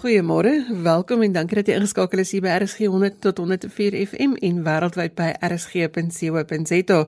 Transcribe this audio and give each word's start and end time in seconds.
Goeiemôre, 0.00 0.64
welkom 0.82 1.20
en 1.22 1.32
dankie 1.32 1.58
dat 1.58 1.68
jy 1.68 1.74
ingeskakel 1.76 2.22
is 2.22 2.30
hier 2.32 2.40
by 2.40 2.54
RSG 2.56 2.86
100 2.88 3.18
tot 3.20 3.42
104 3.42 3.98
FM 4.06 4.38
en 4.48 4.62
wêreldwyd 4.64 5.12
by 5.18 5.26
rsg.co.za. 5.44 7.00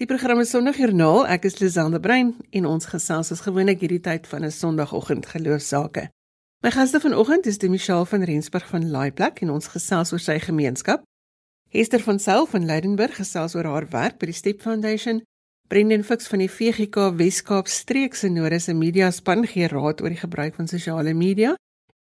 Die 0.00 0.08
program 0.08 0.40
is 0.40 0.54
Sondagjoernaal. 0.54 1.26
Ek 1.36 1.44
is 1.44 1.60
Lizande 1.60 2.00
Brein 2.00 2.30
en 2.56 2.70
ons 2.70 2.88
gesels 2.88 3.34
as 3.36 3.44
gewoonlik 3.44 3.84
hierdie 3.84 4.00
tyd 4.08 4.24
van 4.32 4.48
'n 4.48 4.56
Sondagoggend 4.56 5.28
geloofsaake. 5.34 6.08
My 6.64 6.72
gaste 6.72 7.04
vanoggend 7.04 7.44
is 7.46 7.58
Demichelle 7.58 8.06
van 8.06 8.24
Rensburg 8.24 8.66
van 8.72 8.90
Laaiplek 8.90 9.44
en 9.44 9.50
ons 9.50 9.68
gesels 9.68 10.12
oor 10.12 10.24
sy 10.24 10.40
gemeenskap. 10.40 11.04
Hester 11.68 12.00
van 12.00 12.18
Sail 12.18 12.46
van 12.46 12.64
Leidenburg 12.64 13.16
gesels 13.20 13.54
oor 13.54 13.64
haar 13.64 13.88
werk 13.90 14.18
by 14.18 14.32
die 14.32 14.40
Step 14.40 14.62
Foundation. 14.62 15.20
Brendan 15.68 16.04
Fix 16.04 16.26
van 16.26 16.38
die 16.38 16.48
VGK 16.48 17.12
Weskaap 17.16 17.68
Streekse 17.68 18.28
Nodese 18.28 18.72
Media 18.72 19.10
span 19.10 19.46
gee 19.46 19.68
raad 19.68 20.00
oor 20.00 20.08
die 20.08 20.24
gebruik 20.24 20.54
van 20.54 20.68
sosiale 20.68 21.12
media. 21.12 21.54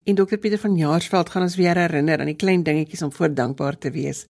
En 0.04 0.14
Dr 0.14 0.36
Pieter 0.36 0.58
van 0.58 0.76
Jaarsveld 0.76 1.30
gaan 1.30 1.42
ons 1.42 1.56
weer 1.56 1.76
herinner 1.76 2.18
aan 2.18 2.28
die 2.28 2.36
klein 2.36 2.62
dingetjies 2.62 3.02
om 3.02 3.12
voor 3.12 3.34
dankbaar 3.34 3.78
te 3.78 3.90
wees. 3.90 4.26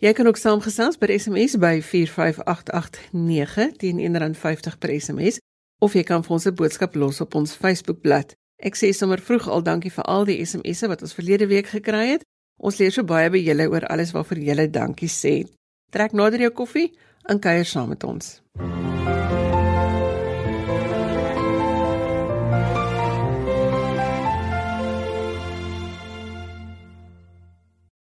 Jy 0.00 0.12
kan 0.16 0.26
ook 0.26 0.36
saamgesels 0.40 0.96
by 0.98 1.18
SMS 1.18 1.58
by 1.60 1.80
45889 1.84 3.76
teen 3.76 4.00
R1.50 4.00 4.78
per 4.80 4.94
SMS 5.00 5.40
of 5.78 5.92
jy 5.92 6.04
kan 6.08 6.24
vir 6.24 6.32
ons 6.32 6.46
'n 6.46 6.54
boodskap 6.54 6.94
los 6.94 7.20
op 7.20 7.34
ons 7.34 7.54
Facebookblad. 7.54 8.32
Ek 8.56 8.76
sê 8.76 8.92
sommer 8.92 9.20
vroeg 9.20 9.48
al 9.48 9.62
dankie 9.62 9.92
vir 9.92 10.04
al 10.04 10.24
die 10.24 10.44
SMS'e 10.44 10.88
wat 10.88 11.02
ons 11.02 11.14
verlede 11.14 11.46
week 11.46 11.66
gekry 11.66 12.06
het. 12.08 12.24
Ons 12.56 12.76
leer 12.78 12.92
so 12.92 13.04
baie 13.04 13.30
by 13.30 13.38
julle 13.38 13.68
oor 13.68 13.86
alles 13.86 14.12
waarvoor 14.12 14.38
julle 14.38 14.70
dankie 14.70 15.08
sê. 15.08 15.44
Trek 15.90 16.12
nader 16.12 16.40
jou 16.40 16.50
koffie 16.50 16.92
en 17.24 17.40
kuier 17.40 17.64
saam 17.64 17.88
met 17.88 18.04
ons. 18.04 18.40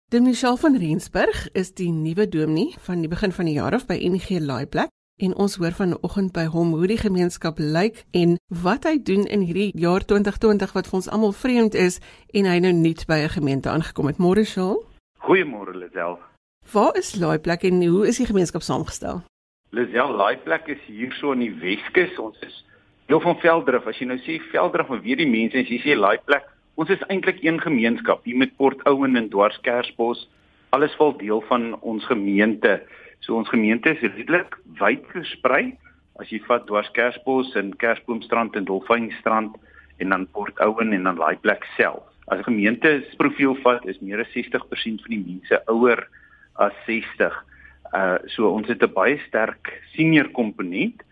Dem 0.09 0.23
Michel 0.23 0.57
van 0.57 0.77
Rensburg 0.77 1.51
is 1.53 1.73
die 1.77 1.91
nuwe 1.93 2.25
dominee 2.27 2.73
van 2.81 3.03
die 3.03 3.07
begin 3.07 3.31
van 3.31 3.45
die 3.45 3.53
jaar 3.53 3.75
af 3.77 3.83
by 3.85 3.93
NG 4.01 4.39
Laaiplek 4.41 4.89
en 5.21 5.35
ons 5.37 5.59
hoor 5.61 5.75
vanoggend 5.77 6.33
by 6.33 6.47
hom 6.49 6.71
hoe 6.73 6.89
die 6.89 6.97
gemeenskap 6.97 7.61
lyk 7.61 7.99
en 8.17 8.33
wat 8.63 8.87
hy 8.89 8.95
doen 9.05 9.27
in 9.29 9.45
hierdie 9.45 9.67
jaar 9.77 10.01
2020 10.01 10.73
wat 10.73 10.89
vir 10.89 10.97
ons 10.97 11.11
almal 11.13 11.37
vreemd 11.43 11.77
is 11.77 11.99
en 12.33 12.49
hy 12.49 12.57
nou 12.65 12.73
nuut 12.79 13.05
by 13.05 13.19
'n 13.27 13.35
gemeente 13.37 13.69
aangekom 13.69 14.09
het. 14.09 14.17
Môre 14.17 14.47
Shaul. 14.49 14.81
Goeiemôre 15.21 15.77
Lisel. 15.77 16.17
Waar 16.73 16.97
is 16.97 17.13
Laaiplek 17.15 17.69
en 17.69 17.85
hoe 17.85 18.07
is 18.07 18.17
die 18.17 18.25
gemeenskap 18.25 18.65
saamgestel? 18.65 19.21
Lisel, 19.69 20.09
Laaiplek 20.09 20.67
is 20.67 20.81
hier 20.87 21.13
so 21.21 21.31
in 21.31 21.39
die 21.39 21.53
Weskus. 21.53 22.17
Ons 22.17 22.37
is 22.41 22.65
deel 23.05 23.21
van 23.21 23.37
Veldrif. 23.37 23.85
As 23.85 23.99
jy 23.99 24.05
nou 24.05 24.17
sê 24.17 24.41
Veldrif, 24.41 24.87
maar 24.87 25.01
weet 25.01 25.17
die 25.17 25.29
mense 25.29 25.57
as 25.57 25.69
jy 25.69 25.77
sê 25.77 25.93
Laaiplek 25.95 26.49
Ons 26.79 26.93
is 26.93 27.01
eintlik 27.11 27.41
een 27.43 27.57
gemeenskap 27.59 28.21
hier 28.23 28.37
met 28.39 28.53
Port 28.55 28.79
Owen 28.87 29.19
en 29.19 29.25
Dwarskersbos. 29.29 30.21
Alles 30.71 30.93
val 30.95 31.11
deel 31.19 31.41
van 31.49 31.73
ons 31.83 32.05
gemeente. 32.07 32.77
So 33.19 33.35
ons 33.35 33.51
gemeente 33.51 33.91
is 33.91 34.05
redelik 34.05 34.55
wyd 34.79 35.03
versprei. 35.11 35.73
As 36.23 36.31
jy 36.31 36.39
vat 36.45 36.63
Dwarskersbos 36.69 37.51
en 37.59 37.73
Kersboomstrand 37.83 38.55
en 38.55 38.69
Dolfynstrand 38.69 39.57
en 39.99 40.15
dan 40.15 40.23
Port 40.31 40.63
Owen 40.63 40.95
en 40.95 41.03
dan 41.09 41.19
daai 41.19 41.35
plek 41.43 41.67
self. 41.75 42.05
As 42.31 42.39
'n 42.39 42.47
gemeente 42.47 43.03
se 43.09 43.15
profiel 43.19 43.59
vat, 43.59 43.83
is 43.85 43.99
meer 43.99 44.23
as 44.23 44.31
60% 44.31 45.03
van 45.03 45.11
die 45.11 45.23
mense 45.27 45.61
ouer 45.67 46.07
as 46.55 46.73
60. 46.85 47.35
Uh 47.91 48.17
so 48.25 48.55
ons 48.55 48.67
het 48.67 48.81
'n 48.81 48.93
baie 48.93 49.19
sterk 49.27 49.83
senior 49.91 50.31
komponent 50.31 51.03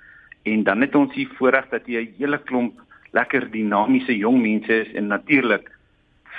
en 0.43 0.63
dan 0.63 0.81
het 0.81 0.95
ons 0.95 1.13
hier 1.13 1.29
voorreg 1.35 1.69
dat 1.69 1.83
jy 1.87 2.07
'n 2.07 2.15
hele 2.17 2.39
klomp 2.39 2.86
lekker 3.11 3.49
dinamiese 3.51 4.17
jong 4.17 4.41
mense 4.41 4.81
is 4.83 4.93
en 4.93 5.07
natuurlik 5.07 5.71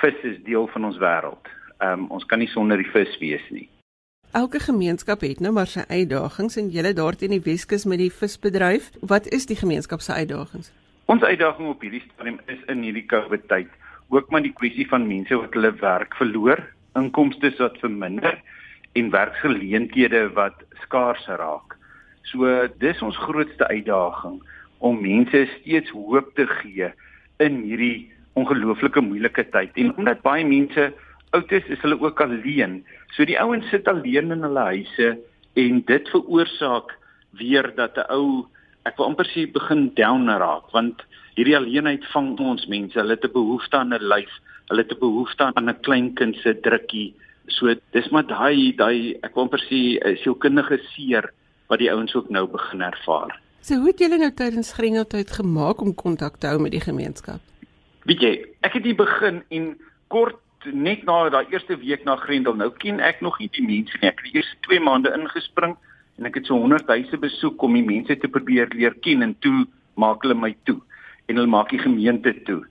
vis 0.00 0.22
is 0.22 0.38
deel 0.44 0.66
van 0.74 0.84
ons 0.84 0.98
wêreld. 0.98 1.48
Ehm 1.78 2.04
um, 2.04 2.06
ons 2.18 2.24
kan 2.26 2.38
nie 2.38 2.50
sonder 2.50 2.76
die 2.76 2.90
vis 2.92 3.18
wees 3.18 3.44
nie. 3.50 3.68
Elke 4.32 4.60
gemeenskap 4.60 5.20
het 5.24 5.40
nou 5.40 5.52
maar 5.56 5.66
sy 5.66 5.86
uitdagings 5.88 6.58
en 6.60 6.68
julle 6.68 6.92
daar 6.92 7.16
teen 7.16 7.32
die 7.32 7.44
Weskus 7.44 7.86
met 7.88 7.98
die 7.98 8.12
visbedryf, 8.12 8.90
wat 9.00 9.26
is 9.32 9.46
die 9.48 9.56
gemeenskap 9.56 10.00
se 10.04 10.12
uitdagings? 10.12 10.72
Ons 11.08 11.22
uitdaging 11.22 11.68
op 11.68 11.80
hierdie 11.80 12.02
stadium 12.04 12.36
is 12.46 12.60
in 12.68 12.82
hierdie 12.84 13.06
COVID 13.08 13.46
tyd 13.48 13.72
ook 14.08 14.30
maar 14.30 14.44
die 14.44 14.52
kwessie 14.52 14.86
van 14.88 15.06
mense 15.08 15.36
wat 15.36 15.56
hulle 15.56 15.72
werk 15.80 16.14
verloor, 16.16 16.60
inkomste 16.96 17.50
wat 17.58 17.80
verminder 17.80 18.36
en 18.92 19.10
werksgeleenthede 19.10 20.26
wat 20.36 20.60
skaars 20.84 21.24
raak. 21.40 21.76
So 22.28 22.68
dis 22.80 23.02
ons 23.04 23.16
grootste 23.16 23.68
uitdaging 23.68 24.40
om 24.78 25.00
mense 25.00 25.46
steeds 25.58 25.90
hoop 25.90 26.34
te 26.34 26.46
gee 26.46 26.92
in 27.38 27.62
hierdie 27.62 28.10
ongelooflike 28.38 29.00
moeilike 29.02 29.44
tyd. 29.52 29.74
En 29.74 29.96
omdat 29.96 30.22
baie 30.22 30.44
mense 30.46 30.92
oud 31.36 31.52
is, 31.52 31.66
is 31.66 31.82
hulle 31.84 31.98
ook 32.00 32.20
alleen. 32.20 32.80
So 33.16 33.26
die 33.28 33.38
ouens 33.40 33.68
sit 33.72 33.88
alleen 33.90 34.32
in 34.34 34.46
hulle 34.46 34.66
huise 34.72 35.10
en 35.58 35.82
dit 35.86 36.10
veroorsaak 36.14 36.94
weer 37.38 37.72
dat 37.76 37.98
'n 37.98 38.10
ou 38.14 38.46
ek 38.86 38.96
wil 38.96 39.10
amper 39.10 39.26
sê 39.26 39.46
begin 39.52 39.90
down 39.94 40.28
raak 40.28 40.70
want 40.72 41.02
hierdie 41.36 41.56
alleenheid 41.56 42.04
vang 42.12 42.38
ons 42.38 42.66
mense. 42.66 42.98
Hulle 42.98 43.16
het 43.16 43.24
'n 43.24 43.32
behoefte 43.32 43.76
aan 43.76 43.94
'n 43.94 44.08
lyf. 44.12 44.32
Hulle 44.68 44.82
het 44.82 44.92
'n 44.92 45.00
behoefte 45.00 45.44
aan 45.44 45.68
'n 45.68 45.80
klein 45.82 46.14
kind 46.14 46.36
se 46.36 46.54
drukkie. 46.60 47.14
So 47.48 47.74
dis 47.92 48.08
maar 48.10 48.26
daai 48.26 48.76
daai 48.76 49.16
ek 49.22 49.34
wil 49.34 49.44
amper 49.44 49.60
sê 49.60 49.98
sielkundige 50.22 50.78
seer 50.94 51.32
wat 51.68 51.78
die 51.78 51.90
ouens 51.92 52.14
ook 52.14 52.30
nou 52.30 52.46
begin 52.46 52.80
ervaar. 52.80 53.40
So 53.60 53.74
hoe 53.74 53.90
het 53.90 53.98
julle 53.98 54.18
nou 54.18 54.30
tydens 54.32 54.72
Grendeltyd 54.72 55.30
gemaak 55.30 55.80
om 55.80 55.94
kontak 55.94 56.38
te 56.38 56.46
hou 56.46 56.60
met 56.62 56.72
die 56.72 56.80
gemeenskap? 56.80 57.40
Weet 58.08 58.22
jy, 58.22 58.32
ek 58.64 58.78
het 58.78 58.84
hier 58.84 58.96
begin 58.96 59.42
en 59.50 59.72
kort 60.08 60.38
net 60.64 61.04
na 61.06 61.28
daai 61.30 61.50
eerste 61.52 61.76
week 61.78 62.04
na 62.04 62.16
Grendel 62.16 62.56
nou 62.58 62.70
ken 62.82 63.00
ek 63.04 63.20
nog 63.20 63.38
nie 63.38 63.50
die 63.52 63.66
mense 63.66 63.98
nie. 64.00 64.10
Ek 64.10 64.22
het 64.24 64.34
eers 64.34 64.50
2 64.66 64.80
maande 64.80 65.12
ingespring 65.14 65.76
en 66.18 66.26
ek 66.26 66.40
het 66.40 66.48
so 66.50 66.58
100 66.58 66.88
huise 66.88 67.18
besoek 67.20 67.62
om 67.62 67.76
die 67.78 67.86
mense 67.86 68.16
te 68.18 68.30
probeer 68.30 68.70
leer 68.74 68.96
ken 69.04 69.22
en 69.26 69.34
toe 69.44 69.66
maak 69.98 70.24
hulle 70.24 70.38
my 70.38 70.54
toe 70.64 70.78
en 71.28 71.36
hulle 71.36 71.50
maak 71.50 71.70
die 71.74 71.82
gemeente 71.82 72.32
toe. 72.48 72.62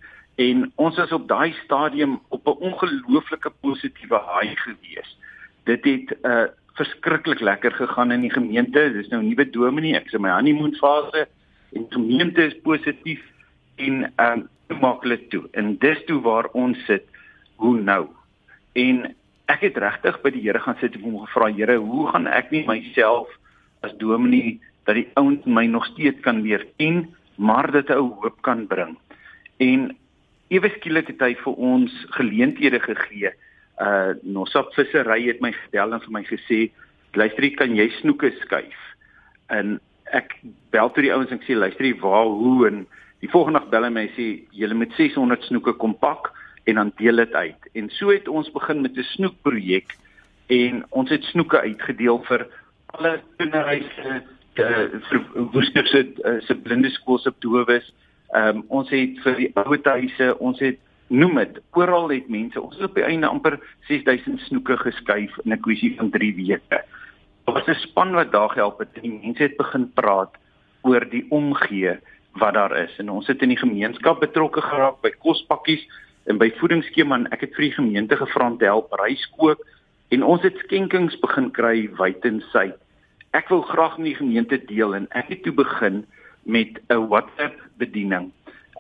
En 0.42 0.68
ons 0.76 0.97
is 1.02 1.14
op 1.16 1.28
daai 1.30 1.53
stadium 1.64 2.20
op 2.30 2.47
'n 2.47 2.72
ongelooflike 2.72 3.52
positiewe 3.62 4.20
haai 4.30 4.56
gewees. 4.56 5.18
Dit 5.66 5.86
het 5.86 6.08
'n 6.12 6.28
uh, 6.28 6.47
verskriklik 6.78 7.40
lekker 7.42 7.74
gegaan 7.74 8.12
in 8.12 8.22
die 8.26 8.34
gemeente. 8.34 8.92
Dis 8.94 9.10
nou 9.10 9.22
'n 9.22 9.30
nuwe 9.30 9.50
dominee. 9.50 9.96
Ek 9.96 10.14
in 10.14 10.22
my 10.22 10.30
honeymoon 10.30 10.76
fase 10.76 11.28
en 11.74 11.86
gemeente 11.90 12.42
is 12.46 12.62
positief 12.64 13.22
en 13.76 14.14
ehm 14.16 14.48
um, 14.70 14.80
maak 14.80 15.02
hulle 15.02 15.28
toe. 15.28 15.48
En 15.52 15.78
dis 15.78 16.04
toe 16.06 16.22
waar 16.22 16.48
ons 16.54 16.78
sit. 16.86 17.06
Hoe 17.56 17.80
nou? 17.80 18.08
En 18.74 19.16
ek 19.46 19.62
het 19.62 19.78
regtig 19.78 20.22
by 20.22 20.30
die 20.30 20.42
Here 20.42 20.60
gaan 20.60 20.78
sit 20.80 20.96
en 20.96 21.02
hom 21.02 21.20
gevra, 21.26 21.52
Here, 21.52 21.78
hoe 21.78 22.08
gaan 22.08 22.28
ek 22.28 22.52
nie 22.52 22.66
myself 22.68 23.28
as 23.82 23.94
dominee 23.98 24.59
dat 24.86 24.96
die 24.96 25.08
ouens 25.16 25.46
my 25.46 25.66
nog 25.66 25.86
steeds 25.86 26.20
kan 26.22 26.42
leer 26.42 26.66
ken, 26.78 27.16
maar 27.36 27.72
dit 27.72 27.90
'n 27.90 27.98
hoop 27.98 28.42
kan 28.42 28.68
bring. 28.68 28.98
En 29.58 29.98
ewe 30.48 30.70
skielik 30.70 31.08
het 31.08 31.20
hy 31.20 31.36
vir 31.36 31.54
ons 31.54 31.92
geleenthede 32.09 32.80
gegee 32.80 33.34
uh 33.82 34.14
Nosop 34.24 34.74
vissery 34.74 35.28
het 35.28 35.42
my 35.42 35.52
gebel 35.52 35.94
en 35.94 36.04
vir 36.06 36.14
my 36.14 36.24
gesê 36.28 36.70
luister 37.18 37.44
jy 37.44 37.54
kan 37.58 37.76
jy 37.76 37.90
snoeke 38.00 38.32
skuif? 38.42 38.80
En 39.54 39.80
ek 40.16 40.36
bel 40.72 40.92
toe 40.94 41.04
die 41.04 41.14
ouens 41.14 41.32
en 41.34 41.42
sê 41.46 41.58
luister 41.58 41.86
jy 41.86 41.96
waar 42.02 42.30
hoe? 42.30 42.68
En 42.68 42.86
die 43.22 43.30
volgende 43.30 43.60
dag 43.60 43.70
bel 43.74 43.88
hy 43.88 43.94
my 43.94 44.08
sê 44.16 44.28
jy 44.52 44.74
moet 44.74 44.94
600 44.98 45.50
snoeke 45.50 45.74
kom 45.82 45.96
pak 45.98 46.32
en 46.68 46.76
dan 46.76 46.92
deel 47.00 47.24
dit 47.24 47.34
uit. 47.34 47.70
En 47.80 47.90
so 47.96 48.12
het 48.12 48.28
ons 48.28 48.52
begin 48.52 48.82
met 48.82 48.98
'n 48.98 49.04
snoekprojek 49.16 49.96
en 50.48 50.84
ons 50.90 51.09
het 51.09 51.24
snoeke 51.24 51.59
uitgedeel 51.59 52.20
vir 52.28 52.48
alle 52.96 53.20
kinderhuise 53.38 54.23
vir 54.58 55.20
woesterse 55.53 56.02
se 56.47 56.56
blinde 56.56 56.90
skool 56.90 57.20
se 57.20 57.32
dowes 57.44 57.94
um, 58.35 58.64
ons 58.68 58.90
het 58.90 59.20
vir 59.23 59.35
die 59.41 59.50
ouetehuise 59.56 60.32
ons 60.40 60.59
het 60.64 60.80
noem 61.08 61.40
dit 61.40 61.59
oral 61.80 62.09
het 62.12 62.28
mense 62.30 62.62
ons 62.62 62.76
het 62.76 62.90
op 62.90 62.98
die 63.00 63.06
einde 63.08 63.28
amper 63.28 63.58
6000 63.88 64.42
snoeke 64.48 64.78
geskuif 64.78 65.38
in 65.46 65.54
'n 65.54 65.62
kwessie 65.62 65.96
van 65.96 66.09
3 66.09 66.36
weke. 66.36 66.84
Daar 67.46 67.56
was 67.56 67.68
'n 67.68 67.80
span 67.80 68.12
wat 68.12 68.32
daar 68.32 68.50
gehelp 68.50 68.80
het 68.80 68.90
en 68.94 69.02
die 69.02 69.20
mense 69.22 69.44
het 69.44 69.58
begin 69.58 69.92
praat 69.94 70.36
oor 70.82 71.09
die 71.09 71.26
omgee 71.30 71.98
wat 72.34 72.54
daar 72.54 72.78
is 72.78 72.98
en 72.98 73.09
ons 73.09 73.28
het 73.28 73.42
in 73.42 73.50
die 73.50 73.64
gemeenskap 73.64 74.20
betrokke 74.20 74.62
geraak 74.62 75.02
by 75.02 75.09
kospakkies 75.09 75.88
en 76.26 76.38
by 76.38 76.52
voedingsskema 76.59 77.16
en 77.16 77.32
ek 77.32 77.42
het 77.42 77.56
vir 77.56 77.68
die 77.70 77.78
gemeente 77.80 78.16
gevra 78.16 78.48
om 78.48 78.58
te 78.58 78.66
help 78.66 78.94
ryskook 79.00 79.64
en 80.09 80.24
ons 80.24 80.42
het 80.42 80.58
skenkings 80.58 81.20
begin 81.20 81.52
kry 81.52 81.90
wyd 81.98 82.26
en 82.26 82.42
suid. 82.52 82.78
Ek 83.32 83.50
wil 83.50 83.62
graag 83.62 83.98
met 83.98 84.06
die 84.06 84.16
gemeente 84.16 84.58
deel 84.66 84.96
en 84.96 85.08
ek 85.12 85.30
het 85.30 85.44
toe 85.44 85.54
begin 85.54 86.06
met 86.44 86.80
'n 86.90 87.08
WhatsApp 87.08 87.56
bediening 87.78 88.32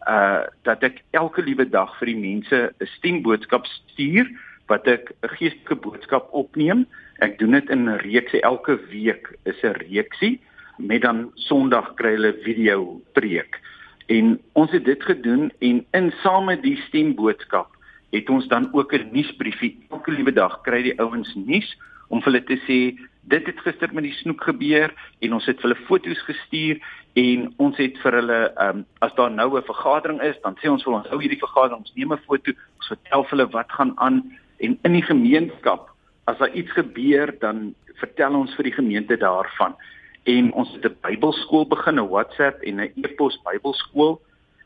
uh 0.07 0.43
dat 0.63 0.83
ek 0.83 1.01
elke 1.11 1.41
liewe 1.41 1.65
dag 1.69 1.93
vir 1.99 2.11
die 2.11 2.19
mense 2.19 2.57
'n 2.79 2.91
stemboodskap 2.97 3.65
stuur 3.65 4.27
wat 4.67 4.87
ek 4.87 5.11
'n 5.23 5.29
geestelike 5.37 5.75
boodskap 5.75 6.27
opneem. 6.31 6.85
Ek 7.19 7.39
doen 7.39 7.51
dit 7.51 7.69
in 7.69 7.89
'n 7.89 7.99
reeksie 8.03 8.41
elke 8.41 8.79
week 8.91 9.33
is 9.45 9.63
'n 9.63 9.75
reeksie 9.89 10.39
met 10.77 11.01
dan 11.01 11.31
Sondag 11.35 11.93
kry 11.95 12.11
hulle 12.15 12.33
video 12.43 13.01
preek. 13.13 13.59
En 14.07 14.39
ons 14.53 14.71
het 14.71 14.85
dit 14.85 15.03
gedoen 15.03 15.51
en 15.59 15.85
in 15.91 16.13
saam 16.23 16.45
met 16.45 16.61
die 16.61 16.77
stemboodskap 16.87 17.67
het 18.11 18.29
ons 18.29 18.47
dan 18.47 18.69
ook 18.73 18.93
'n 18.93 19.09
nuusbriefie. 19.11 19.77
Elke 19.89 20.11
liewe 20.11 20.31
dag 20.31 20.61
kry 20.61 20.81
die 20.83 20.99
ouens 20.99 21.35
nuus 21.35 21.77
om 22.07 22.21
hulle 22.23 22.43
te 22.43 22.57
sê 22.67 22.95
dit 23.27 23.45
het 23.45 23.59
gister 23.59 23.91
met 23.93 24.05
die 24.07 24.15
snoek 24.21 24.43
gebeur 24.47 24.93
en 25.19 25.33
ons 25.33 25.45
het 25.49 25.61
hulle 25.61 25.75
foto's 25.87 26.21
gestuur 26.27 26.79
en 27.19 27.47
ons 27.63 27.77
het 27.81 27.97
vir 28.03 28.19
hulle 28.21 28.39
um, 28.63 28.85
as 29.03 29.15
daar 29.19 29.31
nou 29.31 29.49
'n 29.57 29.67
vergadering 29.67 30.21
is, 30.21 30.37
dan 30.43 30.55
sê 30.61 30.69
ons 30.71 30.83
vir 30.83 30.93
ons 30.93 31.09
hou 31.11 31.19
hierdie 31.19 31.43
vergadering, 31.43 31.83
ons 31.83 31.95
neem 31.95 32.13
'n 32.13 32.25
foto, 32.27 32.51
ons 32.79 32.87
vertel 32.87 33.25
hulle 33.29 33.47
wat 33.51 33.71
gaan 33.71 33.93
aan 33.95 34.23
en 34.59 34.79
in 34.83 34.93
die 34.93 35.03
gemeenskap 35.03 35.89
as 36.27 36.37
daar 36.37 36.53
iets 36.53 36.71
gebeur, 36.71 37.31
dan 37.39 37.75
vertel 37.99 38.35
ons 38.35 38.55
vir 38.55 38.63
die 38.63 38.75
gemeente 38.75 39.17
daarvan. 39.17 39.75
En 40.23 40.51
ons 40.53 40.71
het 40.73 40.85
'n 40.85 40.97
Bybelskool 41.01 41.67
begin, 41.67 41.99
'n 41.99 42.09
WhatsApp 42.09 42.61
en 42.63 42.81
'n 42.81 42.91
e-pos 42.95 43.39
Bybelskool 43.43 44.21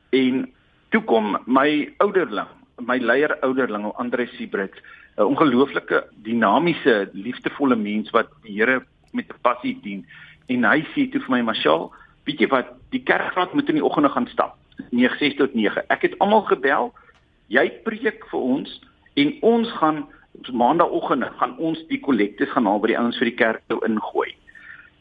en 0.09 0.53
toe 0.89 1.03
kom 1.03 1.37
my 1.45 1.93
ouderling, 1.97 2.47
my 2.79 2.97
leier 2.97 3.37
ouderling, 3.41 3.93
Andre 3.95 4.27
Siebrits 4.27 4.77
'n 5.17 5.23
ongelooflike 5.23 6.07
dinamiese, 6.23 7.09
liefdevolle 7.13 7.75
mens 7.75 8.09
wat 8.09 8.29
die 8.43 8.57
Here 8.59 8.83
met 9.11 9.27
'n 9.29 9.41
passie 9.41 9.79
dien. 9.81 10.05
En 10.47 10.63
hy 10.63 10.81
sê 10.93 11.09
toe 11.11 11.21
vir 11.21 11.31
my, 11.31 11.41
"Mashal, 11.41 11.91
weet 12.25 12.39
jy 12.39 12.47
wat, 12.47 12.67
die 12.89 13.03
kerkraad 13.03 13.53
moet 13.53 13.69
in 13.69 13.75
die 13.75 13.85
oggende 13.85 14.09
gaan 14.09 14.27
stap, 14.27 14.57
9:00 14.91 15.35
tot 15.35 15.53
9:00. 15.53 15.83
Ek 15.87 16.01
het 16.01 16.19
almal 16.19 16.41
gebel. 16.41 16.93
Jy 17.47 17.69
preek 17.83 18.25
vir 18.29 18.39
ons 18.39 18.81
en 19.13 19.37
ons 19.41 19.71
gaan 19.71 20.07
maandagooggende 20.51 21.31
gaan 21.37 21.57
ons 21.57 21.87
die 21.87 21.99
kollektes 21.99 22.49
gaan 22.49 22.65
haal 22.65 22.79
by 22.79 22.87
die 22.87 22.97
ouens 22.97 23.17
vir 23.17 23.25
die 23.25 23.35
kerk 23.35 23.61
toe 23.67 23.79
ingooi." 23.85 24.35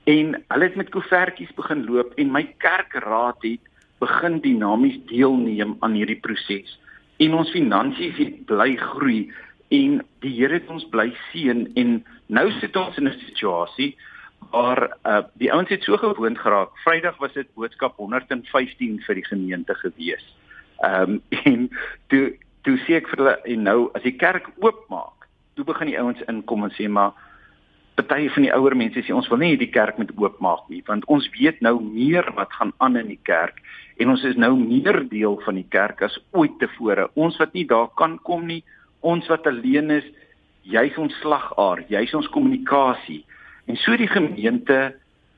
En 0.04 0.44
hulle 0.48 0.64
het 0.64 0.76
met 0.76 0.90
koevertjies 0.90 1.54
begin 1.54 1.84
loop 1.84 2.12
en 2.16 2.32
my 2.32 2.54
kerkraad 2.58 3.42
het 3.42 3.60
begin 3.98 4.40
dinamies 4.40 4.98
deelneem 5.06 5.76
aan 5.80 5.92
hierdie 5.92 6.20
proses. 6.20 6.78
En 7.16 7.34
ons 7.34 7.50
finansies 7.50 8.16
het 8.16 8.44
bly 8.48 8.76
groei 8.76 9.32
en 9.70 10.00
die 10.24 10.32
Here 10.34 10.58
het 10.58 10.68
ons 10.72 10.86
bly 10.92 11.08
seën 11.30 11.66
en 11.80 12.00
nou 12.28 12.46
sit 12.58 12.76
ons 12.76 12.98
in 12.98 13.08
'n 13.08 13.22
situasie 13.26 13.96
waar 14.50 14.96
uh, 15.06 15.22
die 15.38 15.52
ouens 15.52 15.68
het 15.68 15.82
so 15.84 15.96
gewoond 15.96 16.38
geraak. 16.38 16.70
Vrydag 16.84 17.16
was 17.18 17.32
dit 17.32 17.46
boodskap 17.54 17.96
115 17.96 19.00
vir 19.06 19.14
die 19.14 19.24
gemeente 19.24 19.74
gewees. 19.74 20.24
Ehm 20.82 21.10
um, 21.10 21.22
en 21.44 21.70
toe 22.08 22.36
toe 22.62 22.76
sê 22.84 23.00
ek 23.00 23.08
vir 23.08 23.18
hulle 23.18 23.36
en 23.44 23.62
nou 23.62 23.90
as 23.94 24.02
die 24.02 24.16
kerk 24.16 24.50
oopmaak, 24.60 25.28
toe 25.54 25.64
begin 25.64 25.86
die 25.86 26.00
ouens 26.00 26.22
inkom 26.28 26.64
en 26.64 26.74
sê 26.76 26.88
maar 26.88 27.12
party 28.00 28.28
van 28.32 28.46
die 28.46 28.52
ouer 28.54 28.74
mense 28.76 29.02
sê 29.04 29.12
ons 29.14 29.28
wil 29.30 29.40
nie 29.42 29.56
die 29.60 29.70
kerk 29.70 29.98
moet 30.00 30.12
oopmaak 30.16 30.68
nie 30.72 30.80
want 30.86 31.04
ons 31.12 31.28
weet 31.36 31.60
nou 31.64 31.76
meer 31.82 32.26
wat 32.36 32.52
gaan 32.58 32.72
aan 32.78 32.96
in 32.96 33.10
die 33.12 33.20
kerk 33.28 33.60
en 34.00 34.12
ons 34.14 34.24
is 34.24 34.38
nou 34.40 34.54
meer 34.56 35.02
deel 35.10 35.36
van 35.44 35.58
die 35.60 35.66
kerk 35.68 36.00
as 36.06 36.16
ooit 36.32 36.54
tevore. 36.62 37.10
Ons 37.20 37.36
wat 37.36 37.52
nie 37.52 37.66
daar 37.68 37.90
kan 38.00 38.14
kom 38.24 38.46
nie, 38.48 38.62
ons 39.00 39.26
wat 39.26 39.46
alleen 39.46 39.90
is, 39.90 40.04
jy's 40.62 40.96
ons 41.00 41.14
slagaar, 41.20 41.84
jy's 41.88 42.14
ons 42.14 42.28
kommunikasie. 42.28 43.24
En 43.66 43.76
so 43.76 43.96
die 43.96 44.10
gemeente 44.10 44.94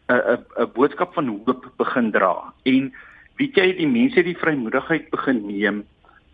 'n 0.09 0.15
'n 0.15 0.45
'n 0.59 0.73
boodskap 0.75 1.15
van 1.15 1.29
hoop 1.29 1.73
begin 1.77 2.11
dra. 2.11 2.53
En 2.65 2.93
weet 3.37 3.55
jy, 3.55 3.73
die 3.77 3.89
mense 3.89 4.23
die 4.23 4.37
vrymoedigheid 4.37 5.11
begin 5.11 5.47
neem 5.47 5.85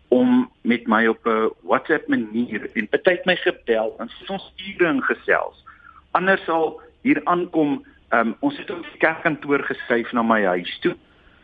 om 0.09 0.49
met 0.61 0.87
my 0.87 1.07
op 1.07 1.25
'n 1.25 1.49
WhatsApp 1.61 2.07
manier 2.07 2.69
en 2.73 2.87
partyt 2.87 3.25
my 3.25 3.35
gebel 3.35 3.95
en 3.99 4.09
ons 4.27 4.53
in 4.77 5.03
gesels. 5.03 5.65
Anders 6.11 6.43
sal 6.43 6.81
hier 7.01 7.21
aankom, 7.23 7.85
um, 8.09 8.35
ons 8.39 8.57
het 8.57 8.69
op 8.71 8.81
die 8.81 8.97
kerkkantoor 8.97 9.63
geskuif 9.63 10.11
na 10.11 10.21
my 10.21 10.43
huis 10.43 10.79
toe. 10.79 10.95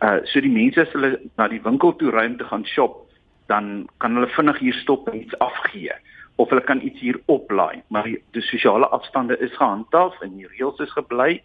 Uh 0.02 0.20
so 0.24 0.42
die 0.42 0.52
mense 0.52 0.82
as 0.82 0.92
hulle 0.92 1.20
na 1.38 1.48
die 1.48 1.62
winkel 1.62 1.96
toe 1.96 2.12
ry 2.12 2.26
om 2.26 2.38
te 2.38 2.44
gaan 2.44 2.66
shop, 2.66 3.08
dan 3.48 3.88
kan 3.98 4.14
hulle 4.14 4.28
vinnig 4.28 4.60
hier 4.60 4.74
stop 4.74 5.08
en 5.08 5.22
iets 5.22 5.40
afgee 5.40 5.94
of 6.36 6.50
hulle 6.50 6.64
kan 6.64 6.82
iets 6.82 7.00
hier 7.00 7.20
oplaai. 7.26 7.82
Maar 7.88 8.04
die, 8.04 8.22
die 8.32 8.42
sosiale 8.42 8.88
afstande 8.88 9.38
is 9.40 9.56
gehandhaaf 9.56 10.22
en 10.22 10.38
die 10.38 10.48
reëls 10.48 10.80
is 10.80 10.92
gebly 10.92 11.42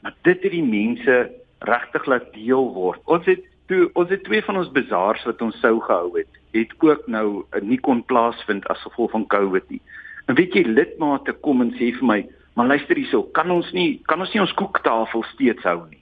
maar 0.00 0.14
dit 0.22 0.42
het 0.42 0.52
die 0.52 0.64
mense 0.64 1.30
regtig 1.58 2.04
laat 2.06 2.32
deel 2.32 2.72
word. 2.74 3.00
Ons 3.04 3.26
het 3.26 3.44
toe 3.68 3.88
ons 3.98 4.10
het 4.10 4.22
twee 4.24 4.42
van 4.46 4.56
ons 4.56 4.70
bazaars 4.72 5.24
wat 5.28 5.42
ons 5.44 5.60
sou 5.60 5.76
gehou 5.84 6.12
het 6.16 6.36
het 6.56 6.70
ook 6.80 7.06
nou 7.12 7.44
nie 7.60 7.78
kon 7.84 8.00
plaasvind 8.08 8.66
as 8.72 8.80
gevolg 8.86 9.10
van 9.12 9.26
covid 9.28 9.66
nie. 9.68 9.80
En 10.26 10.38
weet 10.38 10.54
jy 10.56 10.64
lidmate 10.64 11.34
kom 11.44 11.60
en 11.64 11.74
sê 11.76 11.90
vir 11.98 12.08
my 12.08 12.20
maar 12.56 12.70
luister 12.70 12.96
hierso 12.96 13.22
kan 13.36 13.50
ons 13.50 13.68
nie 13.76 14.00
kan 14.08 14.20
ons 14.24 14.32
nie 14.32 14.42
ons 14.42 14.54
koektafel 14.60 15.26
steeds 15.34 15.66
hou 15.68 15.82
nie? 15.90 16.00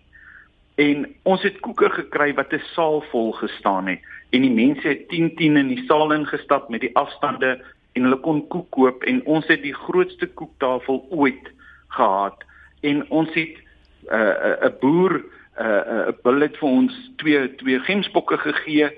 En 0.77 1.07
ons 1.25 1.43
het 1.43 1.59
koeke 1.65 1.91
gekry 1.91 2.35
wat 2.37 2.53
'n 2.53 2.63
saal 2.75 3.03
vol 3.11 3.33
gestaan 3.33 3.89
het 3.89 4.01
en 4.31 4.43
die 4.43 4.52
mense 4.52 4.88
het 4.88 5.08
10 5.08 5.34
10 5.37 5.56
in 5.56 5.69
die 5.69 5.84
saal 5.87 6.12
ingestap 6.12 6.69
met 6.69 6.81
die 6.81 6.94
afstande 6.96 7.56
en 7.93 8.02
hulle 8.02 8.19
kon 8.20 8.43
koek 8.52 8.70
koop 8.70 9.05
en 9.08 9.23
ons 9.25 9.46
het 9.46 9.62
die 9.62 9.75
grootste 9.75 10.26
koektafel 10.26 11.06
ooit 11.11 11.52
gehad. 11.96 12.44
En 12.81 13.05
ons 13.11 13.28
het 13.34 13.56
'n 13.56 14.14
uh, 14.14 14.69
'n 14.69 14.75
boer 14.81 15.14
'n 15.17 15.62
uh, 15.62 16.08
'n 16.08 16.19
bullet 16.23 16.56
vir 16.56 16.69
ons 16.69 16.93
twee 17.17 17.55
twee 17.55 17.78
gemsbokke 17.81 18.38
gegee 18.38 18.90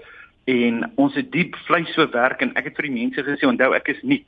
en 0.44 0.90
ons 0.94 1.14
het 1.14 1.32
diep 1.32 1.56
vleis 1.56 1.94
verwerk 1.94 2.40
en 2.40 2.54
ek 2.54 2.64
het 2.64 2.76
vir 2.76 2.88
die 2.88 2.98
mense 3.00 3.22
gesê 3.22 3.46
onthou 3.46 3.75
ek 3.75 3.88
is 3.88 4.02
nie 4.02 4.25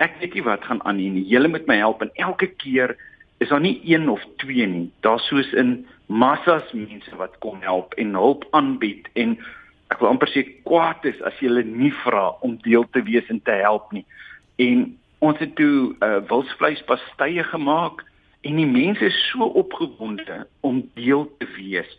ek 0.00 0.16
weet 0.20 0.34
nie 0.34 0.42
wat 0.42 0.64
gaan 0.64 0.82
aan 0.84 0.96
nie. 0.96 1.24
Julle 1.28 1.48
moet 1.48 1.66
my 1.66 1.76
help. 1.76 2.02
En 2.02 2.10
elke 2.14 2.46
keer 2.46 2.96
is 3.38 3.48
daar 3.48 3.60
nie 3.60 3.80
een 3.84 4.08
of 4.08 4.20
twee 4.36 4.66
nie. 4.66 4.90
Daar's 5.00 5.26
soos 5.28 5.52
in 5.52 5.86
massas 6.06 6.72
mense 6.72 7.16
wat 7.16 7.38
kom 7.38 7.60
help 7.60 7.94
en 7.94 8.14
hulp 8.14 8.46
aanbied 8.50 9.08
en 9.12 9.38
ek 9.90 10.00
wil 10.00 10.12
amper 10.12 10.30
sê 10.30 10.44
kwaad 10.66 11.04
is 11.10 11.18
as 11.26 11.36
jy 11.40 11.50
hulle 11.50 11.64
nie 11.66 11.92
vra 12.04 12.30
om 12.46 12.56
deel 12.64 12.86
te 12.94 13.02
wees 13.06 13.26
en 13.32 13.40
te 13.42 13.56
help 13.62 13.90
nie. 13.92 14.04
En 14.62 14.86
ons 15.20 15.38
het 15.42 15.52
toe 15.58 15.92
uh, 16.00 16.20
wilsvleispastye 16.30 17.44
gemaak 17.50 18.04
en 18.46 18.56
die 18.56 18.68
mense 18.68 19.04
is 19.04 19.18
so 19.28 19.50
opgewonde 19.60 20.46
om 20.64 20.80
deel 20.96 21.26
te 21.40 21.48
wees. 21.56 21.90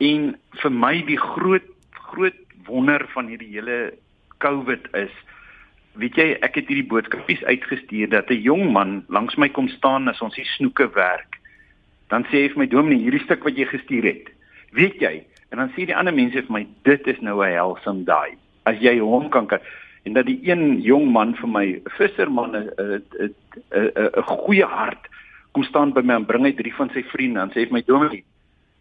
En 0.00 0.32
vir 0.62 0.72
my 0.72 0.94
die 1.08 1.20
groot 1.20 1.66
groot 2.14 2.40
wonder 2.66 3.02
van 3.12 3.28
hierdie 3.28 3.52
hele 3.56 3.78
COVID 4.44 4.88
is 4.96 5.12
weet 6.00 6.16
jy 6.18 6.26
ek 6.42 6.58
het 6.58 6.70
hierdie 6.70 6.88
boodskapies 6.90 7.42
uitgestuur 7.44 8.10
dat 8.10 8.30
'n 8.30 8.42
jong 8.42 8.72
man 8.72 9.04
langs 9.08 9.36
my 9.36 9.48
kom 9.48 9.68
staan 9.68 10.08
as 10.08 10.20
ons 10.20 10.34
die 10.34 10.48
snoeke 10.56 10.88
werk. 10.94 11.38
Dan 12.08 12.24
sê 12.30 12.42
hy 12.42 12.48
vir 12.48 12.58
my 12.58 12.66
dominee 12.66 13.04
hierdie 13.04 13.24
stuk 13.24 13.44
wat 13.44 13.56
jy 13.56 13.66
gestuur 13.66 14.04
het. 14.04 14.26
Weet 14.72 15.00
jy, 15.00 15.24
En 15.54 15.62
dan 15.62 15.70
sê 15.76 15.86
die 15.86 15.94
ander 15.94 16.14
mense 16.14 16.42
vir 16.42 16.50
my 16.50 16.64
dit 16.82 17.06
is 17.06 17.20
nou 17.22 17.38
'n 17.38 17.54
helsam 17.54 18.04
daai. 18.04 18.34
As 18.66 18.80
jy 18.82 18.98
hom 18.98 19.30
kan 19.30 19.46
kan 19.46 19.60
en 20.04 20.12
dat 20.12 20.26
die 20.26 20.40
een 20.42 20.82
jong 20.82 21.12
man 21.12 21.34
vir 21.34 21.48
my 21.48 21.80
visserman 21.96 22.56
'n 22.56 22.70
'n 22.74 23.34
'n 23.70 24.22
goeie 24.22 24.66
hart 24.66 25.06
kom 25.52 25.62
staan 25.62 25.92
by 25.92 26.02
my 26.02 26.14
en 26.14 26.26
bring 26.26 26.44
hy 26.44 26.52
drie 26.52 26.74
van 26.74 26.90
sy 26.90 27.02
vriende 27.02 27.40
en 27.40 27.50
sê 27.50 27.64
vir 27.66 27.72
my 27.72 27.82
dominee 27.86 28.24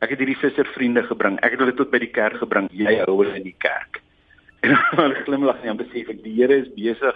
ek 0.03 0.10
het 0.10 0.20
hierdie 0.20 0.39
visservriende 0.39 1.03
gebring. 1.03 1.38
Ek 1.39 1.51
het 1.56 1.60
hulle 1.60 1.75
tot 1.77 1.92
by 1.92 2.00
die 2.00 2.12
kerk 2.12 2.42
gebring. 2.42 2.68
Jy 2.75 2.98
hou 3.06 3.22
hulle 3.22 3.38
in 3.38 3.44
die 3.44 3.60
kerk. 3.60 4.01
En 4.63 4.75
dan 4.96 5.13
glimlag 5.25 5.63
en 5.63 5.77
besef 5.77 6.10
ek 6.10 6.24
die 6.24 6.34
Here 6.39 6.56
is 6.56 6.70
besig 6.75 7.15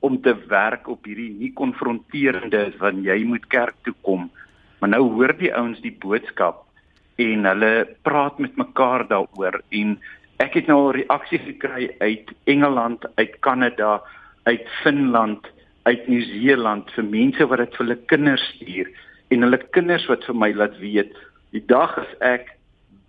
om 0.00 0.20
te 0.20 0.32
werk 0.48 0.88
op 0.88 1.04
hierdie 1.04 1.30
nie 1.30 1.52
konfronterende 1.52 2.72
van 2.80 3.02
jy 3.04 3.24
moet 3.24 3.46
kerk 3.52 3.76
toe 3.84 3.94
kom. 4.02 4.30
Maar 4.80 4.88
nou 4.88 5.02
hoor 5.12 5.32
die 5.36 5.52
ouens 5.52 5.80
die 5.80 5.92
boodskap 5.92 6.65
en 7.16 7.48
hulle 7.48 7.72
praat 8.02 8.38
met 8.38 8.56
mekaar 8.56 9.06
daaroor 9.08 9.60
en 9.70 9.96
ek 10.42 10.58
het 10.60 10.66
nou 10.68 10.78
al 10.86 10.96
reaksie 10.98 11.38
gekry 11.40 11.88
uit 12.00 12.32
Engeland, 12.44 13.06
uit 13.16 13.38
Kanada, 13.40 14.02
uit 14.44 14.66
Finland, 14.82 15.46
uit 15.88 16.08
Nieu-Seeland 16.08 16.90
vir 16.92 17.08
mense 17.08 17.46
wat 17.48 17.64
dit 17.64 17.78
vir 17.78 17.86
hulle 17.86 17.98
kinders 18.12 18.44
stuur 18.56 18.90
en 19.32 19.46
hulle 19.46 19.62
kinders 19.72 20.04
wat 20.10 20.26
vir 20.28 20.36
my 20.36 20.52
laat 20.52 20.76
weet 20.82 21.16
die 21.54 21.64
dag 21.64 21.96
as 22.02 22.12
ek 22.20 22.52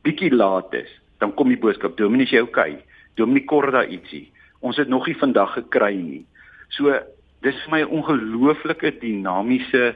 bietjie 0.08 0.32
laat 0.32 0.74
is, 0.78 0.90
dan 1.20 1.34
kom 1.36 1.52
die 1.52 1.60
boodskap 1.60 1.98
Dominee, 2.00 2.30
jy 2.30 2.46
okay? 2.46 2.78
Dominee 3.20 3.48
Korda 3.50 3.84
ietsie. 3.84 4.28
Ons 4.64 4.80
het 4.80 4.90
nog 4.90 5.08
nie 5.10 5.18
vandag 5.18 5.56
gekry 5.58 5.96
nie. 5.98 6.24
So 6.78 6.94
dis 7.44 7.58
vir 7.66 7.72
my 7.72 7.82
'n 7.82 7.94
ongelooflike 7.98 9.00
dinamiese 9.02 9.96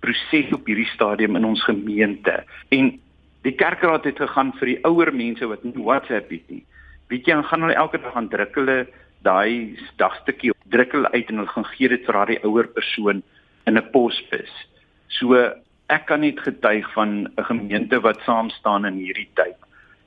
proses 0.00 0.52
op 0.52 0.66
hierdie 0.66 0.88
stadium 0.94 1.36
in 1.36 1.44
ons 1.44 1.62
gemeente. 1.64 2.44
En 2.70 2.98
Die 3.42 3.56
kerkraad 3.56 4.04
het 4.04 4.18
gegaan 4.20 4.52
vir 4.58 4.66
die 4.66 4.80
ouer 4.84 5.12
mense 5.12 5.46
wat 5.48 5.62
nie 5.64 5.72
WhatsApp 5.76 6.30
het 6.30 6.50
nie. 6.52 6.64
Weet 7.08 7.26
jy, 7.26 7.34
dan 7.34 7.44
gaan 7.44 7.62
hulle 7.64 7.78
elke 7.78 7.98
dag 7.98 8.12
gaan 8.12 8.28
druk 8.28 8.54
hulle 8.54 8.86
daai 9.24 9.76
dagstukkie 10.00 10.52
druk 10.72 10.92
hulle 10.92 11.10
uit 11.12 11.28
en 11.28 11.42
hulle 11.42 11.54
gaan 11.54 11.68
gee 11.72 11.88
dit 11.88 12.04
vir 12.06 12.18
daai 12.18 12.44
ouer 12.44 12.68
persoon 12.76 13.22
in 13.66 13.78
'n 13.78 13.90
posbus. 13.92 14.52
So 15.08 15.34
ek 15.88 16.06
kan 16.06 16.20
net 16.20 16.40
getuig 16.40 16.86
van 16.92 17.26
'n 17.26 17.44
gemeente 17.44 18.00
wat 18.00 18.20
saam 18.22 18.50
staan 18.50 18.86
in 18.86 18.94
hierdie 18.94 19.28
tyd 19.34 19.56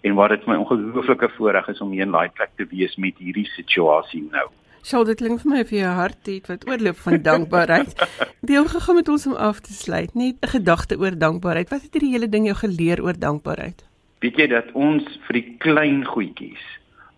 en 0.03 0.15
wat 0.15 0.29
dit 0.29 0.47
my 0.47 0.55
ongelooflike 0.55 1.29
voorreg 1.37 1.67
is 1.67 1.81
om 1.81 1.91
hier 1.91 2.05
in 2.05 2.11
daai 2.11 2.29
plek 2.29 2.51
te 2.57 2.65
wees 2.69 2.95
met 2.95 3.17
hierdie 3.17 3.47
situasie 3.55 4.23
nou. 4.31 4.49
Sjoe, 4.83 5.05
dit 5.07 5.17
klink 5.17 5.39
vir 5.41 5.51
my 5.51 5.61
of 5.63 5.71
jy 5.71 5.81
'n 5.81 5.95
hart 5.95 6.27
het 6.27 6.47
wat 6.47 6.67
oorloop 6.67 6.97
van 6.97 7.21
dankbaarheid. 7.23 7.95
Deel 8.51 8.67
gegaan 8.67 8.95
met 8.95 9.09
ons 9.09 9.27
om 9.27 9.33
af 9.33 9.59
te 9.59 9.73
sluit, 9.73 10.13
net 10.15 10.35
'n 10.43 10.53
gedagte 10.59 10.99
oor 10.99 11.15
dankbaarheid. 11.17 11.69
Wat 11.69 11.81
het 11.81 11.93
hierdie 11.93 12.11
hele 12.11 12.29
ding 12.29 12.45
jou 12.45 12.55
geleer 12.55 13.01
oor 13.01 13.17
dankbaarheid? 13.17 13.83
Weet 14.19 14.37
jy 14.37 14.47
dat 14.47 14.71
ons 14.73 15.03
vir 15.27 15.33
die 15.33 15.55
klein 15.57 16.03
goedjies 16.05 16.63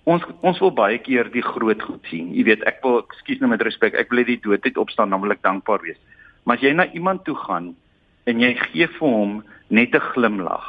ons 0.05 0.25
ons 0.45 0.59
wil 0.61 0.71
baie 0.77 0.99
keer 1.01 1.29
die 1.33 1.43
groot 1.43 1.81
goed 1.81 2.11
sien. 2.11 2.29
Jy 2.37 2.45
weet, 2.49 2.63
ek 2.69 2.81
wil 2.85 3.01
ekskuus 3.01 3.41
nou 3.41 3.49
met 3.49 3.63
respek, 3.65 3.97
ek 3.97 4.13
wil 4.13 4.23
die 4.27 4.37
doodheid 4.41 4.77
opstaan, 4.77 5.09
dan 5.13 5.23
wil 5.23 5.33
ek 5.33 5.43
dankbaar 5.45 5.81
wees. 5.85 5.99
Maar 6.45 6.59
as 6.59 6.65
jy 6.65 6.73
na 6.77 6.85
iemand 6.93 7.25
toe 7.25 7.35
gaan 7.41 7.73
en 8.29 8.41
jy 8.41 8.53
gee 8.67 8.87
vir 8.99 9.09
hom 9.09 9.43
net 9.69 9.95
'n 9.95 10.07
glimlag 10.13 10.67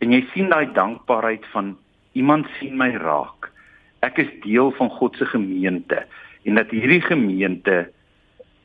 en 0.00 0.12
jy 0.12 0.24
sien 0.32 0.48
daai 0.48 0.72
dankbaarheid 0.72 1.44
van 1.52 1.76
iemand 2.14 2.46
sien 2.58 2.76
my 2.76 2.90
raak. 2.96 3.51
Ek 4.02 4.16
is 4.18 4.30
deel 4.42 4.72
van 4.74 4.90
God 4.90 5.14
se 5.16 5.26
gemeente 5.30 6.00
en 6.42 6.58
dat 6.58 6.72
hierdie 6.74 7.02
gemeente 7.04 7.84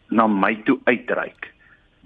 na 0.09 0.25
my 0.27 0.55
toe 0.65 0.79
uitreik. 0.89 1.51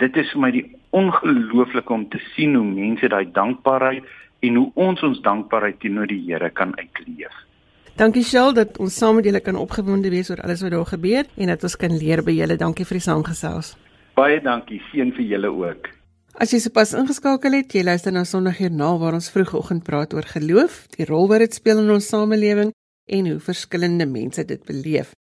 Dit 0.04 0.18
is 0.20 0.28
vir 0.34 0.42
my 0.44 0.50
die 0.52 0.66
ongelooflike 0.98 1.94
om 1.94 2.04
te 2.12 2.20
sien 2.34 2.58
hoe 2.58 2.66
mense 2.68 3.08
daai 3.08 3.30
dankbaarheid 3.32 4.04
en 4.44 4.58
hoe 4.60 4.66
ons 4.76 5.04
ons 5.08 5.22
dankbaarheid 5.24 5.80
teenoor 5.80 6.10
die 6.12 6.20
Here 6.26 6.50
kan 6.50 6.74
uitleef. 6.76 7.32
Dankie 7.96 8.26
Shel 8.28 8.52
dat 8.58 8.76
ons 8.84 8.98
saam 9.00 9.20
met 9.20 9.30
julle 9.30 9.40
kan 9.46 9.56
opgewonde 9.60 10.12
wees 10.12 10.32
oor 10.32 10.44
alles 10.44 10.66
wat 10.66 10.76
daar 10.76 10.92
gebeur 10.92 11.24
en 11.38 11.54
dat 11.54 11.64
ons 11.64 11.78
kan 11.80 11.96
leer 11.96 12.26
by 12.28 12.36
julle. 12.36 12.60
Dankie 12.60 12.88
vir 12.90 13.00
die 13.00 13.06
saamgesels. 13.06 13.76
Baie 14.20 14.42
dankie. 14.44 14.82
Seën 14.92 15.16
vir 15.16 15.28
julle 15.38 15.54
ook. 15.56 15.88
As 16.36 16.52
jy 16.52 16.60
sopas 16.64 16.92
ingeskakel 16.98 17.56
het, 17.62 17.72
jy 17.76 17.84
luister 17.88 18.12
na 18.12 18.26
Sondagjoernaal 18.28 19.00
waar 19.00 19.16
ons 19.16 19.32
vroegoggend 19.32 19.88
praat 19.88 20.16
oor 20.16 20.28
geloof, 20.28 20.86
die 20.98 21.08
rol 21.08 21.32
wat 21.32 21.46
dit 21.46 21.56
speel 21.56 21.84
in 21.84 21.92
ons 21.96 22.12
samelewing 22.12 22.72
en 23.12 23.28
hoe 23.30 23.40
verskillende 23.40 24.08
mense 24.08 24.46
dit 24.46 24.64
beleef. 24.66 25.12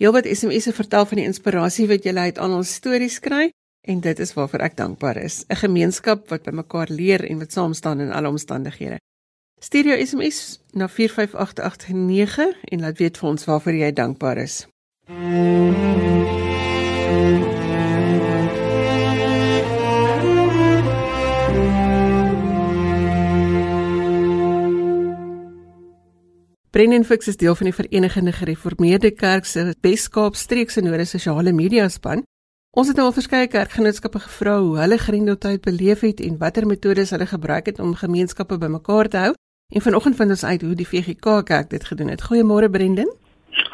Heelwat 0.00 0.26
SMS'e 0.26 0.72
vertel 0.74 1.06
van 1.06 1.20
die 1.20 1.26
inspirasie 1.26 1.86
wat 1.90 2.06
jy 2.06 2.14
uit 2.14 2.38
al 2.38 2.56
ons 2.56 2.74
stories 2.80 3.20
kry 3.22 3.50
en 3.84 4.00
dit 4.00 4.18
is 4.18 4.32
waarvoor 4.34 4.64
ek 4.66 4.76
dankbaar 4.76 5.20
is. 5.22 5.44
'n 5.48 5.56
Gemeenskap 5.56 6.28
wat 6.28 6.42
by 6.42 6.50
mekaar 6.50 6.90
leer 6.90 7.24
en 7.30 7.38
wat 7.38 7.52
saam 7.52 7.74
staan 7.74 8.00
in 8.00 8.12
alle 8.12 8.28
omstandighede. 8.28 8.98
Stuur 9.60 9.84
jou 9.84 10.06
SMS 10.06 10.60
na 10.72 10.88
45889 10.88 12.64
en 12.64 12.80
laat 12.80 12.98
weet 12.98 13.18
vir 13.18 13.28
ons 13.28 13.44
waarvoor 13.44 13.74
jy 13.74 13.92
dankbaar 13.92 14.38
is. 14.38 14.66
Brennan 26.74 27.04
Fix 27.04 27.28
is 27.28 27.36
deel 27.36 27.54
van 27.54 27.68
die 27.68 27.74
Verenigde 27.74 28.32
Gereformeerde 28.32 29.12
Kerk 29.14 29.44
se 29.46 29.76
Weskaap 29.80 30.34
streekse 30.34 30.82
noorde 30.82 31.04
sosiale 31.06 31.52
media 31.52 31.84
span. 31.88 32.24
Ons 32.74 32.88
het 32.90 32.98
nou 32.98 33.04
al 33.06 33.14
verskeie 33.14 33.46
kerkgenootskappe 33.46 34.18
gevra 34.24 34.56
hoe 34.58 34.80
hulle 34.80 34.98
grendeltyd 34.98 35.62
beleef 35.62 36.02
het 36.02 36.18
en 36.26 36.34
watter 36.40 36.66
metodes 36.66 37.14
hulle 37.14 37.30
gebruik 37.30 37.70
het 37.70 37.78
om 37.78 37.94
gemeenskappe 37.94 38.58
bymekaar 38.58 39.08
te 39.08 39.22
hou. 39.22 39.30
En 39.70 39.86
vanoggend 39.86 40.18
vind 40.18 40.34
ons 40.34 40.44
uit 40.44 40.66
hoe 40.66 40.74
die 40.74 40.88
VGK 40.88 41.44
Kerk 41.46 41.70
dit 41.70 41.84
gedoen 41.92 42.10
het. 42.10 42.26
Goeiemôre 42.26 42.70
Brendan. 42.70 43.14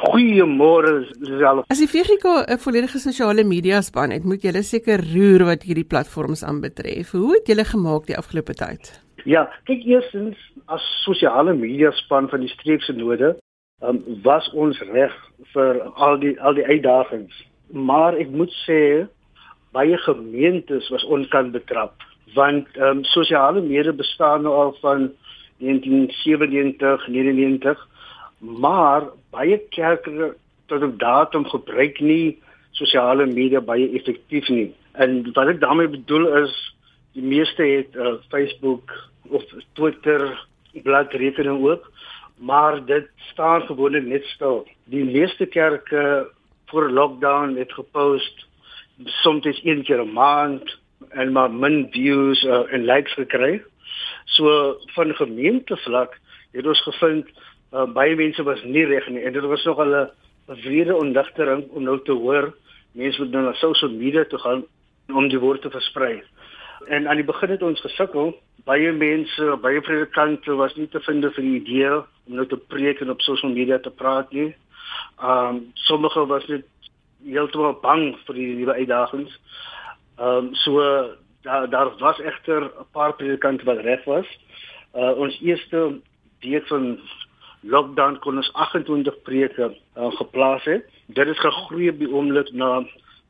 Goeiemôre 0.04 0.92
Lisel. 1.25 1.64
As 1.73 1.80
die 1.80 1.88
VGK 1.88 2.45
'n 2.52 2.59
volledige 2.59 2.99
sosiale 2.99 3.45
media 3.45 3.80
span 3.80 4.11
het, 4.11 4.25
moet 4.25 4.42
julle 4.42 4.62
seker 4.62 5.00
roer 5.14 5.45
wat 5.45 5.62
hierdie 5.62 5.88
platforms 5.88 6.45
aanbetref. 6.45 7.11
Hoe 7.11 7.33
het 7.33 7.47
julle 7.47 7.64
gemaak 7.64 8.07
die 8.07 8.16
afgelope 8.16 8.54
tyd? 8.54 9.00
Ja, 9.25 9.49
kyk 9.69 9.85
eerstens 9.85 10.39
as 10.67 10.85
sosiale 11.05 11.55
media 11.55 11.91
span 11.93 12.29
van 12.29 12.41
die 12.41 12.53
streekse 12.53 12.93
node, 12.93 13.35
um, 13.83 14.00
was 14.25 14.49
ons 14.53 14.81
reg 14.93 15.15
vir 15.55 15.81
al 15.95 16.21
die 16.23 16.37
al 16.41 16.55
die 16.55 16.67
uitdagings. 16.67 17.35
Maar 17.71 18.17
ek 18.21 18.31
moet 18.33 18.53
sê 18.65 19.07
baie 19.73 19.99
gemeentes 20.07 20.89
was 20.91 21.05
onkant 21.05 21.53
betrap 21.53 22.00
want 22.35 22.69
ehm 22.77 23.00
um, 23.00 23.05
sosiale 23.05 23.61
media 23.61 23.93
bestaan 23.93 24.43
nou 24.43 24.55
al 24.55 24.77
van 24.81 25.11
1997, 25.59 27.09
99, 27.09 27.89
maar 28.39 29.09
baie 29.31 29.59
kerke 29.75 30.35
tot 30.67 30.83
op 30.83 30.99
datum 30.99 31.45
gebruik 31.45 32.00
nie 32.00 32.39
sosiale 32.71 33.27
media 33.27 33.61
baie 33.61 33.91
effektief 33.99 34.49
nie. 34.49 34.71
En 34.93 35.33
wat 35.33 35.49
ek 35.55 35.61
daarmee 35.61 35.91
bedoel 35.91 36.29
is 36.45 36.55
die 37.19 37.27
meeste 37.27 37.62
het 37.62 37.97
uh, 37.97 38.15
Facebook 38.31 38.95
of 39.31 39.43
Twitter 39.73 40.49
bladrekening 40.83 41.67
ook, 41.67 41.91
maar 42.37 42.85
dit 42.85 43.09
staan 43.33 43.63
gewoonlik 43.63 44.07
net 44.07 44.25
stil. 44.25 44.67
Die 44.85 45.05
meeste 45.05 45.47
kerke 45.47 46.31
voor 46.67 46.91
lockdown 46.91 47.57
het 47.57 47.73
gepost 47.73 48.47
soms 49.05 49.61
een 49.63 49.83
keer 49.83 50.05
'n 50.05 50.13
maand 50.13 50.79
en 51.09 51.33
maar 51.33 51.51
min 51.51 51.89
views 51.91 52.43
uh, 52.43 52.73
en 52.73 52.85
likes 52.85 53.13
gekry. 53.13 53.63
So 54.25 54.77
van 54.95 55.15
gemeentevlak 55.15 56.19
het 56.53 56.67
ons 56.67 56.83
gevind 56.83 57.29
uh, 57.73 57.87
baie 57.93 58.17
mense 58.17 58.43
was 58.43 58.63
nie 58.63 58.85
reg 58.85 59.09
nie 59.09 59.23
en 59.23 59.33
dit 59.33 59.43
was 59.43 59.65
nog 59.65 59.79
'n 59.79 60.09
vrede 60.47 60.97
ondigtering 60.97 61.69
om 61.71 61.83
nou 61.83 62.01
te 62.05 62.13
hoor 62.13 62.55
mense 62.93 63.23
moet 63.23 63.31
nou 63.31 63.45
na 63.45 63.53
social 63.53 63.91
media 63.91 64.25
toe 64.25 64.39
gaan 64.39 64.65
om 65.15 65.29
die 65.29 65.39
woord 65.39 65.63
te 65.63 65.71
versprei. 65.71 66.23
En 66.87 67.09
aan 67.09 67.17
die 67.17 67.25
begin 67.25 67.51
het 67.51 67.63
ons 67.63 67.81
gesukkel. 67.81 68.35
Baie 68.65 68.93
mense, 68.93 69.57
baie 69.61 69.81
predikante 69.81 70.55
was 70.55 70.75
nie 70.77 70.89
te 70.89 71.01
vind 71.01 71.25
vir 71.25 71.45
die 71.45 71.57
idee 71.61 71.93
om 72.01 72.37
nou 72.39 72.47
te 72.47 72.57
preek 72.57 73.01
en 73.01 73.11
op 73.11 73.21
social 73.21 73.53
media 73.53 73.79
te 73.79 73.91
praat 73.91 74.33
nie. 74.33 74.55
Um 75.23 75.71
sommige 75.75 76.27
was 76.27 76.47
net 76.49 76.67
heeltemal 77.25 77.77
bang 77.83 78.15
vir 78.27 78.35
die 78.35 78.53
nuwe 78.61 78.77
uitdagings. 78.83 79.33
Um 80.19 80.55
so 80.65 80.85
daar 81.43 81.69
daar 81.71 81.93
was 81.99 82.21
egter 82.21 82.65
'n 82.65 82.87
paar 82.93 83.13
predikante 83.15 83.65
wat 83.65 83.85
reg 83.85 84.05
was. 84.05 84.27
Uh 84.95 85.13
ons 85.17 85.41
eerste 85.41 86.01
week 86.41 86.67
van 86.67 86.99
lockdown 87.61 88.19
kon 88.19 88.37
ons 88.37 88.53
28 88.53 89.23
preke 89.23 89.69
uh, 89.97 90.11
geplaas 90.17 90.65
het. 90.65 90.87
Dit 91.07 91.27
het 91.27 91.39
gegroei 91.39 91.91
op 91.91 91.99
die 91.99 92.09
oomblik 92.09 92.53
na 92.53 92.87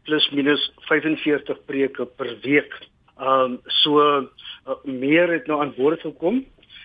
plus 0.07 0.31
minus 0.31 0.73
45 0.89 1.65
preke 1.67 2.07
per 2.07 2.37
week. 2.43 2.75
Um 3.21 3.61
so 3.83 4.01
uh, 4.01 4.25
meer 4.85 5.33
het 5.33 5.47
nou 5.47 5.61
aan 5.61 5.75
boord 5.77 6.01
gekom 6.01 6.45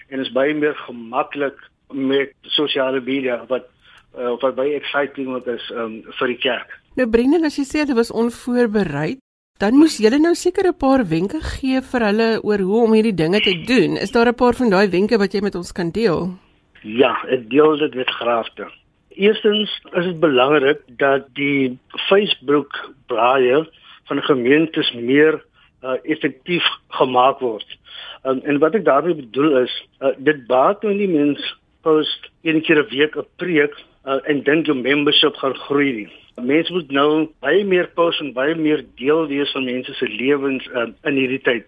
en 0.10 0.20
is 0.20 0.32
baie 0.32 0.54
meer 0.54 0.76
gemaklik 0.76 1.58
met 1.94 2.34
sosiale 2.42 3.02
media 3.02 3.46
wat 3.48 3.70
uh, 4.18 4.36
wat 4.42 4.56
baie 4.56 4.76
exciting 4.76 5.32
wat 5.32 5.48
is 5.48 5.72
um, 5.72 6.04
vir 6.20 6.28
die 6.28 6.42
kerk. 6.42 6.80
Nou 6.96 7.08
Brendan, 7.10 7.46
as 7.46 7.58
jy 7.60 7.66
sê 7.68 7.86
dit 7.86 7.96
was 7.96 8.12
onvoorbereid, 8.12 9.20
Dan 9.56 9.78
moes 9.80 9.94
julle 10.04 10.18
nou 10.20 10.34
seker 10.36 10.68
'n 10.68 10.76
paar 10.76 11.02
wenke 11.08 11.40
gee 11.40 11.80
vir 11.90 12.02
hulle 12.06 12.26
oor 12.44 12.60
hoe 12.70 12.80
om 12.86 12.94
hierdie 12.94 13.16
dinge 13.16 13.40
te 13.40 13.54
doen. 13.68 13.96
Is 13.96 14.12
daar 14.12 14.28
'n 14.28 14.36
paar 14.36 14.54
van 14.54 14.70
daai 14.70 14.90
wenke 14.92 15.18
wat 15.18 15.32
jy 15.32 15.42
met 15.42 15.56
ons 15.56 15.72
kan 15.72 15.92
deel? 15.92 16.36
Ja, 16.84 17.16
ek 17.30 17.50
deel 17.50 17.78
dit 17.78 17.96
met 17.96 18.10
graagte. 18.10 18.68
Eerstens 19.16 19.72
is 19.94 20.06
dit 20.06 20.20
belangrik 20.20 20.82
dat 20.98 21.28
die 21.34 21.80
Facebook 22.10 22.92
blaaier 23.08 23.64
van 24.08 24.22
gemeentes 24.22 24.92
meer 24.94 25.40
uh, 25.86 25.98
effektief 26.04 26.66
gemaak 26.98 27.40
word. 27.40 27.78
Um, 28.26 28.42
en 28.44 28.60
wat 28.60 28.76
ek 28.76 28.86
daarmee 28.86 29.16
bedoel 29.22 29.62
is, 29.64 29.74
uh, 30.02 30.16
dit 30.18 30.46
baat 30.50 30.82
nou 30.84 30.94
nie 30.98 31.10
mens 31.12 31.42
post 31.86 32.30
een 32.42 32.62
keer 32.66 32.82
'n 32.82 32.90
week 32.90 33.16
'n 33.18 33.28
preek 33.38 33.74
uh, 34.06 34.20
en 34.30 34.44
dink 34.44 34.66
jou 34.66 34.78
membership 34.78 35.36
gaan 35.36 35.56
groei 35.56 35.92
nie. 35.94 36.12
Mense 36.42 36.74
moet 36.74 36.92
nou 36.92 37.30
baie 37.40 37.64
meer 37.64 37.88
pos 37.96 38.20
en 38.20 38.34
baie 38.34 38.56
meer 38.56 38.84
deel 39.00 39.28
wees 39.28 39.52
van 39.52 39.66
mense 39.66 39.94
se 39.94 40.08
lewens 40.08 40.66
uh, 40.68 40.88
in 41.04 41.16
hierdie 41.16 41.42
tyd. 41.42 41.68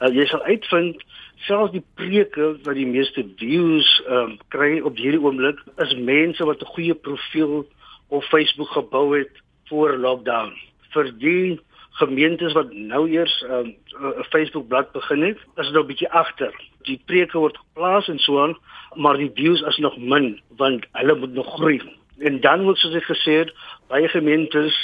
Uh, 0.00 0.10
jy 0.10 0.26
sal 0.26 0.42
uitvind 0.42 1.04
selfs 1.46 1.72
die 1.74 1.84
preke 1.98 2.52
wat 2.66 2.74
die 2.78 2.86
meeste 2.86 3.24
views 3.38 3.88
um, 4.08 4.38
kry 4.54 4.80
op 4.80 4.98
hierdie 4.98 5.22
oomblik 5.22 5.58
is 5.84 5.94
mense 5.98 6.44
wat 6.44 6.62
'n 6.62 6.74
goeie 6.74 6.94
profiel 6.94 7.66
op 8.08 8.24
Facebook 8.24 8.68
gebou 8.68 9.18
het 9.18 9.42
voor 9.68 9.96
lockdown. 9.98 10.52
Vir 10.92 11.12
die 11.18 11.60
gemeentes 11.92 12.52
wat 12.52 12.72
nou 12.72 13.10
eers 13.10 13.42
ehm, 13.42 13.66
'n 13.66 13.76
um, 14.02 14.24
Facebook 14.30 14.68
bladsy 14.68 14.92
begin 14.92 15.22
het, 15.22 15.38
is 15.56 15.66
dit 15.66 15.72
nou 15.72 15.84
'n 15.84 15.86
bietjie 15.86 16.10
agter. 16.10 16.54
Die 16.82 17.00
preke 17.06 17.38
word 17.38 17.56
geplaas 17.56 18.08
en 18.08 18.18
so 18.18 18.42
aan, 18.42 18.56
maar 18.94 19.16
die 19.16 19.30
views 19.34 19.60
is 19.60 19.76
nog 19.76 19.96
min 19.96 20.40
want 20.56 20.86
hulle 20.92 21.14
moet 21.14 21.32
nog 21.32 21.54
groei 21.54 21.80
en 22.18 22.40
dan 22.40 22.62
moet 22.62 22.78
soos 22.78 22.94
ek 22.94 23.08
gesê 23.10 23.38
het 23.42 23.54
baie 23.92 24.08
gemeentes 24.08 24.76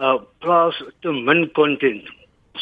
uh 0.00 0.18
plaas 0.38 0.78
te 1.00 1.12
min 1.12 1.50
content. 1.52 2.08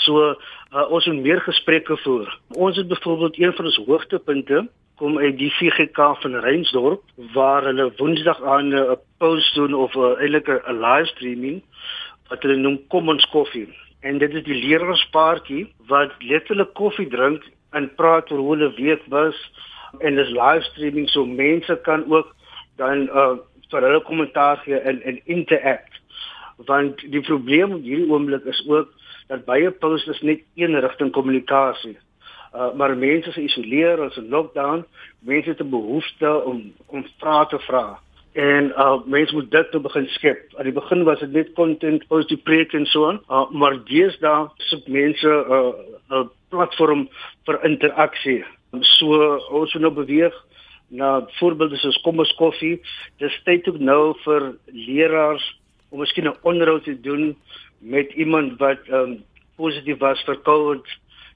So 0.04 0.30
uh, 0.30 0.87
ons 0.90 1.07
moet 1.07 1.23
meer 1.23 1.40
gesprekke 1.40 1.97
voer. 2.04 2.28
Ons 2.49 2.76
het 2.76 2.88
byvoorbeeld 2.88 3.38
een 3.38 3.52
van 3.52 3.64
ons 3.64 3.80
hoogtepunte 3.87 4.69
kom 5.00 5.19
uit 5.19 5.38
die 5.38 5.50
VGK 5.57 6.11
van 6.23 6.40
Reinsdorp 6.45 7.02
waar 7.35 7.64
hulle 7.64 7.92
Woensdag 7.97 8.42
aan 8.42 8.75
'n 8.75 8.99
post 9.19 9.54
doen 9.54 9.75
of 9.75 9.95
'n 9.95 10.16
eintlik 10.21 10.49
'n 10.49 10.80
livestreaming 10.80 11.62
wat 12.28 12.42
hulle 12.42 12.57
noem 12.57 12.78
kom 12.88 13.09
ons 13.09 13.26
koffie. 13.30 13.69
En 14.00 14.19
dit 14.19 14.35
is 14.35 14.45
die 14.45 14.61
lerarspaartjie 14.66 15.64
wat 15.87 16.12
letterlik 16.19 16.75
koffie 16.75 17.09
drink 17.09 17.45
en 17.76 17.95
praat 17.95 18.30
oor 18.30 18.38
hoe 18.38 18.57
hulle 18.57 18.75
week 18.76 19.02
was 19.12 19.38
en 19.99 20.14
dis 20.14 20.30
livestreaming 20.35 21.09
so 21.11 21.26
mense 21.26 21.76
kan 21.87 22.04
ook 22.12 22.35
dan 22.76 23.09
uh 23.09 23.37
vir 23.71 23.85
hulle 23.87 24.00
kommentaar 24.02 24.57
gee 24.64 24.78
en 24.90 25.02
en 25.07 25.21
interact 25.25 26.00
want 26.66 27.00
die 27.12 27.23
probleem 27.23 27.76
hierdie 27.85 28.09
oomblik 28.11 28.45
is 28.50 28.62
ook 28.69 28.88
dat 29.30 29.45
baie 29.47 29.71
posts 29.71 30.21
net 30.26 30.42
een 30.59 30.80
rigting 30.80 31.12
kommunikasie. 31.14 31.97
Uh, 32.54 32.73
maar 32.75 32.97
mense 32.97 33.28
is 33.28 33.35
geïsoleer, 33.35 34.00
ons 34.02 34.16
in 34.19 34.28
lockdown, 34.28 34.85
mense 35.23 35.49
het 35.49 35.61
'n 35.62 35.71
behoefte 35.71 36.30
om 36.45 36.73
om 36.87 37.07
vrae 37.19 37.47
te 37.47 37.59
vra. 37.59 38.00
En 38.32 38.72
uh 38.76 39.00
mense 39.06 39.34
moet 39.34 39.50
dit 39.50 39.70
toe 39.70 39.80
begin 39.80 40.06
skep. 40.06 40.54
Aan 40.56 40.68
die 40.68 40.72
begin 40.72 41.02
was 41.04 41.18
dit 41.18 41.32
net 41.32 41.52
content, 41.52 42.06
post 42.06 42.28
die 42.28 42.38
preek 42.38 42.72
en 42.72 42.87
so 42.87 43.08
aan, 43.08 43.18
uh, 43.28 43.49
maar 43.50 43.75
deesdae 43.84 44.49
soek 44.70 44.87
mense 44.87 45.26
'n 45.26 45.50
uh, 45.50 46.20
'n 46.20 46.30
platform 46.49 47.08
vir 47.46 47.64
interaksie. 47.64 48.44
So 48.80 49.38
ons 49.50 49.75
moet 49.75 49.82
nou 49.82 49.94
beweeg 49.94 50.34
na 50.88 51.26
voorbeelde 51.38 51.76
soos 51.76 52.00
kom 52.02 52.18
ons 52.18 52.34
koffie. 52.38 52.80
Dis 53.18 53.42
tyd 53.44 53.68
ook 53.68 53.78
nou 53.78 54.14
vir 54.25 54.54
leraars 54.66 55.60
om 55.90 55.99
miskien 55.99 56.28
'n 56.28 56.38
onderhoud 56.42 56.84
te 56.84 57.00
doen 57.00 57.37
met 57.78 58.12
iemand 58.12 58.58
wat 58.58 58.78
um, 58.88 59.25
positief 59.56 59.99
was 59.99 60.22
vir 60.25 60.38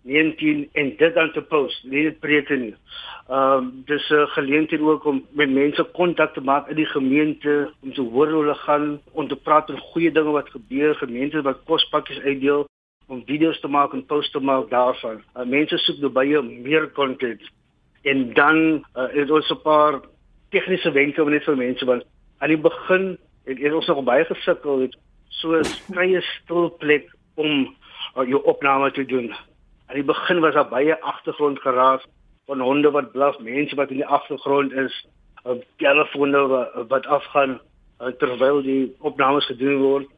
COVID-19 0.04 0.68
en 0.72 0.96
dit 0.96 1.14
dan 1.14 1.32
te 1.32 1.42
post, 1.42 1.84
nie 1.84 2.02
dit 2.02 2.18
prete 2.20 2.56
nie. 2.56 2.74
Ehm 3.28 3.56
um, 3.56 3.82
dis 3.86 4.10
'n 4.10 4.26
geleentheid 4.26 4.80
ook 4.80 5.04
om 5.04 5.26
met 5.30 5.50
mense 5.50 5.82
kontak 5.92 6.34
te 6.34 6.40
maak 6.40 6.68
in 6.68 6.76
die 6.76 6.86
gemeente 6.86 7.72
om 7.80 7.92
te 7.92 8.00
hoor 8.00 8.30
hoe 8.30 8.42
hulle 8.42 8.54
gaan, 8.54 9.00
om 9.12 9.28
te 9.28 9.36
praat 9.36 9.70
oor 9.70 9.78
goeie 9.78 10.12
dinge 10.12 10.30
wat 10.30 10.48
gebeur, 10.48 10.94
gemeente 10.94 11.42
wat 11.42 11.64
kospakkies 11.64 12.20
uitdeel 12.20 12.68
om 13.06 13.22
video's 13.26 13.60
te 13.60 13.68
maak 13.68 13.92
en 13.92 14.06
post 14.06 14.32
te 14.32 14.40
maak 14.40 14.70
daarvan. 14.70 15.22
Uh, 15.36 15.44
mense 15.44 15.78
soek 15.78 15.98
nou 15.98 16.10
baie 16.10 16.42
meer 16.42 16.92
content 16.92 17.40
en 18.02 18.34
dan 18.34 18.84
uh, 18.96 19.14
is 19.14 19.30
ons 19.30 19.50
'n 19.50 19.62
paar 19.62 20.00
tegniese 20.50 20.92
wenke 20.92 21.24
net 21.24 21.44
vir 21.44 21.56
mense 21.56 21.84
want 21.84 22.04
aan 22.38 22.48
die 22.48 22.60
begin 22.60 23.18
het, 23.44 23.58
het 23.58 23.72
ons 23.72 23.86
nog 23.86 24.04
baie 24.04 24.24
gesukkel 24.24 24.88
so 25.28 25.56
'n 25.56 25.64
vrye 25.64 26.20
stil 26.20 26.70
plek 26.70 27.08
om 27.34 27.74
uh, 28.16 28.28
jou 28.28 28.42
opname 28.44 28.90
te 28.90 29.04
doen. 29.04 29.34
Aan 29.94 30.00
die 30.00 30.12
begin 30.12 30.40
was 30.40 30.54
daar 30.54 30.68
baie 30.68 30.94
agtergrondgeraas 31.00 32.02
van 32.46 32.60
honde 32.60 32.90
wat 32.90 33.12
blaf, 33.12 33.36
mense 33.38 33.76
wat 33.78 33.90
in 33.94 34.00
die 34.00 34.06
agtergrond 34.06 34.72
is, 34.72 34.94
uh, 35.46 35.54
telefone 35.78 36.40
wat, 36.50 36.72
wat 36.88 37.06
afgaan 37.06 37.60
uh, 38.00 38.10
terwyl 38.18 38.58
die 38.62 38.90
opnames 38.98 39.46
gedoen 39.46 39.78
word. 39.78 40.08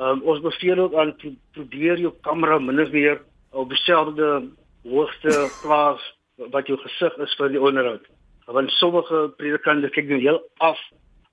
Um, 0.00 0.22
ons 0.24 0.40
beveel 0.40 0.80
ook 0.86 0.96
aan 0.96 1.12
probeer 1.52 2.00
jou 2.00 2.14
kamera 2.24 2.56
min 2.58 2.80
of 2.80 2.90
meer 2.96 3.20
op 3.52 3.68
dieselfde 3.68 4.48
hoogte 4.88 5.36
plaas 5.60 6.08
wat 6.56 6.72
jou 6.72 6.80
gesig 6.86 7.20
is 7.28 7.36
vir 7.36 7.52
die 7.52 7.60
onderhoud. 7.60 8.08
Want 8.48 8.72
sommige 8.80 9.26
predikante 9.36 9.92
kyk 9.92 10.08
nou 10.14 10.22
heel 10.24 10.42
af 10.64 10.80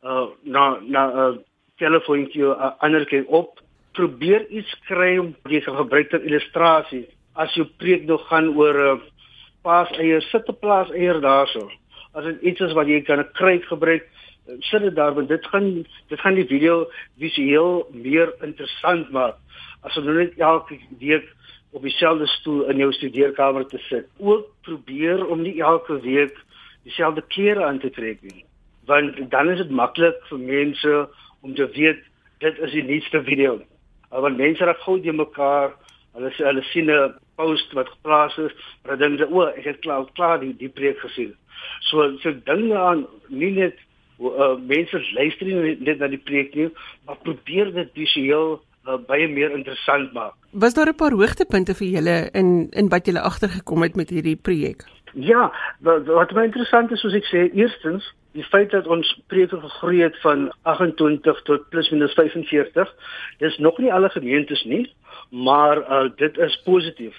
uh, 0.03 0.27
na 0.43 0.67
na 0.81 1.07
'n 1.07 1.17
uh, 1.23 1.41
telefoontjie 1.79 2.51
uh, 2.51 2.75
ander 2.83 3.07
keer 3.07 3.23
op 3.31 3.63
probeer 3.95 4.47
iets 4.51 4.79
kry 4.91 5.17
om 5.17 5.35
jy 5.47 5.63
kan 5.63 5.79
gebruik 5.85 6.09
ter 6.09 6.23
illustrasie 6.23 7.07
as 7.33 7.53
jou 7.57 7.65
preek 7.81 8.05
nog 8.05 8.27
gaan 8.27 8.49
oor 8.57 8.73
'n 8.73 8.97
uh, 8.97 9.01
paas 9.63 9.91
eier 9.97 10.21
sit 10.21 10.49
'n 10.49 10.59
plaas 10.59 10.89
eier 10.91 11.21
daarso 11.21 11.69
as 12.13 12.23
dit 12.23 12.41
iets 12.41 12.61
is 12.61 12.73
wat 12.73 12.87
jy 12.87 13.01
kan 13.01 13.25
kry 13.33 13.59
gebruik 13.59 14.09
sit 14.59 14.81
dit 14.81 14.95
daar 14.95 15.13
want 15.13 15.27
dit 15.27 15.45
gaan 15.45 15.85
dit 16.09 16.19
gaan 16.19 16.35
die 16.35 16.47
video 16.47 16.87
visueel 17.17 17.87
meer 17.91 18.33
interessant 18.41 19.11
maak 19.11 19.35
as 19.83 19.97
om 19.97 20.05
net 20.05 20.37
elke 20.37 20.79
week 20.99 21.27
op 21.71 21.81
dieselfde 21.81 22.27
stoel 22.27 22.69
in 22.69 22.77
jou 22.77 22.91
studeerkamer 22.91 23.65
te 23.65 23.77
sit 23.89 24.05
ook 24.19 24.45
probeer 24.61 25.25
om 25.25 25.41
nie 25.41 25.61
elke 25.61 25.99
week 26.01 26.37
dieselfde 26.83 27.21
klere 27.21 27.65
aan 27.65 27.79
te 27.79 27.89
trek 27.89 28.21
nie 28.21 28.45
want 28.85 29.31
dan 29.31 29.49
is 29.49 29.57
dit 29.57 29.69
maklik 29.69 30.19
vir 30.29 30.39
mense 30.39 31.09
om 31.41 31.55
te 31.55 31.67
weet 31.75 32.03
dit 32.43 32.59
is 32.59 32.75
die 32.75 32.83
nuutste 32.83 33.23
video. 33.23 33.59
Want 34.09 34.37
mense 34.37 34.65
raak 34.67 34.81
gou 34.83 34.97
die 35.01 35.13
mekaar, 35.15 35.73
hulle 36.17 36.31
hulle 36.37 36.63
sien 36.71 36.91
'n 36.91 37.13
post 37.35 37.73
wat 37.73 37.89
geplaas 37.89 38.37
is, 38.37 38.53
dan 38.83 38.97
dink 38.97 39.19
hulle 39.19 39.31
o, 39.31 39.47
ek 39.47 39.65
het 39.65 39.79
klaar 39.85 40.05
klaar 40.13 40.39
die 40.39 40.53
die 40.57 40.69
preek 40.69 40.99
gesien. 40.99 41.33
So 41.89 42.17
so 42.21 42.33
dinge 42.45 42.77
aan 42.77 43.07
nie 43.29 43.51
net 43.51 43.75
uh, 44.19 44.55
mense 44.59 45.01
luister 45.13 45.45
nie 45.45 45.77
net 45.79 45.99
na 45.99 46.07
die 46.07 46.21
preek 46.21 46.55
nie, 46.55 46.69
maar 47.05 47.17
probeer 47.23 47.73
dit 47.73 47.89
visueel 47.93 48.59
uh, 48.87 48.97
baie 49.07 49.27
meer 49.27 49.51
interessant 49.51 50.13
maak. 50.13 50.33
Was 50.51 50.73
daar 50.73 50.89
'n 50.89 50.95
paar 50.95 51.11
hoogtepunte 51.11 51.73
vir 51.73 51.87
julle 51.87 52.29
in 52.33 52.69
in 52.71 52.89
wat 52.89 53.05
julle 53.05 53.21
agtergekom 53.21 53.81
het 53.81 53.95
met 53.95 54.09
hierdie 54.09 54.35
projek? 54.35 54.85
Ja, 55.13 55.53
wat, 55.79 56.05
wat 56.05 56.31
my 56.31 56.43
interessant 56.43 56.91
is 56.91 56.99
soos 56.99 57.13
ek 57.13 57.25
sê, 57.29 57.49
eerstens 57.53 58.13
die 58.33 58.45
feit 58.49 58.71
dat 58.73 58.87
ons 58.89 59.09
preke 59.29 59.59
gegroei 59.61 60.01
het 60.01 60.15
van 60.21 60.47
28 60.61 61.41
tot 61.45 61.69
plus 61.69 61.89
minus 61.93 62.13
45, 62.17 62.95
dis 63.37 63.57
nog 63.57 63.77
nie 63.77 63.93
alle 63.93 64.09
gemeentes 64.09 64.63
nie, 64.63 64.87
maar 65.33 65.77
uh, 65.77 66.09
dit 66.15 66.37
is 66.37 66.61
positief. 66.63 67.15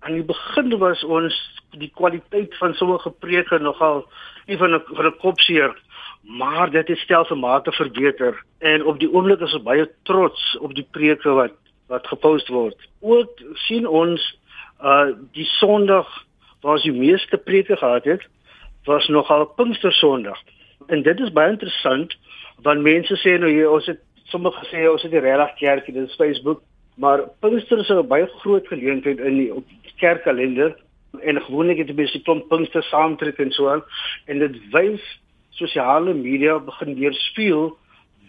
Aan 0.00 0.12
die 0.12 0.24
begin 0.24 0.78
was 0.78 1.04
ons 1.04 1.36
die 1.76 1.90
kwaliteit 1.94 2.56
van 2.56 2.74
sommige 2.74 3.10
preke 3.10 3.58
nogal 3.58 4.06
van 4.46 4.74
'n 4.74 4.82
van 4.84 5.06
'n 5.06 5.16
kopseer, 5.20 5.76
maar 6.22 6.70
dit 6.70 6.88
het 6.88 6.98
stelselmatig 6.98 7.74
verbeter 7.76 8.42
en 8.58 8.84
op 8.84 8.98
die 8.98 9.12
oomblik 9.12 9.40
is 9.40 9.54
ons 9.54 9.62
baie 9.62 9.90
trots 10.02 10.56
op 10.60 10.74
die 10.74 10.86
preke 10.90 11.30
wat 11.30 11.52
wat 11.88 12.06
gepost 12.06 12.48
word. 12.48 12.88
Ook 13.00 13.30
sien 13.52 13.86
ons 13.86 14.38
uh 14.82 15.08
die 15.32 15.44
Sondag 15.44 16.08
waar 16.60 16.72
ons 16.72 16.82
die 16.82 16.92
meeste 16.92 17.36
preke 17.36 17.76
gehad 17.76 18.04
het, 18.04 18.28
was 18.84 19.08
nogal 19.08 19.46
Pinkster 19.46 19.92
Sondag 19.92 20.40
en 20.86 21.02
dit 21.02 21.20
is 21.20 21.32
baie 21.32 21.50
interessant 21.50 22.16
want 22.62 22.82
mense 22.82 23.16
sê 23.22 23.36
nou 23.38 23.50
jy 23.50 23.66
ons 23.68 23.86
het 23.86 24.00
sommige 24.32 24.64
sê 24.70 24.86
ons 24.90 25.02
het 25.02 25.12
die 25.12 25.20
regtig 25.20 25.84
dit 25.86 26.02
is 26.08 26.16
Facebook 26.16 26.62
maar 26.98 27.20
Pinkster 27.40 27.78
is 27.78 27.88
'n 27.88 28.06
baie 28.06 28.26
groot 28.26 28.66
geleentheid 28.66 29.18
in 29.18 29.36
die 29.36 29.54
op 29.54 29.64
die 29.68 29.92
kerkkalender 29.96 30.76
en 31.20 31.40
gewoonlik 31.42 31.78
het 31.78 31.94
baie 31.96 32.22
klomp 32.22 32.48
Pinkster 32.48 32.82
saamtrek 32.82 33.38
en 33.38 33.50
so 33.50 33.68
aan. 33.68 33.82
En 34.26 34.38
dit 34.38 34.56
wys 34.70 35.20
sosiale 35.50 36.14
media 36.14 36.58
begin 36.58 36.94
weer 36.94 37.14
speel 37.14 37.78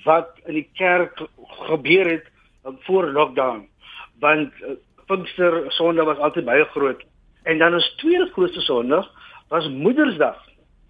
wat 0.04 0.30
in 0.46 0.54
die 0.54 0.70
kerk 0.74 1.22
gebeur 1.70 2.10
het 2.10 2.26
um, 2.66 2.78
voor 2.80 3.12
lockdown. 3.12 3.68
Want 4.20 4.54
uh, 4.62 4.78
Pinkster 5.06 5.72
Sondag 5.72 6.06
was 6.06 6.18
altyd 6.18 6.46
baie 6.46 6.66
groot. 6.66 7.04
En 7.44 7.58
dan 7.58 7.74
ons 7.74 7.96
tweede 7.96 8.30
grootste 8.34 8.62
Sondag 8.62 9.12
was 9.48 9.70
Moedersdag. 9.70 10.38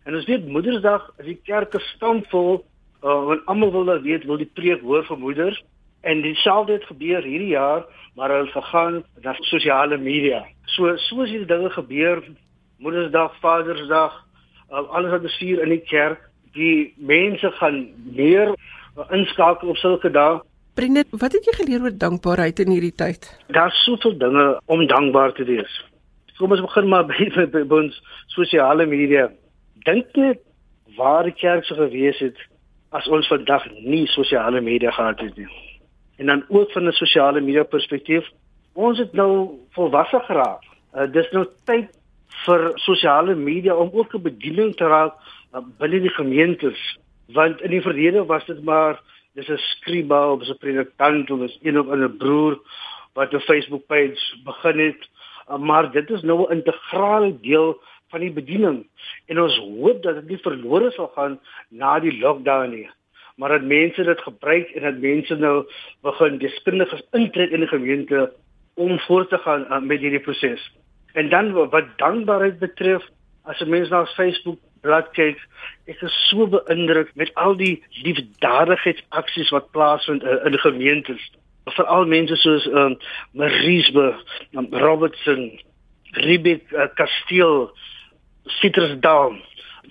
En 0.03 0.15
ons 0.15 0.25
weet 0.25 0.47
Moedersdag 0.47 1.11
is 1.17 1.25
die 1.25 1.41
kerke 1.43 1.79
stampvol 1.79 2.65
uh, 3.03 3.25
want 3.25 3.45
almal 3.45 3.71
wil 3.71 3.85
dat 3.85 4.01
weet 4.01 4.23
wil 4.23 4.37
die 4.37 4.51
preek 4.53 4.81
hoor 4.81 5.05
vir 5.05 5.17
moeders 5.17 5.63
en 6.01 6.21
dieselfde 6.21 6.73
het 6.73 6.83
gebeur 6.83 7.23
hierdie 7.23 7.53
jaar 7.55 7.85
maar 8.15 8.29
hulle 8.29 8.51
gegaan 8.51 9.03
na 9.21 9.33
sosiale 9.39 9.97
media. 9.97 10.43
So 10.65 10.95
soos 10.97 11.29
hierdie 11.29 11.47
dinge 11.47 11.69
gebeur 11.69 12.23
Moedersdag, 12.79 13.33
Vadersdag, 13.39 14.13
alles 14.69 15.11
wat 15.11 15.21
bestuur 15.21 15.61
in 15.63 15.69
die 15.69 15.83
kerk, 15.83 16.21
die 16.55 16.93
mense 16.95 17.51
gaan 17.59 17.79
meer 18.15 18.53
uh, 18.53 19.05
inskakel 19.15 19.73
op 19.73 19.77
sulke 19.77 20.11
dae. 20.11 20.39
Brinde, 20.79 21.03
wat 21.11 21.35
het 21.35 21.45
jy 21.45 21.55
geleer 21.57 21.83
oor 21.83 21.95
dankbaarheid 21.97 22.59
in 22.63 22.71
hierdie 22.71 22.95
tyd? 22.95 23.27
Daar's 23.55 23.83
soveel 23.83 24.15
dinge 24.17 24.45
om 24.65 24.85
dankbaar 24.87 25.35
te 25.35 25.43
wees. 25.43 25.79
Kom 26.39 26.55
ons 26.55 26.63
begin 26.63 26.87
maar 26.87 27.07
by, 27.09 27.27
by, 27.35 27.63
by 27.67 27.81
ons 27.83 27.99
sosiale 28.31 28.87
media 28.87 29.27
dink 29.87 30.15
net 30.15 30.39
waar 30.97 31.27
die 31.27 31.35
kerk 31.35 31.67
sou 31.67 31.77
gewees 31.79 32.19
het 32.23 32.39
as 32.95 33.07
ons 33.07 33.27
vandag 33.27 33.67
nie 33.83 34.05
sosiale 34.15 34.61
media 34.61 34.91
gehad 34.95 35.19
het 35.19 35.35
nie. 35.37 35.49
En 36.19 36.25
dan 36.25 36.43
ook 36.47 36.71
van 36.71 36.87
'n 36.87 36.91
sosiale 36.91 37.41
media 37.41 37.63
perspektief, 37.63 38.29
ons 38.73 38.97
het 38.97 39.13
nou 39.13 39.49
volwasse 39.69 40.19
geraak. 40.19 40.63
Uh, 40.95 41.11
dis 41.11 41.31
nou 41.31 41.45
tyd 41.63 41.87
vir 42.45 42.71
sosiale 42.75 43.35
media 43.35 43.75
om 43.75 43.89
ook 43.93 44.13
'n 44.13 44.21
bediening 44.21 44.75
te 44.75 44.87
raak 44.87 45.13
uh, 45.15 45.61
binne 45.77 45.99
die 45.99 46.15
gemeentes, 46.21 46.99
want 47.27 47.61
in 47.61 47.69
die 47.69 47.81
verlede 47.81 48.25
was 48.25 48.45
dit 48.45 48.63
maar 48.63 48.99
dis 49.33 49.47
'n 49.47 49.57
skriba 49.57 50.31
of 50.31 50.41
'n 50.41 50.57
predikant 50.57 51.31
of 51.31 51.39
'n 51.39 51.51
een 51.61 51.79
of 51.79 51.87
ander 51.87 52.11
broer 52.11 52.59
wat 53.13 53.33
'n 53.33 53.39
Facebook 53.39 53.85
page 53.85 54.19
begin 54.43 54.79
het, 54.79 55.09
uh, 55.49 55.57
maar 55.57 55.91
dit 55.91 56.09
is 56.09 56.21
nou 56.21 56.39
'n 56.41 56.51
integrale 56.51 57.39
deel 57.39 57.81
van 58.09 58.19
die 58.19 58.31
bediening. 58.31 58.87
En 59.25 59.41
ons 59.41 59.57
hoop 59.57 60.03
dat 60.03 60.15
dit 60.15 60.27
nie 60.27 60.37
verlore 60.37 60.91
sal 60.91 61.11
gaan 61.15 61.39
na 61.69 61.99
die 61.99 62.19
lockdown 62.19 62.69
nie 62.69 62.89
maar 63.39 63.49
dat 63.49 63.61
mense 63.61 64.03
dit 64.03 64.21
gebruik 64.21 64.69
en 64.69 64.81
dat 64.81 64.97
mense 64.99 65.35
nou 65.35 65.65
begin 66.01 66.37
deskundiges 66.37 67.03
intrek 67.11 67.51
in 67.55 67.63
die 67.63 67.71
gemeente 67.71 68.33
om 68.73 68.99
voort 68.99 69.29
te 69.29 69.37
gaan 69.37 69.65
uh, 69.69 69.79
met 69.79 69.99
hierdie 69.99 70.19
proses. 70.19 70.71
En 71.13 71.29
dan 71.29 71.51
wat 71.53 71.85
dankbaarheid 71.95 72.59
betref, 72.59 73.03
as 73.43 73.59
'n 73.59 73.69
mens 73.69 73.89
na 73.89 74.05
Facebook 74.05 74.59
bladsy 74.81 75.11
kyk, 75.11 75.39
ek 75.85 76.01
is 76.01 76.17
so 76.29 76.47
beïndruk 76.47 77.11
met 77.15 77.31
al 77.33 77.55
die 77.55 77.83
liefdadigheidsaksies 78.03 79.49
wat 79.55 79.71
plaasvind 79.71 80.23
uh, 80.23 80.43
in 80.45 80.59
gemeentes. 80.59 81.31
Veral 81.63 82.05
mense 82.05 82.35
soos 82.35 82.65
um, 82.65 82.97
Mariesbe, 83.31 84.15
um, 84.51 84.67
Robertson, 84.71 85.61
Ribet 86.11 86.63
uh, 86.71 86.87
Kasteel, 86.93 87.71
Citrusdal, 88.59 89.35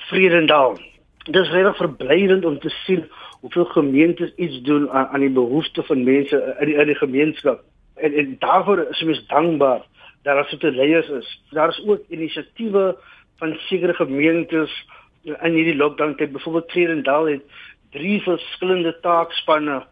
Vredendal. 0.08 0.76
Dit 1.24 1.42
is 1.42 1.50
regtig 1.50 1.76
verblydend 1.76 2.44
om 2.44 2.58
te 2.58 2.70
sien 2.84 3.08
hoeveel 3.48 3.72
gemeentes 3.72 4.34
iets 4.36 4.60
doen 4.62 4.90
aan, 4.90 5.06
aan 5.06 5.20
die 5.20 5.30
behoeftes 5.30 5.86
van 5.86 6.04
mense 6.04 6.56
in 6.60 6.66
die, 6.66 6.74
in 6.74 6.86
die 6.86 6.94
gemeenskap. 6.94 7.62
En, 7.94 8.12
en 8.14 8.36
daarvoor 8.38 8.86
is 8.90 9.02
ons 9.02 9.26
dankbaar 9.26 9.82
dat 10.22 10.34
daar 10.34 10.44
soete 10.44 10.70
leiers 10.70 11.08
is. 11.08 11.42
Daar 11.50 11.68
is 11.68 11.82
ook 11.86 12.04
inisiatiewe 12.08 12.96
van 13.36 13.54
sekere 13.58 13.94
gemeentes 13.94 14.86
in 15.22 15.52
hierdie 15.52 15.76
lockdown 15.76 16.14
tyd. 16.14 16.32
Byvoorbeeld 16.32 16.70
Vredendal 16.70 17.24
het 17.24 17.42
drie 17.90 18.20
verskillende 18.22 18.92
taakspanne 19.00 19.82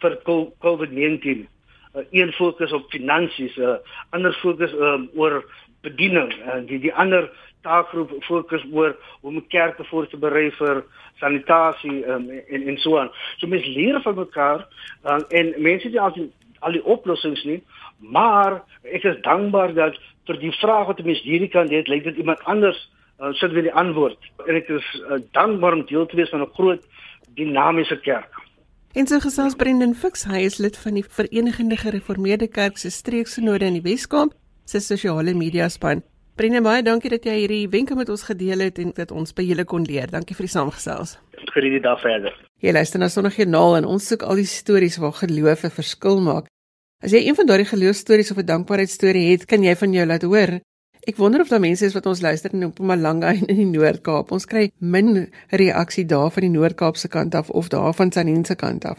vir 0.00 0.16
COVID-19. 0.64 1.44
Uh, 1.94 2.02
een 2.10 2.32
fokus 2.32 2.72
op 2.72 2.90
finansies, 2.90 3.56
'n 3.56 3.62
uh, 3.62 3.76
ander 4.10 4.32
fokus 4.32 4.72
um, 4.72 5.10
oor 5.14 5.44
bediening 5.80 6.32
en 6.52 6.66
die 6.66 6.78
die 6.78 6.94
ander 6.94 7.30
taakgroep 7.62 8.12
fokus 8.24 8.64
oor 8.72 8.96
hoe 9.20 9.30
om 9.30 9.46
kerke 9.48 9.84
voor 9.84 10.08
te 10.08 10.16
berei 10.16 10.50
vir 10.58 10.84
sanitasie 11.20 12.02
um, 12.06 12.30
en 12.30 12.66
en 12.68 12.78
so 12.78 12.98
aan. 12.98 13.10
So 13.36 13.46
mense 13.46 13.70
leer 13.70 14.00
van 14.02 14.18
mekaar 14.18 14.66
um, 15.04 15.24
en 15.28 15.54
mense 15.58 15.88
het 15.88 15.98
al 15.98 16.12
die 16.16 16.30
al 16.64 16.72
die 16.72 16.84
oplossings 16.84 17.42
nie, 17.44 17.60
maar 17.98 18.62
ek 18.82 19.04
is 19.04 19.20
dankbaar 19.22 19.74
dat 19.76 19.98
vir 20.26 20.38
die 20.40 20.52
vraag 20.60 20.86
wat 20.90 21.02
mense 21.04 21.22
hierdie 21.22 21.52
kan 21.52 21.68
dit 21.68 21.88
lyk 21.92 22.06
dit 22.08 22.22
iemand 22.22 22.44
anders 22.48 22.78
uh, 23.20 23.32
sit 23.32 23.52
weer 23.52 23.68
die 23.68 23.78
antwoord. 23.84 24.30
En 24.48 24.56
ek 24.56 24.70
is 24.72 24.86
uh, 25.02 25.20
dankbaar 25.36 25.76
om 25.76 25.84
deel 25.90 26.06
te 26.06 26.16
wees 26.16 26.32
van 26.32 26.42
'n 26.42 26.54
groot 26.56 26.86
dinamiese 27.36 28.00
kerk. 28.00 28.33
En 28.94 29.08
so 29.10 29.18
gesels 29.18 29.56
Brendan 29.58 29.90
Fix, 29.98 30.20
hy 30.30 30.44
is 30.46 30.60
lid 30.62 30.76
van 30.78 30.94
die 30.94 31.02
Verenigde 31.02 31.74
Gereformeerde 31.80 32.46
Kerk 32.46 32.76
se 32.78 32.92
streeksynode 32.94 33.66
in 33.66 33.80
die 33.80 33.82
Weskaap 33.82 34.36
se 34.70 34.78
sosiale 34.78 35.32
media 35.34 35.66
span. 35.68 36.04
Brendan, 36.38 36.62
baie 36.62 36.84
dankie 36.86 37.10
dat 37.10 37.26
jy 37.26 37.34
hierdie 37.40 37.64
wenke 37.72 37.96
met 37.98 38.12
ons 38.14 38.22
gedeel 38.28 38.62
het 38.62 38.78
en 38.78 38.92
dat 38.94 39.10
ons 39.10 39.34
by 39.34 39.42
julle 39.48 39.64
kon 39.66 39.82
leer. 39.82 40.12
Dankie 40.14 40.36
vir 40.38 40.46
die 40.46 40.52
saamgesels. 40.52 41.16
Geniet 41.56 41.74
die 41.74 41.82
dag 41.82 41.98
verder. 42.04 42.38
Jy 42.62 42.76
luister 42.76 43.02
na 43.02 43.10
Sondagjoernaal 43.10 43.80
en 43.80 43.90
ons 43.96 44.06
soek 44.12 44.22
al 44.22 44.38
die 44.38 44.46
stories 44.46 45.00
waar 45.02 45.18
geloof 45.24 45.66
'n 45.66 45.74
verskil 45.74 46.22
maak. 46.22 46.46
As 47.02 47.10
jy 47.10 47.26
een 47.26 47.34
van 47.34 47.50
daardie 47.50 47.66
geloofstories 47.66 48.30
of 48.30 48.38
'n 48.38 48.46
dankbaarheidstorie 48.46 49.26
het, 49.32 49.44
kan 49.44 49.62
jy 49.62 49.74
van 49.74 49.92
jou 49.92 50.06
laat 50.06 50.22
hoor. 50.22 50.60
Ek 51.04 51.18
wonder 51.20 51.40
of 51.40 51.48
daar 51.52 51.60
mense 51.60 51.84
is 51.84 51.92
wat 51.92 52.06
ons 52.08 52.22
luister 52.24 52.48
in 52.56 52.70
Mpumalanga 52.70 53.34
en 53.34 53.44
in 53.52 53.56
die 53.56 53.66
Noord-Kaap. 53.68 54.30
Ons 54.32 54.46
kry 54.48 54.70
min 54.80 55.28
reaksie 55.52 56.06
daar 56.08 56.30
van 56.32 56.42
die 56.46 56.52
Noord-Kaapse 56.54 57.08
kant 57.12 57.34
af 57.36 57.50
of 57.50 57.68
daar 57.68 57.92
van 57.92 58.12
Sanine 58.12 58.44
se 58.48 58.54
kant 58.56 58.84
af. 58.88 58.98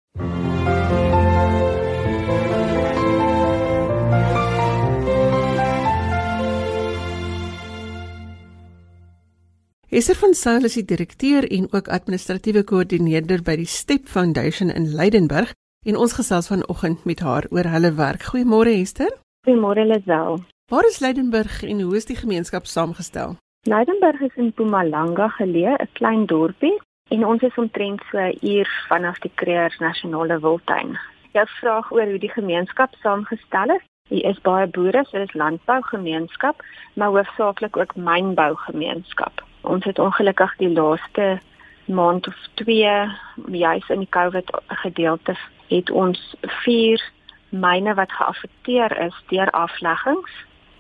Esther 9.92 10.16
van 10.16 10.34
Sail 10.34 10.64
is 10.64 10.78
die 10.78 10.86
direkteur 10.88 11.44
en 11.52 11.66
ook 11.76 11.90
administratiewe 11.92 12.62
koördineerder 12.64 13.42
by 13.44 13.58
die 13.60 13.68
Step 13.68 14.06
Foundation 14.08 14.70
in 14.72 14.86
Leidenburg 14.96 15.52
en 15.84 15.98
ons 16.00 16.14
gesels 16.16 16.48
vanoggend 16.48 17.04
met 17.10 17.20
haar 17.20 17.44
oor 17.52 17.68
hulle 17.74 17.92
werk. 17.98 18.24
Goeiemôre 18.30 18.72
Esther. 18.72 19.12
Goeiemôre 19.44 19.84
Lisel. 19.90 20.40
Waar 20.72 20.88
is 20.88 21.02
Leidenburg 21.04 21.60
en 21.68 21.82
hoe 21.82 22.00
is 22.00 22.08
die 22.08 22.16
gemeenskap 22.16 22.72
saamgestel? 22.72 23.36
Leidenburg 23.68 24.24
is 24.30 24.40
in 24.40 24.54
Mpumalanga 24.54 25.28
geleë, 25.42 25.76
'n 25.76 25.92
klein 26.00 26.26
dorpie 26.26 26.80
en 27.12 27.26
ons 27.26 27.42
is 27.42 27.60
omtrent 27.60 28.02
so 28.12 28.18
'n 28.18 28.40
uur 28.42 28.68
vanaf 28.88 29.20
die 29.20 29.36
Kruger 29.36 29.76
Nasionale 29.80 30.40
Wildtuin. 30.40 30.98
Jou 31.34 31.48
vraag 31.60 31.92
oor 31.92 32.08
hoe 32.08 32.20
die 32.20 32.36
gemeenskap 32.40 32.96
saamgestel 33.04 33.76
is, 33.76 33.84
Hier 34.08 34.30
is 34.30 34.42
baie 34.42 34.68
boere, 34.68 35.04
so 35.06 35.18
dit 35.18 35.30
is 35.30 35.36
landbougemeenskap, 35.36 36.64
maar 36.94 37.08
hoofsaaklik 37.08 37.78
ook 37.78 37.96
mynbougemeenskap. 37.96 39.51
Ons 39.62 39.84
het 39.84 40.00
ongelukkig 40.00 40.56
die 40.58 40.70
laaste 40.70 41.40
maand 41.86 42.28
of 42.28 42.38
2 42.54 43.12
juis 43.52 43.90
in 43.90 44.00
die 44.00 44.10
COVID 44.10 44.52
gedeelte 44.68 45.36
het 45.68 45.90
ons 45.92 46.36
vier 46.64 47.02
myne 47.50 47.94
wat 47.94 48.12
geaffekteer 48.12 48.96
is 49.06 49.16
deur 49.28 49.50
afleggings 49.52 50.32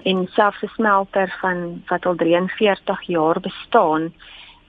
en 0.03 0.27
selfs 0.31 0.61
'n 0.61 0.73
smelter 0.75 1.35
van 1.41 1.83
wat 1.87 2.05
al 2.05 2.15
43 2.15 3.01
jaar 3.01 3.39
bestaan 3.39 4.13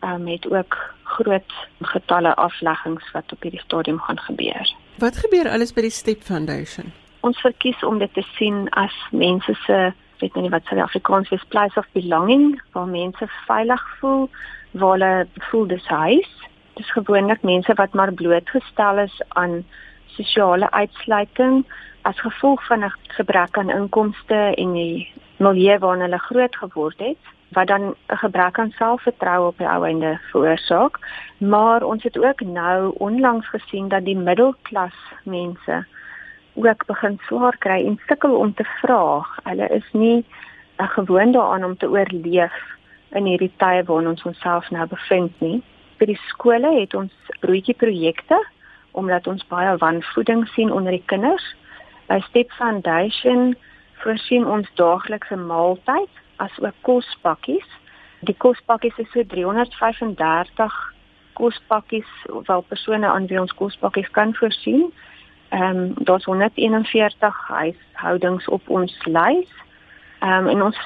um, 0.05 0.27
het 0.27 0.51
ook 0.51 0.95
groot 1.03 1.53
getalle 1.81 2.35
afleggings 2.35 3.11
wat 3.13 3.33
op 3.33 3.43
hierdie 3.43 3.61
stadium 3.61 4.01
gaan 4.01 4.19
gebeur. 4.19 4.75
Wat 4.99 5.17
gebeur 5.17 5.49
alles 5.49 5.73
by 5.73 5.81
die 5.81 5.91
Step 5.91 6.23
Foundation? 6.23 6.93
Ons 7.21 7.41
verkies 7.41 7.83
om 7.83 7.99
dit 7.99 8.15
te 8.15 8.23
sien 8.37 8.69
as 8.71 8.95
mense 9.11 9.55
se 9.55 9.93
weet 10.23 10.35
nie 10.39 10.51
wat 10.51 10.65
Suid-Afrikaans 10.71 11.31
is. 11.35 11.45
Place 11.51 11.79
of 11.79 11.87
belonging 11.93 12.63
waar 12.73 12.87
mense 12.87 13.29
veilig 13.47 13.83
voel 13.99 14.29
waar 14.71 14.93
hulle 14.97 15.27
voel 15.51 15.67
dis 15.67 15.87
huis. 15.87 16.31
Dis 16.79 16.93
gewoonlik 16.93 17.43
mense 17.43 17.75
wat 17.75 17.93
maar 17.93 18.13
blootgestel 18.13 18.99
is 18.99 19.23
aan 19.29 19.65
sosiale 20.07 20.71
uitsluiting 20.71 21.65
as 22.03 22.21
gevolg 22.21 22.67
van 22.67 22.85
'n 22.85 22.95
gebrek 23.19 23.59
aan 23.59 23.71
inkomste 23.71 24.41
en 24.55 24.73
die 24.73 25.13
milieu 25.37 25.79
waarin 25.79 26.03
hulle 26.03 26.19
groot 26.19 26.57
geword 26.57 26.99
het 26.99 27.23
wat 27.53 27.67
dan 27.67 27.83
'n 27.85 28.17
gebrek 28.17 28.59
aan 28.59 28.71
selfvertroue 28.71 29.47
op 29.47 29.59
die 29.59 29.69
ou 29.69 29.85
einde 29.85 30.19
veroorsaak. 30.31 30.99
Maar 31.39 31.83
ons 31.83 32.03
het 32.03 32.19
ook 32.19 32.41
nou 32.41 32.93
onlangs 32.97 33.49
gesien 33.49 33.89
dat 33.89 34.05
die 34.05 34.17
middelklas 34.17 34.97
mense 35.25 35.87
ook 36.55 36.87
begin 36.87 37.19
swaar 37.27 37.57
kry 37.59 37.87
en 37.87 38.01
sukkel 38.07 38.35
om 38.35 38.55
te 38.55 38.65
vra. 38.81 39.27
Hulle 39.43 39.69
is 39.69 39.89
nie 39.93 40.25
uh, 40.77 40.89
gewoond 40.89 41.33
daaraan 41.33 41.65
om 41.65 41.77
te 41.77 41.89
oorleef 41.89 42.57
in 43.13 43.29
hierdie 43.29 43.53
tye 43.57 43.85
waarin 43.85 44.09
ons 44.13 44.25
onsself 44.29 44.71
nou 44.71 44.87
bevind 44.87 45.41
nie. 45.41 45.63
By 45.99 46.11
die 46.13 46.21
skole 46.29 46.73
het 46.81 46.95
ons 46.95 47.13
broodjie 47.41 47.77
projekte 47.77 48.39
omdat 48.93 49.27
ons 49.27 49.45
baie 49.49 49.77
wanvoeding 49.81 50.45
sien 50.53 50.73
onder 50.73 50.93
die 50.93 51.05
kinders. 51.09 51.45
By 52.09 52.21
Step 52.29 52.51
Foundation 52.59 53.55
voorsien 54.03 54.45
ons 54.47 54.69
daaglikse 54.77 55.37
maaltyd 55.37 56.21
as 56.45 56.53
ook 56.61 56.77
kospakkies. 56.85 57.69
Die 58.29 58.37
kospakkies 58.37 58.99
is 59.01 59.09
so 59.15 59.25
335 59.25 60.77
kospakkies 61.33 62.11
wel 62.47 62.61
persone 62.69 63.09
aan 63.09 63.27
wie 63.27 63.41
ons 63.41 63.55
kospakkies 63.57 64.11
kan 64.13 64.35
voorsien 64.37 64.93
Ehm 65.53 65.77
um, 65.77 65.95
daar's 65.95 66.25
141 66.25 67.49
huishoudings 67.49 68.49
op 68.49 68.69
ons 68.69 69.05
lys. 69.05 69.49
Ehm 70.19 70.33
um, 70.33 70.49
en 70.49 70.63
ons 70.63 70.79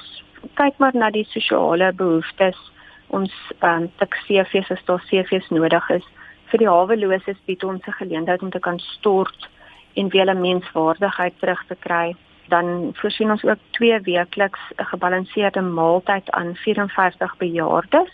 kyk 0.55 0.79
maar 0.79 0.97
na 0.97 1.11
die 1.11 1.27
sosiale 1.31 1.93
behoeftes. 1.93 2.59
Ons 3.07 3.35
ehm 3.59 3.83
um, 3.83 3.91
tik 3.97 4.17
CV's 4.27 4.71
as 4.71 4.85
daar 4.85 5.05
CV's 5.07 5.49
nodig 5.49 5.91
is. 5.91 6.07
Vir 6.51 6.59
die 6.59 6.69
haweloses 6.69 7.39
bied 7.45 7.65
ons 7.65 7.87
'n 7.87 7.99
geleentheid 8.01 8.43
om 8.43 8.51
te 8.51 8.59
kan 8.59 8.79
stort 8.79 9.49
en 9.95 10.09
weer 10.09 10.35
'n 10.35 10.41
menswaardigheid 10.41 11.39
terug 11.39 11.63
te 11.67 11.77
kry. 11.79 12.17
Dan 12.49 12.91
voorsien 12.95 13.31
ons 13.31 13.45
ook 13.45 13.63
twee 13.71 14.01
weekliks 14.01 14.61
'n 14.77 14.85
gebalanseerde 14.85 15.61
maaltyd 15.61 16.31
aan 16.31 16.55
54 16.55 17.37
bejaardes 17.37 18.13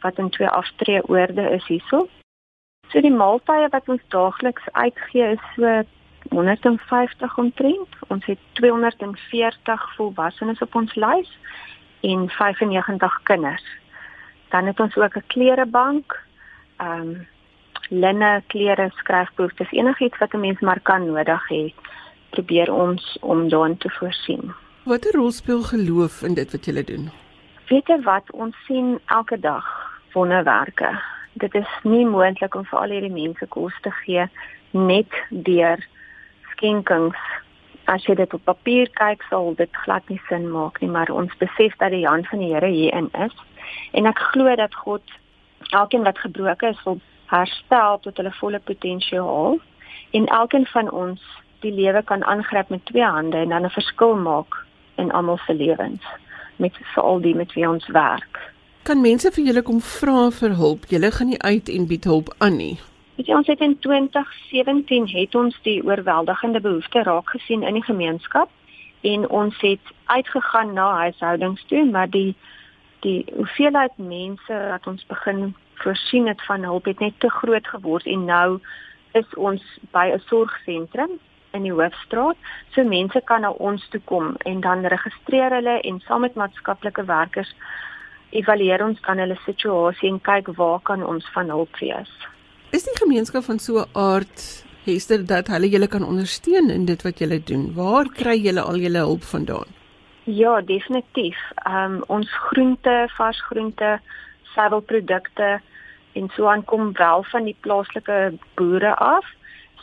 wat 0.00 0.18
in 0.18 0.30
twee 0.30 0.48
aftreeoorde 0.48 1.50
is 1.50 1.66
hierso. 1.66 2.08
So 2.92 3.00
die 3.00 3.14
maaltye 3.14 3.70
wat 3.72 3.88
ons 3.88 4.02
daagliks 4.12 4.66
uitgee 4.76 5.32
is 5.32 5.44
so 5.56 5.82
150 6.30 7.38
omtrent. 7.40 7.94
Ons 8.12 8.26
het 8.28 8.40
240 8.60 9.86
volwassenes 9.96 10.60
op 10.60 10.74
ons 10.74 10.94
lys 10.94 11.30
en 12.04 12.28
95 12.28 13.20
kinders. 13.22 13.64
Dan 14.52 14.68
het 14.68 14.80
ons 14.80 14.96
ook 14.96 15.16
'n 15.16 15.26
klerebank. 15.26 16.20
Ehm 16.76 17.00
um, 17.00 17.26
linne, 17.88 18.42
klere, 18.46 18.90
skryfboeke, 18.94 19.66
enigiets 19.70 20.18
wat 20.18 20.32
'n 20.34 20.40
mens 20.40 20.60
maar 20.60 20.80
kan 20.80 21.06
nodig 21.06 21.48
hê, 21.48 21.74
probeer 22.30 22.72
ons 22.72 23.16
om 23.20 23.48
daarin 23.48 23.76
te 23.76 23.90
voorsien. 23.90 24.54
Watter 24.84 25.12
rol 25.12 25.30
speel 25.30 25.62
geloof 25.62 26.22
in 26.22 26.34
dit 26.34 26.52
wat 26.52 26.64
jy 26.64 26.84
doen? 26.84 27.10
Weet 27.68 27.86
jy 27.86 28.00
wat 28.02 28.30
ons 28.30 28.56
sien 28.66 29.00
elke 29.06 29.40
dag 29.40 29.64
wonderwerke 30.12 31.00
dit 31.32 31.54
is 31.54 31.68
nie 31.82 32.04
moontlik 32.06 32.54
om 32.54 32.64
vir 32.64 32.78
al 32.78 32.94
hierdie 32.94 33.12
mense 33.12 33.46
kos 33.46 33.76
te 33.82 33.90
gee 34.02 34.26
net 34.70 35.16
deur 35.30 35.80
skenkings. 36.52 37.18
As 37.90 38.04
jy 38.06 38.14
dit 38.14 38.34
op 38.34 38.44
papier 38.44 38.90
kyk, 38.98 39.24
sal 39.30 39.54
dit 39.58 39.80
glad 39.84 40.08
nie 40.08 40.20
sin 40.28 40.50
maak 40.52 40.80
nie, 40.80 40.90
maar 40.90 41.10
ons 41.10 41.34
besef 41.40 41.74
dat 41.80 41.90
die 41.90 42.06
hand 42.06 42.28
van 42.30 42.38
die 42.38 42.52
Here 42.54 42.70
hierin 42.70 43.10
is. 43.24 43.34
En 43.92 44.06
ek 44.06 44.20
glo 44.32 44.54
dat 44.56 44.74
God 44.84 45.02
elkeen 45.72 46.04
wat 46.06 46.18
gebroken 46.18 46.70
is, 46.70 46.82
wil 46.84 47.00
herstel 47.32 47.98
tot 48.04 48.16
hulle 48.20 48.32
volle 48.38 48.60
potensiaal 48.60 49.58
en 50.12 50.26
elkeen 50.26 50.66
van 50.66 50.90
ons 50.90 51.22
die 51.64 51.72
lewe 51.72 52.02
kan 52.02 52.24
aangryp 52.24 52.68
met 52.68 52.84
twee 52.90 53.04
hande 53.04 53.36
en 53.36 53.48
dan 53.48 53.64
'n 53.64 53.76
verskil 53.78 54.14
maak 54.14 54.66
in 54.96 55.12
almal 55.12 55.38
se 55.46 55.54
lewens 55.54 56.04
met 56.56 56.76
veral 56.94 57.20
die 57.20 57.34
met 57.34 57.52
wie 57.52 57.68
ons 57.68 57.86
werk. 57.86 58.51
Kan 58.82 58.98
mense 59.00 59.30
vir 59.30 59.44
julle 59.46 59.62
kom 59.62 59.76
vra 59.78 60.24
vir 60.34 60.56
hulp? 60.58 60.88
Julle 60.90 61.12
gaan 61.14 61.28
nie 61.30 61.38
uit 61.46 61.68
en 61.70 61.84
bied 61.86 62.06
hulp 62.10 62.32
aan 62.42 62.56
nie. 62.58 62.80
Weet 63.14 63.28
jy 63.30 63.34
ons 63.36 63.50
het 63.52 63.60
in 63.62 63.76
2017 63.84 65.04
het 65.12 65.36
ons 65.38 65.58
die 65.62 65.76
oorweldigende 65.86 66.58
behoefte 66.64 67.04
raak 67.06 67.30
gesien 67.30 67.62
in 67.62 67.78
die 67.78 67.84
gemeenskap 67.86 68.50
en 69.06 69.28
ons 69.28 69.60
het 69.62 69.92
uitgegaan 70.10 70.72
na 70.74 70.86
huishoudings 71.04 71.62
toe, 71.70 71.84
maar 71.86 72.10
die 72.10 72.34
die 73.06 73.22
hoeveelheid 73.36 73.94
mense 73.98 74.58
wat 74.72 74.86
ons 74.90 75.06
begin 75.06 75.54
voorsien 75.84 76.26
het 76.26 76.42
van 76.48 76.66
hulp 76.66 76.90
het 76.90 76.98
net 76.98 77.14
te 77.22 77.30
groot 77.30 77.70
geword 77.76 78.10
en 78.10 78.26
nou 78.26 78.58
is 79.14 79.38
ons 79.38 79.62
by 79.94 80.08
'n 80.10 80.22
sorgsentrum 80.26 81.14
in 81.52 81.62
die 81.62 81.76
hoofstraat. 81.78 82.36
So 82.74 82.82
mense 82.82 83.22
kan 83.30 83.46
na 83.46 83.50
ons 83.50 83.88
toe 83.94 84.02
kom 84.04 84.34
en 84.38 84.60
dan 84.60 84.86
registreer 84.86 85.54
hulle 85.54 85.80
en 85.80 86.00
saam 86.00 86.20
met 86.20 86.34
maatskaplike 86.34 87.04
werkers 87.04 87.54
evalueer 88.32 88.84
ons 88.84 89.00
dan 89.06 89.20
hulle 89.22 89.38
situasie 89.44 90.10
en 90.10 90.20
kyk 90.20 90.52
waar 90.56 90.80
kan 90.88 91.04
ons 91.04 91.26
van 91.34 91.50
hulp 91.52 91.80
wees. 91.80 92.10
Is 92.72 92.86
die 92.88 92.98
gemeenskap 92.98 93.44
van 93.44 93.58
so 93.58 93.80
'n 93.80 93.90
aard 93.92 94.64
Hester 94.84 95.26
dat 95.26 95.46
hulle 95.46 95.68
julle 95.68 95.86
kan 95.86 96.04
ondersteun 96.04 96.70
in 96.70 96.84
dit 96.84 97.02
wat 97.02 97.18
julle 97.18 97.38
doen? 97.50 97.74
Waar 97.74 98.08
kry 98.08 98.36
julle 98.36 98.60
al 98.60 98.76
julle 98.76 98.98
hulp 98.98 99.22
vandaan? 99.22 99.68
Ja, 100.24 100.60
definitief. 100.60 101.38
Ehm 101.66 101.94
um, 101.94 102.04
ons 102.06 102.28
groente, 102.48 103.08
vars 103.16 103.42
groente, 103.42 104.00
suiwelprodukte 104.54 105.60
en 106.12 106.30
so 106.34 106.46
aankom 106.46 106.92
wel 106.92 107.22
van 107.22 107.44
die 107.44 107.56
plaaslike 107.60 108.32
boere 108.54 108.94
af. 108.94 109.26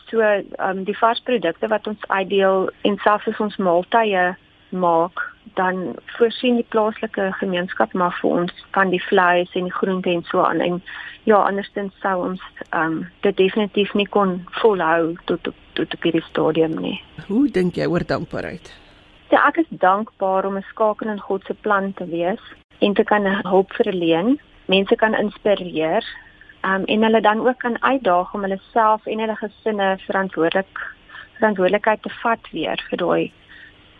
So 0.07 0.19
ehm 0.19 0.77
um, 0.77 0.83
die 0.83 0.97
vars 0.97 1.19
produkte 1.19 1.67
wat 1.67 1.87
ons 1.87 2.07
uitdeel 2.07 2.69
en 2.81 2.97
selfs 2.97 3.39
ons 3.39 3.57
maaltye 3.57 4.35
maak, 4.69 5.21
dan 5.55 5.95
voorsien 6.17 6.55
die 6.55 6.67
plaaslike 6.69 7.31
gemeenskap 7.39 7.93
maar 7.93 8.15
vir 8.21 8.29
ons 8.29 8.65
van 8.75 8.91
die 8.93 9.01
vleis 9.03 9.49
en 9.53 9.67
die 9.67 9.73
groente 9.73 10.09
en 10.09 10.23
so 10.29 10.43
aan 10.43 10.61
en 10.61 10.81
ja, 11.23 11.37
andersins 11.37 11.95
sou 12.03 12.15
ons 12.29 12.43
ehm 12.69 12.99
um, 12.99 12.99
dit 13.25 13.37
definitief 13.37 13.93
nie 13.93 14.07
kon 14.07 14.39
volhou 14.61 15.15
tot 15.25 15.49
tot 15.73 15.93
op 15.93 16.03
hierdie 16.03 16.25
stadium 16.27 16.77
nie. 16.81 16.97
Hoe 17.27 17.47
dink 17.47 17.75
jy 17.75 17.87
oor 17.87 18.05
dankbaarheid? 18.05 18.71
Ja, 19.29 19.43
ek 19.47 19.61
is 19.63 19.69
dankbaar 19.69 20.45
om 20.45 20.57
'n 20.57 20.65
skakel 20.71 21.09
in 21.09 21.19
God 21.19 21.45
se 21.45 21.53
plan 21.53 21.93
te 21.93 22.05
wees 22.05 22.41
en 22.79 22.93
te 22.93 23.03
kan 23.03 23.25
hulp 23.25 23.73
verleen, 23.73 24.39
mense 24.65 24.95
kan 24.95 25.13
inspireer, 25.13 26.03
um, 26.61 26.83
en 26.85 27.03
hulle 27.03 27.21
dan 27.21 27.47
ook 27.47 27.57
kan 27.57 27.81
uitdaag 27.81 28.33
om 28.33 28.41
hulle 28.41 28.59
self 28.71 29.05
en 29.05 29.19
hulle 29.19 29.35
gesinne 29.35 29.97
verantwoordelik 30.07 30.79
verantwoordelikheid 31.37 32.01
te 32.01 32.09
vat 32.21 32.49
weer 32.51 32.85
vir 32.89 32.97
daai 32.97 33.31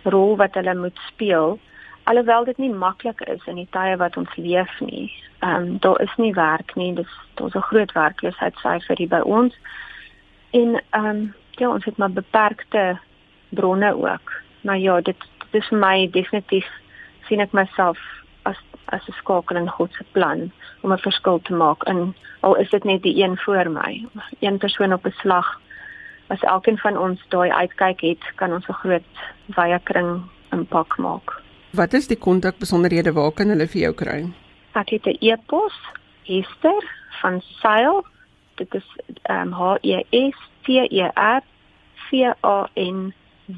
rol 0.04 0.36
wat 0.38 0.54
hulle 0.54 0.76
moet 0.76 1.00
speel. 1.08 1.60
Alhoewel 2.04 2.44
dit 2.44 2.58
nie 2.58 2.74
maklik 2.74 3.22
is 3.22 3.46
in 3.46 3.56
die 3.56 3.68
tye 3.72 3.98
wat 3.98 4.18
ons 4.18 4.36
leef 4.36 4.80
nie. 4.80 5.14
Ehm 5.40 5.56
um, 5.56 5.78
daar 5.80 6.02
is 6.02 6.16
nie 6.18 6.34
werk 6.34 6.76
nie, 6.76 6.94
dis 6.96 7.14
daar's 7.36 7.56
'n 7.56 7.70
groot 7.72 7.92
werkloosheidsyfer 7.92 8.98
hier 8.98 9.08
by 9.08 9.20
ons. 9.20 9.56
En 10.52 10.82
ehm 10.90 11.06
um, 11.06 11.34
ja, 11.52 11.70
ons 11.70 11.86
het 11.86 11.98
maar 11.98 12.12
beperkte 12.12 13.00
bronne 13.50 13.96
ook 13.96 14.48
maar 14.62 14.78
ja, 14.78 15.02
dit 15.02 15.16
dis 15.52 15.68
vir 15.72 15.80
my 15.82 16.10
definitief 16.14 16.68
sien 17.28 17.42
ek 17.44 17.56
myself 17.58 18.00
as 18.50 18.60
as 18.94 19.08
'n 19.08 19.18
skakel 19.22 19.58
in 19.58 19.70
God 19.70 19.94
se 19.94 20.06
plan 20.12 20.52
om 20.82 20.94
'n 20.94 21.06
verskil 21.08 21.40
te 21.42 21.54
maak 21.54 21.84
in 21.84 22.16
al 22.42 22.56
is 22.56 22.70
dit 22.70 22.84
net 22.84 23.02
die 23.04 23.24
een 23.24 23.38
voor 23.38 23.70
my, 23.72 24.06
een 24.40 24.58
persoon 24.58 24.94
op 24.94 25.06
'n 25.06 25.16
slag. 25.22 25.60
As 26.30 26.42
elkeen 26.42 26.78
van 26.78 26.98
ons 26.98 27.20
daai 27.34 27.50
uitkyk 27.50 28.02
het, 28.02 28.24
kan 28.36 28.54
ons 28.54 28.68
'n 28.70 28.74
groot 28.74 29.10
wye 29.58 29.80
kring 29.84 30.22
impak 30.52 30.98
maak. 30.98 31.42
Wat 31.74 31.94
is 31.94 32.08
die 32.08 32.18
kontak 32.18 32.58
besonderhede 32.58 33.14
waar 33.14 33.32
kan 33.32 33.50
hulle 33.50 33.68
vir 33.68 33.82
jou 33.82 33.94
kry? 33.94 34.30
Ek 34.74 34.90
het 34.90 35.06
'n 35.06 35.18
e-pos, 35.20 35.74
Hester 36.26 36.84
van 37.22 37.42
Sail. 37.62 38.06
Dit 38.56 38.76
is 38.76 38.86
ehm 39.24 39.48
um, 39.48 39.54
H 39.54 39.78
E 39.82 40.04
S 40.12 40.38
T 40.64 40.70
E 40.70 41.10
R 41.16 41.42
C 42.10 42.14
A 42.44 42.70
N 42.76 43.14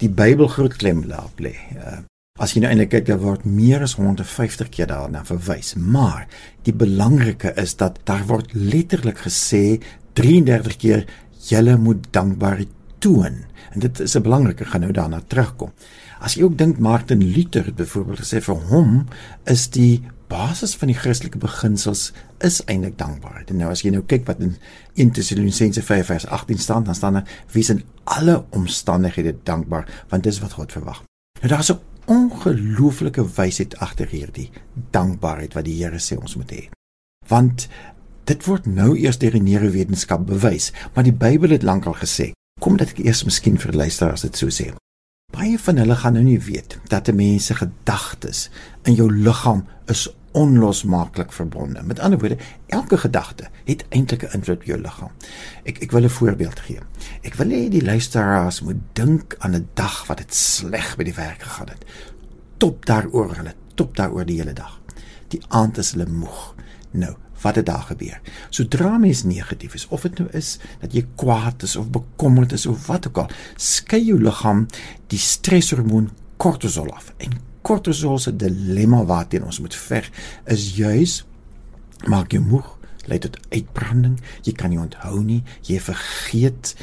die 0.00 0.08
Bybel 0.08 0.48
groot 0.48 0.78
klem 0.80 1.02
daarop 1.10 1.42
lê. 1.44 1.52
Uh, 1.76 1.98
as 2.40 2.54
jy 2.54 2.62
nou 2.64 2.70
eintlik 2.70 2.94
kyk, 2.94 3.06
daar 3.10 3.20
word 3.20 3.44
meer 3.44 3.84
as 3.84 3.98
150 3.98 4.72
keer 4.72 4.88
daarna 4.88 5.26
verwys, 5.28 5.74
maar 5.76 6.24
die 6.64 6.72
belangrike 6.72 7.52
is 7.60 7.76
dat 7.76 8.00
daar 8.08 8.24
word 8.30 8.54
letterlik 8.56 9.20
gesê 9.26 9.82
33 10.16 10.80
keer 10.80 11.04
jy 11.50 11.76
moet 11.76 12.08
dankbaarheid 12.16 12.72
toon. 13.04 13.42
En 13.74 13.84
dit 13.84 14.00
is 14.00 14.16
'n 14.16 14.24
belangrike 14.24 14.64
gaan 14.64 14.80
nou 14.80 14.92
daarna 14.92 15.20
terugkom. 15.26 15.72
As 16.18 16.34
jy 16.34 16.44
ook 16.46 16.56
dink 16.58 16.78
Martin 16.82 17.22
Luther 17.22 17.64
het 17.64 17.76
byvoorbeeld 17.78 18.22
gesê 18.22 18.40
vir 18.42 18.56
hom 18.70 19.04
is 19.46 19.68
die 19.74 20.02
basis 20.28 20.74
van 20.76 20.90
die 20.90 20.98
Christelike 20.98 21.40
beginsels 21.40 22.12
is 22.44 22.60
eintlik 22.68 22.98
dankbaarheid. 23.00 23.50
En 23.50 23.62
nou 23.62 23.70
as 23.72 23.82
jy 23.84 23.92
nou 23.94 24.02
kyk 24.06 24.26
wat 24.28 24.42
in 24.44 24.56
1 24.94 25.14
Tessalonisense 25.16 25.82
5:18 25.82 26.58
staan, 26.58 26.84
dan 26.84 26.94
staan 26.94 27.20
daar 27.20 27.28
wees 27.52 27.70
in 27.70 27.84
alle 28.04 28.44
omstandighede 28.50 29.36
dankbaar 29.42 29.88
want 30.08 30.22
dis 30.22 30.40
wat 30.40 30.52
God 30.52 30.72
verwag. 30.72 31.02
Nou 31.40 31.48
daar's 31.48 31.72
'n 31.72 31.80
ongelooflike 32.06 33.24
wysheid 33.36 33.78
agter 33.78 34.08
hierdie 34.08 34.50
dankbaarheid 34.90 35.54
wat 35.54 35.64
die 35.64 35.84
Here 35.84 35.98
sê 35.98 36.20
ons 36.20 36.36
moet 36.36 36.50
hê. 36.50 36.68
Want 37.28 37.68
dit 38.24 38.44
word 38.44 38.66
nou 38.66 38.96
eers 38.96 39.18
deur 39.18 39.30
die 39.30 39.42
neurowetenskap 39.42 40.26
bewys, 40.26 40.72
maar 40.94 41.04
die 41.04 41.12
Bybel 41.12 41.50
het 41.50 41.62
lankal 41.62 41.94
gesê 41.94 42.32
Kom 42.58 42.76
dat 42.76 42.90
ek 42.90 43.04
eers 43.06 43.22
miskien 43.26 43.58
vir 43.62 43.72
luisteraars 43.72 44.24
dit 44.26 44.36
so 44.36 44.50
sê. 44.50 44.72
Baie 45.28 45.58
van 45.60 45.76
hulle 45.76 45.94
gaan 46.00 46.14
nou 46.16 46.22
nie 46.24 46.40
weet 46.40 46.78
dat 46.88 47.08
'n 47.08 47.14
mens 47.16 47.46
se 47.46 47.54
gedagtes 47.54 48.50
in 48.82 48.94
jou 48.94 49.12
liggaam 49.12 49.66
is 49.86 50.08
onlosmaaklik 50.32 51.32
verbonde. 51.32 51.82
Met 51.82 51.98
ander 51.98 52.18
woorde, 52.18 52.36
elke 52.66 52.96
gedagte 52.98 53.48
het 53.64 53.84
eintlik 53.88 54.22
'n 54.22 54.32
invloed 54.32 54.56
op 54.56 54.64
jou 54.64 54.80
liggaam. 54.80 55.10
Ek 55.64 55.78
ek 55.78 55.90
wil 55.90 56.02
'n 56.02 56.08
voorbeeld 56.08 56.60
gee. 56.60 56.78
Ek 57.22 57.34
wil 57.34 57.46
hê 57.46 57.68
die 57.68 57.84
luisteraars 57.84 58.60
moet 58.60 58.80
dink 58.92 59.34
aan 59.38 59.54
'n 59.54 59.68
dag 59.74 60.06
wat 60.06 60.16
dit 60.18 60.34
sleg 60.34 60.96
by 60.96 61.04
die 61.04 61.14
werk 61.14 61.42
gegaan 61.42 61.68
het. 61.68 61.84
Top 62.56 62.86
daaroor 62.86 63.36
hulle, 63.36 63.54
top 63.74 63.96
daaroor 63.96 64.24
die 64.24 64.38
hele 64.38 64.52
dag. 64.52 64.80
Die 65.28 65.40
aand 65.48 65.78
is 65.78 65.92
hulle 65.92 66.06
moeg. 66.06 66.54
Nou, 66.90 67.14
wat 67.42 67.60
het 67.60 67.66
daar 67.66 67.86
gebeur. 67.90 68.20
Sodra 68.50 68.96
mens 68.98 69.22
negatief 69.22 69.74
is, 69.74 69.86
of 69.88 70.06
dit 70.06 70.18
nou 70.18 70.30
is 70.36 70.56
dat 70.80 70.94
jy 70.96 71.04
kwaad 71.20 71.62
is 71.62 71.76
of 71.76 71.90
bekommerd 71.94 72.52
is 72.52 72.66
of 72.66 72.86
wat 72.86 73.08
ook 73.08 73.22
al, 73.24 73.36
skei 73.56 74.02
jou 74.04 74.18
liggaam 74.22 74.66
die 75.12 75.20
streshormoon 75.22 76.10
kortisol 76.36 76.90
af. 76.94 77.12
En 77.16 77.38
kortisol 77.62 78.18
se 78.18 78.34
dilemma 78.36 79.04
waarteen 79.04 79.44
ons 79.44 79.60
moet 79.60 79.74
veg 79.74 80.10
is 80.46 80.70
juis 80.76 81.22
maak 82.06 82.32
jou 82.32 82.42
moeg, 82.44 82.66
lei 83.10 83.18
tot 83.22 83.38
uitbranding, 83.50 84.18
jy 84.46 84.52
kan 84.54 84.70
nie 84.70 84.80
onthou 84.80 85.22
nie, 85.24 85.40
jy 85.66 85.80
vergeet 85.82 86.74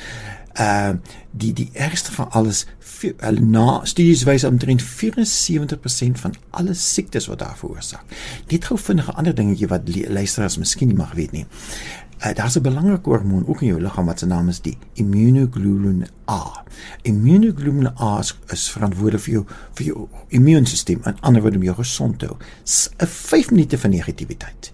uh 0.60 0.94
die 1.32 1.54
die 1.54 1.70
ergste 1.74 2.12
van 2.12 2.32
alles 2.32 2.66
hulle 3.02 3.42
na 3.44 3.82
studies 3.84 4.24
wys 4.24 4.44
omtrent 4.48 4.84
74% 4.84 6.22
van 6.22 6.34
alle 6.50 6.74
siektes 6.74 7.28
wat 7.28 7.40
daar 7.40 7.58
veroorsaak. 7.58 8.16
Net 8.48 8.66
gou 8.66 8.78
vinnige 8.80 9.12
ander 9.12 9.36
dingetjie 9.36 9.68
wat 9.68 9.90
luisteraars 10.08 10.58
miskien 10.58 10.88
nie 10.88 10.98
mag 10.98 11.14
weet 11.14 11.32
nie. 11.32 11.46
Uh, 12.24 12.34
Daar's 12.34 12.56
'n 12.56 12.62
belangrike 12.62 13.10
hormoon 13.10 13.48
ook 13.48 13.62
in 13.62 13.68
jou 13.68 13.82
liggaam 13.82 14.06
wat 14.06 14.20
se 14.20 14.26
naam 14.26 14.48
is 14.50 14.62
die 14.62 14.78
immunoglobulin 14.94 16.08
A. 16.30 16.64
Immunoglobulin 17.02 17.94
A 18.00 18.20
is, 18.20 18.40
is 18.48 18.70
verantwoordelik 18.70 19.24
vir 19.24 19.34
jou 19.34 19.46
vir 19.74 19.86
jou 19.86 20.08
immuunstelsel 20.28 21.04
en 21.04 21.20
ander 21.20 21.42
woorde 21.42 21.58
om 21.58 21.64
jou 21.64 21.76
gesond 21.76 22.20
te 22.20 22.26
hou. 22.26 22.38
'n 22.98 23.08
5 23.08 23.52
minute 23.52 23.78
van 23.78 23.90
negativiteit 23.90 24.72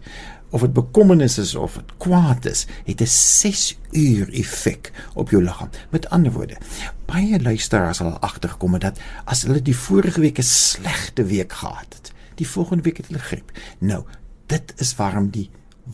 of 0.52 0.62
dit 0.62 0.74
bekommernis 0.74 1.38
is 1.42 1.56
of 1.56 1.78
dit 1.80 1.94
kwaad 1.98 2.46
is, 2.46 2.66
het 2.86 3.02
'n 3.02 3.08
6 3.08 3.78
uur 3.92 4.34
effek 4.34 4.92
op 5.14 5.30
jou 5.30 5.44
liggaam. 5.44 5.70
Met 5.90 6.10
ander 6.10 6.32
woorde, 6.32 6.58
baie 7.06 7.42
luisteraars 7.42 7.98
sal 7.98 8.20
agterkom 8.20 8.80
dat 8.80 9.00
as 9.26 9.42
hulle 9.42 9.62
die 9.62 9.76
vorige 9.76 10.22
week 10.22 10.38
'n 10.38 10.44
slegte 10.44 11.24
week 11.24 11.54
gehad 11.54 11.94
het, 11.94 12.12
die 12.36 12.48
volgende 12.48 12.84
week 12.84 12.98
het 12.98 13.08
hulle 13.08 13.20
griep. 13.20 13.52
Nou, 13.80 14.04
dit 14.46 14.74
is 14.78 14.96
waarom 14.96 15.30
die 15.30 15.50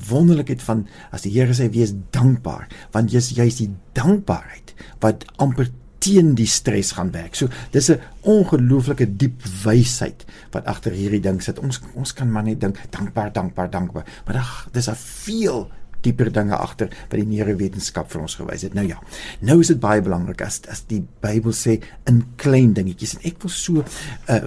wonderlikheid 0.09 0.61
van 0.61 0.87
as 1.11 1.21
die 1.21 1.31
Here 1.31 1.53
sê 1.53 1.69
wees 1.71 1.93
dankbaar, 2.09 2.67
want 2.91 3.11
jy's 3.11 3.29
jy's 3.29 3.55
die 3.61 3.69
dankbaarheid 3.97 4.73
wat 4.99 5.25
amper 5.35 5.69
teen 6.03 6.35
die 6.35 6.47
stres 6.47 6.91
gaan 6.97 7.11
werk. 7.11 7.35
So 7.35 7.47
dis 7.71 7.89
'n 7.89 8.01
ongelooflike 8.21 9.17
diep 9.17 9.41
wysheid 9.63 10.25
wat 10.51 10.65
agter 10.65 10.91
hierdie 10.91 11.21
ding 11.21 11.41
sit. 11.41 11.59
Ons 11.59 11.81
ons 11.93 12.13
kan 12.13 12.31
maar 12.31 12.43
net 12.43 12.61
dink 12.61 12.77
dankbaar, 12.89 13.33
dankbaar, 13.33 13.69
dankbaar. 13.69 14.05
Maar 14.25 14.35
ag, 14.35 14.67
dis 14.71 14.89
'n 14.89 14.95
veel 14.95 15.69
dieper 16.01 16.31
dinge 16.31 16.55
agter 16.55 16.91
wat 17.09 17.17
die 17.19 17.27
neurowetenskap 17.27 18.09
vir 18.11 18.21
ons 18.21 18.37
gewys 18.39 18.65
het. 18.67 18.75
Nou 18.77 18.85
ja. 18.87 18.99
Nou 19.45 19.59
is 19.63 19.71
dit 19.73 19.79
baie 19.79 20.01
belangrik 20.01 20.41
as 20.45 20.61
as 20.71 20.83
die 20.89 21.03
Bybel 21.23 21.55
sê 21.57 21.81
in 22.09 22.23
klein 22.41 22.73
dingetjies 22.77 23.17
en 23.17 23.25
ek 23.31 23.41
wil 23.43 23.53
so 23.53 23.83
uh 24.31 24.41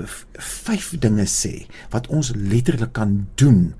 vyf 0.64 0.92
dinge 1.02 1.26
sê 1.30 1.66
wat 1.90 2.08
ons 2.08 2.32
letterlik 2.36 2.92
kan 2.96 3.26
doen 3.40 3.74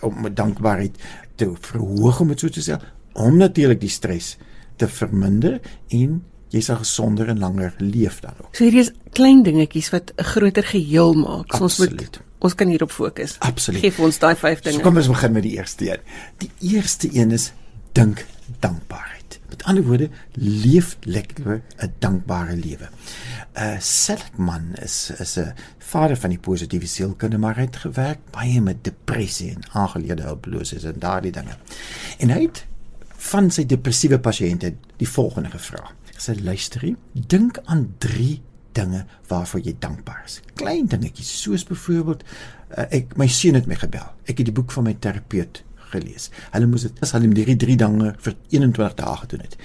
om 0.00 0.22
met 0.22 0.36
dankbaarheid 0.36 0.98
te 1.36 1.48
verhoog 1.68 2.20
om 2.20 2.28
dit 2.28 2.40
so 2.40 2.52
te 2.52 2.64
sê 2.64 2.78
om 3.12 3.36
natuurlik 3.36 3.80
die 3.80 3.92
stres 3.92 4.36
te 4.80 4.88
verminder 4.88 5.60
en 5.92 6.22
jy 6.52 6.60
sal 6.64 6.80
gesonder 6.82 7.30
en 7.32 7.40
langer 7.40 7.72
leef 7.80 8.20
dan 8.20 8.36
ook. 8.40 8.50
So 8.56 8.66
hierdie 8.66 8.84
is 8.84 8.92
klein 9.16 9.42
dingetjies 9.46 9.90
wat 9.94 10.12
'n 10.16 10.24
groter 10.34 10.64
geheel 10.64 11.14
maak. 11.14 11.56
So 11.56 11.64
ons 11.68 11.78
moet 11.78 12.20
ons 12.42 12.54
kan 12.54 12.68
hierop 12.68 12.90
fokus. 12.90 13.36
Absoluut. 13.38 13.80
Geef 13.80 13.98
ons 14.00 14.18
daai 14.18 14.34
vyf 14.34 14.60
dinge. 14.60 14.76
So 14.76 14.82
kom 14.82 14.96
ons 14.96 15.08
begin 15.08 15.32
met 15.32 15.42
die 15.42 15.56
eerste 15.56 15.90
een. 15.90 16.00
Die 16.38 16.50
eerste 16.74 17.08
een 17.14 17.30
is 17.30 17.52
dink 17.92 18.26
dankbaarheid. 18.60 19.38
Met 19.48 19.64
ander 19.64 19.84
woorde, 19.84 20.08
leef 20.34 20.96
lekker 21.00 21.62
'n 21.78 21.92
dankbare 21.98 22.56
lewe. 22.56 22.88
Uh 23.54 23.78
Seligman 23.78 24.74
is 24.82 25.12
is 25.18 25.38
'n 25.38 25.54
vader 25.78 26.16
van 26.16 26.30
die 26.30 26.38
positiewe 26.38 26.86
sielkunde, 26.86 27.38
maar 27.38 27.54
hy 27.54 27.62
het 27.62 27.76
gewerk 27.76 28.18
baie 28.30 28.60
met 28.60 28.84
depressie 28.84 29.50
en 29.50 29.62
aangeleerde 29.72 30.22
hulpeloses 30.22 30.84
en 30.84 30.98
daardie 30.98 31.32
dinge. 31.32 31.56
En 32.18 32.30
hy 32.30 32.42
het 32.42 32.66
van 33.16 33.50
sy 33.50 33.66
depressiewe 33.66 34.18
pasiënte 34.18 34.74
die 34.96 35.08
volgende 35.08 35.50
gevra 35.50 35.94
sê 36.22 36.36
luisterie, 36.38 36.96
dink 37.12 37.58
aan 37.64 37.88
3 38.02 38.40
dinge 38.76 39.04
waarvoor 39.28 39.60
jy 39.66 39.74
dankbaar 39.82 40.22
is. 40.26 40.40
Klein 40.58 40.88
dingetjies 40.90 41.32
soos 41.42 41.64
byvoorbeeld 41.68 42.22
uh, 42.24 42.86
ek 42.88 43.16
my 43.20 43.28
seun 43.28 43.58
het 43.58 43.68
my 43.68 43.76
gebel. 43.80 44.06
Ek 44.24 44.38
het 44.40 44.48
die 44.48 44.56
boek 44.56 44.72
van 44.74 44.88
my 44.88 44.94
terapeut 45.02 45.62
gelees. 45.92 46.30
Hulle 46.54 46.70
moes 46.70 46.86
dit 46.88 47.02
as 47.04 47.12
hulle 47.16 47.28
die 47.32 47.44
3 47.44 47.58
3 47.66 47.78
dinge 47.84 48.14
vir 48.24 48.36
21 48.54 48.96
dae 49.00 49.16
gedoen 49.24 49.44
het. 49.44 49.58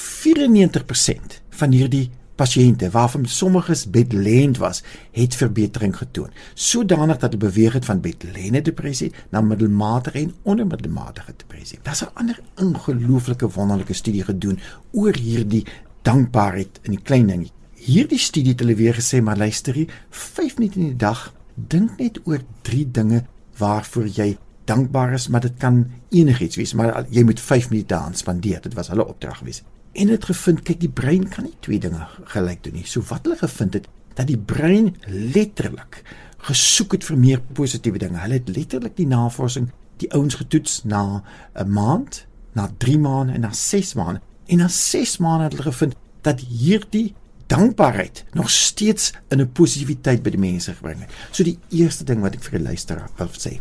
94% 0.00 1.40
van 1.60 1.76
hierdie 1.76 2.06
pasiënte 2.40 2.88
waarvan 2.94 3.26
sommiges 3.28 3.84
bedlend 3.92 4.58
was, 4.62 4.82
het 5.16 5.36
verbetering 5.36 5.92
getoon. 5.96 6.32
Sodanig 6.54 7.20
dat 7.20 7.34
hulle 7.34 7.44
beweeg 7.44 7.76
het 7.76 7.88
van 7.88 8.00
bedlende 8.04 8.62
depressie 8.70 9.12
na 9.30 9.42
middelmatige 9.44 10.18
en 10.18 10.34
ondermiddelmatige 10.42 11.34
depressie. 11.36 11.78
Daar's 11.82 12.04
'n 12.04 12.14
ander 12.14 12.40
ongelooflike 12.56 13.48
wonderlike 13.48 13.92
studie 13.92 14.24
gedoen 14.24 14.58
oor 14.92 15.14
hierdie 15.14 15.66
dankbaarheid 16.02 16.80
in 16.82 16.90
die 16.90 17.02
klein 17.02 17.26
dinge. 17.26 17.48
Hierdie 17.74 18.18
studie 18.18 18.50
het 18.50 18.60
hulle 18.60 18.74
weer 18.74 18.94
gesê, 18.94 19.22
maar 19.22 19.36
luister 19.36 19.74
hier, 19.74 19.92
5 20.10 20.58
minute 20.58 20.78
in 20.78 20.86
die 20.86 20.96
dag, 20.96 21.32
dink 21.54 21.98
net 21.98 22.20
oor 22.24 22.40
3 22.62 22.90
dinge 22.90 23.24
waarvoor 23.56 24.06
jy 24.06 24.38
dankbaar 24.64 25.12
is, 25.12 25.28
maar 25.28 25.40
dit 25.40 25.56
kan 25.58 25.90
enigiets 26.08 26.56
wees, 26.56 26.74
maar 26.74 27.06
jy 27.10 27.22
moet 27.22 27.40
5 27.40 27.70
minute 27.70 27.94
daaraan 27.94 28.14
spandeer. 28.14 28.60
Dit 28.60 28.74
was 28.74 28.88
hulle 28.88 29.06
opdrag 29.06 29.38
geweest 29.38 29.62
en 29.92 30.08
het 30.08 30.24
gevind 30.24 30.62
kyk 30.62 30.80
die 30.80 30.92
brein 30.92 31.28
kan 31.28 31.44
nie 31.44 31.56
twee 31.60 31.78
dinge 31.82 32.06
gelyk 32.32 32.62
doen 32.64 32.78
nie. 32.78 32.86
So 32.86 33.02
wat 33.08 33.26
hulle 33.26 33.38
gevind 33.40 33.74
het 33.74 33.88
dat 34.18 34.26
die 34.30 34.38
brein 34.38 34.94
letterlik 35.06 36.02
gesoek 36.46 36.96
het 36.96 37.04
vir 37.04 37.18
meer 37.20 37.40
positiewe 37.54 37.98
dinge. 37.98 38.20
Hulle 38.22 38.40
het 38.40 38.48
letterlik 38.48 38.96
die 38.96 39.08
navorsing 39.08 39.70
die 40.00 40.10
ouens 40.16 40.38
getoets 40.40 40.82
na 40.84 41.22
'n 41.54 41.68
maand, 41.68 42.26
na 42.52 42.70
3 42.78 42.98
maande 42.98 43.32
en 43.32 43.40
na 43.40 43.52
6 43.52 43.94
maande. 43.94 44.20
En 44.46 44.58
na 44.58 44.68
6 44.68 45.18
maande 45.18 45.44
het 45.44 45.52
hulle 45.52 45.72
gevind 45.72 45.94
dat 46.22 46.40
hierdie 46.40 47.14
dankbaarheid 47.46 48.24
nog 48.32 48.50
steeds 48.50 49.12
in 49.28 49.40
'n 49.40 49.52
positiwiteit 49.52 50.22
by 50.22 50.30
die 50.30 50.38
mense 50.38 50.74
gebring 50.74 51.00
het. 51.00 51.10
So 51.30 51.44
die 51.44 51.58
eerste 51.68 52.04
ding 52.04 52.20
wat 52.20 52.34
ek 52.34 52.42
vir 52.42 52.58
die 52.58 52.66
luisteraar 52.66 53.10
wil 53.16 53.28
sê, 53.28 53.60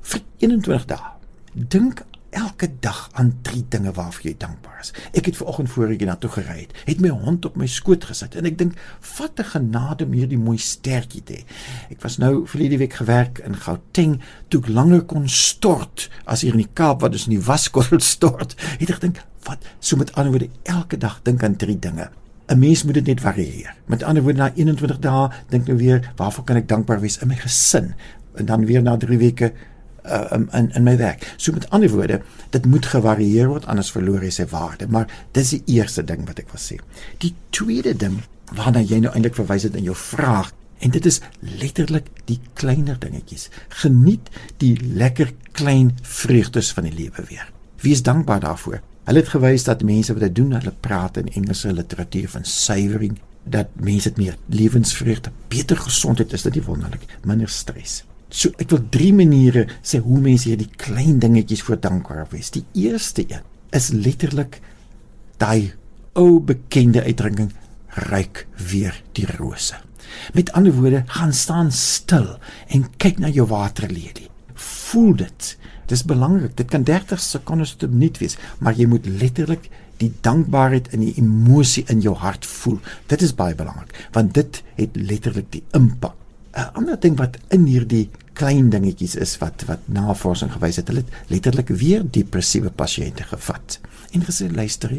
vir 0.00 0.20
21 0.38 0.84
dae 0.84 1.18
dink 1.52 2.04
elke 2.30 2.68
dag 2.80 3.08
aan 3.18 3.32
drie 3.42 3.64
dinge 3.68 3.92
waarvoor 3.92 4.26
jy 4.28 4.34
dankbaar 4.38 4.78
is. 4.80 4.92
Ek 5.16 5.26
het 5.26 5.36
vanoggend 5.36 5.70
voor 5.70 5.94
ek 5.94 6.04
na 6.06 6.16
toe 6.20 6.30
gery 6.30 6.58
het, 6.60 6.74
het 6.86 7.02
my 7.02 7.10
hond 7.12 7.46
op 7.48 7.56
my 7.58 7.66
skoot 7.70 8.04
gesit 8.08 8.36
en 8.38 8.46
ek 8.48 8.58
dink, 8.58 8.78
"Wat 9.18 9.40
'n 9.40 9.44
genade 9.44 10.04
om 10.04 10.12
hierdie 10.12 10.38
mooi 10.38 10.58
stertjie 10.58 11.22
te 11.22 11.32
hê." 11.32 11.44
Ek 11.90 12.02
was 12.02 12.18
nou 12.18 12.46
verlede 12.46 12.78
week 12.78 12.92
gewerk 12.92 13.38
in 13.38 13.54
Gauteng, 13.54 14.20
toe 14.48 14.60
ek 14.60 14.68
langer 14.68 15.02
kon 15.02 15.28
stort 15.28 16.10
as 16.24 16.40
hier 16.40 16.52
in 16.52 16.64
die 16.64 16.74
Kaap 16.74 17.00
wat 17.00 17.12
ons 17.12 17.26
in 17.26 17.38
die 17.38 17.46
waskorrel 17.46 18.00
stort. 18.00 18.54
Het 18.78 18.90
ek 18.90 18.94
gedink, 18.94 19.22
"Wat, 19.44 19.58
so 19.80 19.96
met 19.96 20.12
ander 20.14 20.30
woorde, 20.30 20.50
elke 20.62 20.98
dag 20.98 21.20
dink 21.22 21.42
aan 21.42 21.56
drie 21.56 21.78
dinge." 21.78 22.10
'n 22.48 22.58
Mens 22.58 22.82
moet 22.82 22.94
dit 22.94 23.06
net 23.06 23.20
varieer. 23.20 23.74
Met 23.86 24.02
ander 24.02 24.22
woorde, 24.22 24.38
na 24.38 24.52
21 24.54 24.98
dae 24.98 25.30
dink 25.48 25.66
nou 25.66 25.78
weer, 25.78 26.12
"Waarvoor 26.16 26.44
kan 26.44 26.56
ek 26.56 26.68
dankbaar 26.68 27.00
wees 27.00 27.18
in 27.18 27.28
my 27.28 27.36
gesin?" 27.36 27.94
En 28.34 28.46
dan 28.46 28.66
weer 28.66 28.82
na 28.82 28.96
3 28.96 29.18
weke 29.18 29.52
uh, 30.04 30.36
in 30.36 30.70
in 30.74 30.84
my 30.86 30.96
werk. 30.96 31.26
So 31.36 31.52
met 31.52 31.68
ander 31.70 31.90
woorde, 31.90 32.20
dit 32.50 32.66
moet 32.66 32.86
gevarieer 32.86 33.48
word 33.48 33.66
anders 33.66 33.90
verloor 33.90 34.20
hy 34.24 34.30
sy 34.34 34.46
waarde, 34.50 34.88
maar 34.88 35.10
dis 35.36 35.54
die 35.56 35.62
eerste 35.78 36.04
ding 36.04 36.26
wat 36.28 36.42
ek 36.42 36.52
wil 36.52 36.62
sê. 36.62 36.80
Die 37.24 37.34
tweede 37.50 37.94
ding 37.96 38.20
waarna 38.56 38.82
jy 38.82 38.98
nou 39.04 39.12
eintlik 39.14 39.38
verwys 39.38 39.68
het 39.68 39.76
in 39.78 39.86
jou 39.86 39.96
vraag 39.96 40.50
en 40.80 40.90
dit 40.90 41.06
is 41.06 41.20
letterlik 41.40 42.08
die 42.24 42.40
kleiner 42.58 42.98
dingetjies. 42.98 43.48
Geniet 43.82 44.30
die 44.62 44.74
lekker 44.80 45.32
klein 45.52 45.92
vreugdes 46.02 46.72
van 46.72 46.88
die 46.88 46.96
lewe 46.96 47.26
weer. 47.28 47.50
Wees 47.84 48.02
dankbaar 48.02 48.40
daarvoor. 48.40 48.80
Hulle 49.08 49.22
het 49.22 49.32
gewys 49.32 49.64
dat 49.64 49.82
mense 49.84 50.14
wat 50.16 50.24
dit 50.28 50.34
doen, 50.36 50.54
hulle 50.56 50.72
praat 50.80 51.16
in 51.20 51.28
Engelse 51.32 51.72
literatuur 51.72 52.28
van 52.36 52.44
savoring 52.44 53.18
dat 53.44 53.72
mense 53.74 54.08
dit 54.08 54.20
meer 54.20 54.36
lewensvreugde, 54.46 55.32
beter 55.48 55.76
gesondheid 55.80 56.32
is 56.36 56.44
dit 56.46 56.58
nie 56.58 56.64
wonderlik, 56.66 57.06
minder 57.24 57.48
stres. 57.48 58.02
So 58.30 58.54
ek 58.62 58.70
wil 58.70 58.84
drie 58.94 59.12
maniere 59.14 59.66
sê 59.82 59.98
hoe 59.98 60.20
mense 60.22 60.48
hierdie 60.48 60.70
klein 60.78 61.18
dingetjies 61.22 61.64
voor 61.66 61.80
dankbaar 61.82 62.28
wees. 62.30 62.52
Die 62.54 62.64
eerste 62.78 63.24
een 63.26 63.46
is 63.74 63.90
letterlik 63.90 64.60
daai 65.42 65.72
ou 66.18 66.40
bekende 66.42 67.02
uitdrukking 67.02 67.50
ryk 68.10 68.46
weer 68.70 68.94
die 69.18 69.26
rose. 69.38 69.74
Met 70.34 70.52
ander 70.52 70.74
woorde, 70.74 71.02
gaan 71.06 71.32
staan 71.34 71.70
stil 71.74 72.36
en 72.68 72.86
kyk 73.02 73.18
na 73.18 73.30
jou 73.30 73.46
waterlelie. 73.50 74.28
Voel 74.54 75.14
dit. 75.24 75.50
Dis 75.90 76.06
belangrik. 76.06 76.56
Dit 76.58 76.70
kan 76.70 76.86
30 76.86 77.20
sekondes 77.20 77.74
tot 77.74 77.90
'n 77.90 77.98
minuut 77.98 78.18
wees, 78.18 78.36
maar 78.58 78.74
jy 78.74 78.86
moet 78.86 79.06
letterlik 79.06 79.68
die 79.98 80.12
dankbaarheid 80.20 80.92
in 80.92 81.00
die 81.00 81.14
emosie 81.16 81.84
in 81.86 82.00
jou 82.00 82.14
hart 82.14 82.46
voel. 82.46 82.78
Dit 83.06 83.22
is 83.22 83.34
baie 83.34 83.54
belangrik, 83.54 84.08
want 84.12 84.34
dit 84.34 84.62
het 84.74 84.96
letterlik 84.96 85.50
die 85.50 85.64
impak 85.72 86.14
'n 86.52 86.70
ander 86.74 87.00
ding 87.00 87.16
wat 87.18 87.38
in 87.48 87.66
hierdie 87.66 88.10
klein 88.40 88.70
dingetjies 88.72 89.18
is 89.20 89.36
wat 89.42 89.66
wat 89.68 89.88
navorsing 89.92 90.52
gewys 90.54 90.78
het, 90.80 90.88
hulle 90.88 91.04
het 91.04 91.32
letterlik 91.32 91.72
weer 91.82 92.04
depressiewe 92.04 92.70
pasiënte 92.72 93.26
gevat. 93.28 93.78
En 94.16 94.24
gesê 94.24 94.48
luister, 94.48 94.94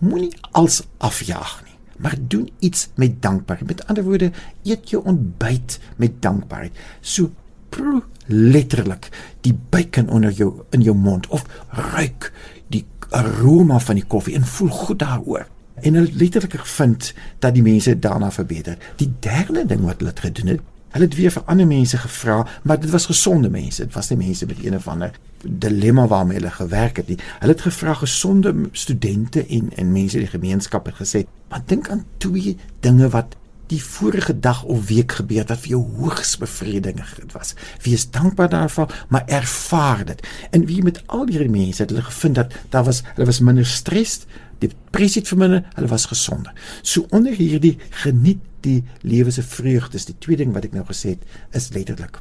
moenie 0.00 0.32
als 0.58 0.82
afjaag 0.98 1.60
nie, 1.66 1.76
maar 2.02 2.16
doen 2.18 2.48
iets 2.58 2.88
met 2.94 3.20
dankbaarheid. 3.22 3.68
Met 3.68 3.84
ander 3.86 4.04
woorde, 4.04 4.32
eet 4.64 4.90
jou 4.90 5.04
ontbyt 5.04 5.78
met 5.96 6.18
dankbaarheid. 6.24 6.80
So 7.00 7.30
proe 7.70 8.02
letterlik 8.26 9.10
die 9.46 9.54
bacon 9.70 10.10
onder 10.10 10.34
jou 10.34 10.64
in 10.74 10.82
jou 10.82 10.96
mond 10.96 11.28
of 11.30 11.46
ruik 11.94 12.32
die 12.74 12.84
aroma 13.10 13.78
van 13.78 13.98
die 14.00 14.06
koffie 14.06 14.34
en 14.38 14.46
voel 14.46 14.74
goed 14.74 14.98
daaroor. 14.98 15.46
En 15.80 15.94
hulle 15.94 16.12
letterlik 16.12 16.58
gevind 16.60 17.12
dat 17.38 17.54
die 17.54 17.62
mense 17.64 17.98
daarna 17.98 18.30
verbeter. 18.34 18.78
Die 18.96 19.12
derde 19.22 19.64
ding 19.66 19.86
wat 19.86 20.02
hulle 20.02 20.12
gedoen 20.16 20.54
het, 20.56 20.66
Hulle 20.90 21.04
het 21.04 21.14
weer 21.14 21.30
vir 21.30 21.42
ander 21.46 21.66
mense 21.66 21.98
gevra, 21.98 22.46
maar 22.62 22.80
dit 22.80 22.90
was 22.90 23.06
gesonde 23.06 23.50
mense. 23.50 23.84
Dit 23.84 23.94
was 23.94 24.08
nie 24.10 24.18
mense 24.18 24.46
met 24.46 24.64
een 24.64 24.74
of 24.74 24.88
ander 24.88 25.10
dilemma 25.42 26.06
waarmee 26.06 26.36
hulle 26.36 26.50
gewerk 26.50 26.96
het 26.96 27.08
nie. 27.08 27.18
Hulle 27.38 27.52
het 27.52 27.60
gevra 27.60 27.94
gesonde 27.94 28.54
studente 28.72 29.46
en 29.46 29.70
en 29.76 29.92
mense 29.92 30.18
in 30.18 30.26
die 30.26 30.32
gemeenskap 30.38 30.86
het 30.86 30.98
gesê, 30.98 31.24
"Maar 31.48 31.62
dink 31.66 31.88
aan 31.88 32.04
twee 32.16 32.56
dinge 32.80 33.08
wat 33.08 33.36
die 33.70 33.80
vorige 33.82 34.34
dag 34.34 34.62
of 34.62 34.88
week 34.88 35.14
gebeur 35.20 35.46
wat 35.46 35.62
vir 35.62 35.74
jou 35.76 35.80
hoogs 36.00 36.34
bevredigend 36.40 37.34
was. 37.36 37.54
Wees 37.84 38.08
dankbaar 38.10 38.50
daarvoor, 38.50 38.94
maar 39.08 39.28
ervaar 39.30 40.04
dit. 40.04 40.22
En 40.50 40.66
wie 40.66 40.82
met 40.82 41.02
al 41.06 41.28
hierdie 41.30 41.52
mense 41.52 41.82
het 41.82 41.94
hulle 41.94 42.06
gevind 42.06 42.40
dat 42.40 42.56
daar 42.74 42.84
was 42.88 43.02
hulle 43.14 43.28
was 43.30 43.40
minder 43.40 43.66
stres, 43.66 44.24
depressie 44.60 45.22
het 45.22 45.30
verminder, 45.30 45.64
hulle 45.74 45.92
was 45.92 46.08
gesonder. 46.10 46.52
So 46.82 47.06
onder 47.14 47.36
hierdie 47.36 47.76
geniet 48.02 48.42
die 48.66 48.82
lewe 49.00 49.30
se 49.30 49.42
vreugdes. 49.42 50.08
Die 50.10 50.18
tweede 50.18 50.44
ding 50.44 50.54
wat 50.56 50.66
ek 50.68 50.76
nou 50.76 50.84
gesê 50.88 51.14
het, 51.16 51.24
is 51.56 51.70
letterlik 51.76 52.20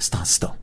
staan 0.00 0.26
stil. 0.26 0.56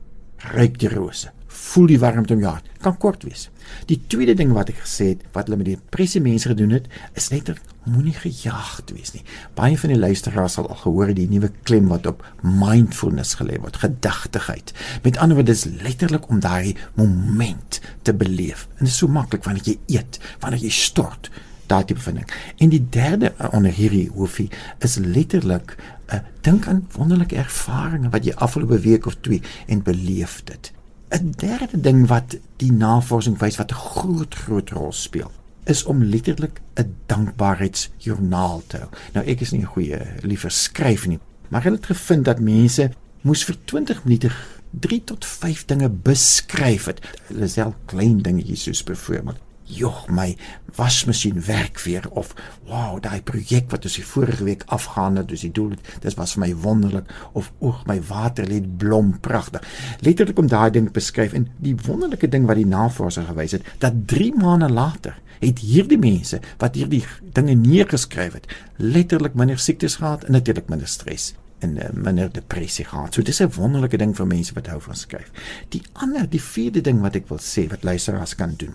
Ryk 0.54 0.78
die 0.82 0.90
rose. 0.92 1.32
Voel 1.58 1.90
die 1.90 1.98
warmte 2.00 2.36
om 2.36 2.42
jou 2.42 2.52
hart. 2.52 2.68
Kan 2.84 2.96
kort 3.02 3.24
wees. 3.26 3.48
Die 3.90 3.98
tweede 4.10 4.34
ding 4.38 4.52
wat 4.56 4.70
ek 4.72 4.82
gesê 4.84 5.12
het, 5.12 5.24
wat 5.34 5.48
hulle 5.48 5.58
met 5.60 5.68
die 5.68 5.76
depressie 5.76 6.22
mense 6.24 6.50
gedoen 6.52 6.76
het, 6.76 6.86
is 7.18 7.28
letterlik 7.32 7.64
moenie 7.88 8.14
gejaagd 8.16 8.92
wees 8.94 9.14
nie. 9.14 9.24
Baie 9.56 9.78
van 9.80 9.92
die 9.92 9.98
luisteraars 9.98 10.58
sal 10.58 10.68
al 10.70 10.80
gehoor 10.82 11.12
die 11.16 11.28
nuwe 11.30 11.50
klem 11.68 11.88
wat 11.92 12.06
op 12.10 12.24
mindfulness 12.42 13.38
gelê 13.40 13.58
word, 13.62 13.80
gedagtigheid. 13.82 14.72
Met 15.04 15.18
ander 15.18 15.38
woorde, 15.40 15.56
is 15.56 15.66
letterlik 15.82 16.28
om 16.28 16.40
daai 16.44 16.76
moment 17.00 17.80
te 18.06 18.14
beleef. 18.14 18.66
En 18.78 18.86
dit 18.86 18.92
is 18.92 19.00
so 19.02 19.10
maklik 19.10 19.46
wanneer 19.48 19.72
jy 19.72 19.98
eet, 19.98 20.20
wanneer 20.44 20.64
jy 20.68 20.72
stort, 20.74 21.30
daai 21.68 21.84
tipe 21.84 22.00
van 22.00 22.20
ding. 22.20 22.32
En 22.64 22.72
die 22.72 22.82
derde 22.92 23.32
uh, 23.34 23.52
onder 23.56 23.74
hierdie 23.74 24.08
hoofie 24.14 24.48
is 24.84 24.96
letterlik 25.02 25.76
'n 26.08 26.16
uh, 26.16 26.20
dink 26.40 26.66
aan 26.66 26.86
wonderlike 26.96 27.36
ervarings 27.36 28.08
wat 28.10 28.24
jy 28.24 28.32
afgelope 28.34 28.78
week 28.80 29.06
of 29.06 29.16
twee 29.20 29.42
en 29.66 29.82
beleef 29.82 30.40
dit. 30.44 30.72
'n 31.10 31.32
Derde 31.36 31.80
ding 31.80 32.06
wat 32.06 32.36
die 32.56 32.72
navorsing 32.72 33.38
wys 33.38 33.56
wat 33.56 33.70
'n 33.72 33.74
groot 33.74 34.34
groot 34.34 34.70
rol 34.70 34.92
speel 34.92 35.30
is 35.64 35.84
om 35.84 36.04
letterlik 36.04 36.60
'n 36.74 36.94
dankbaarheidsjoernaal 37.06 38.62
te 38.66 38.76
hou. 38.76 38.88
Nou 39.12 39.26
ek 39.26 39.40
is 39.40 39.50
nie 39.50 39.60
'n 39.60 39.74
goeie 39.74 40.00
liever 40.22 40.50
skryf 40.50 41.06
nie, 41.06 41.18
maar 41.48 41.66
ek 41.66 41.72
het 41.72 41.86
gevind 41.86 42.24
dat 42.24 42.40
mense 42.40 42.90
moes 43.20 43.44
vir 43.44 43.56
20 43.64 44.04
minute 44.04 44.30
3 44.70 45.04
tot 45.04 45.24
5 45.24 45.64
dinge 45.64 45.88
beskryf 45.88 46.84
het. 46.84 47.00
Hulle 47.26 47.48
self 47.48 47.74
klein 47.86 48.18
dingetjies 48.18 48.62
soos 48.62 48.84
byvoorbeeld 48.84 49.47
Joh 49.68 50.06
my 50.08 50.32
wasmasjien 50.78 51.42
werk 51.44 51.80
weer 51.84 52.06
of 52.16 52.34
wow 52.68 52.96
daai 53.02 53.20
projek 53.22 53.70
wat 53.72 53.84
ons 53.88 53.98
die 53.98 54.06
vorige 54.06 54.44
week 54.46 54.64
afgehandel 54.66 55.24
het, 55.24 55.32
dis 55.32 55.44
die 55.46 55.52
doel 55.52 55.74
dit 55.76 56.18
was 56.18 56.34
vir 56.36 56.44
my 56.46 56.50
wonderlik 56.64 57.12
of 57.38 57.50
oeg 57.60 57.84
my 57.90 57.98
water 58.08 58.48
lê 58.48 58.60
blom 58.62 59.14
pragtig. 59.24 59.64
Letterlik 60.00 60.38
om 60.38 60.48
daai 60.48 60.70
ding 60.74 60.90
beskryf 60.92 61.36
en 61.36 61.48
die 61.62 61.76
wonderlike 61.86 62.30
ding 62.32 62.46
wat 62.48 62.60
die 62.60 62.68
navorsing 62.68 63.28
gewys 63.28 63.56
het 63.58 63.74
dat 63.84 64.06
3 64.10 64.32
maande 64.40 64.70
later 64.72 65.18
het 65.42 65.60
hierdie 65.62 66.00
mense 66.00 66.40
wat 66.58 66.78
hierdie 66.78 67.04
dinge 67.36 67.54
neergeskryf 67.58 68.40
het 68.40 68.48
letterlik 68.76 69.36
minder 69.38 69.58
siektes 69.58 70.00
gehad 70.00 70.24
en 70.24 70.38
natuurlik 70.38 70.68
minder 70.72 70.88
stres 70.88 71.34
en 71.58 71.76
uh, 71.76 71.88
minder 71.92 72.30
depressie 72.32 72.84
gehad. 72.86 73.14
So 73.14 73.22
dis 73.22 73.40
'n 73.42 73.50
wonderlike 73.56 73.98
ding 73.98 74.16
vir 74.16 74.26
mense 74.26 74.54
wat 74.54 74.66
hou 74.66 74.80
van 74.80 74.94
skryf. 74.94 75.30
Die 75.68 75.82
ander, 75.92 76.30
die 76.30 76.42
vierde 76.42 76.80
ding 76.80 77.00
wat 77.00 77.16
ek 77.16 77.28
wil 77.28 77.38
sê 77.38 77.68
wat 77.68 77.82
luisteraars 77.82 78.34
kan 78.34 78.54
doen. 78.56 78.74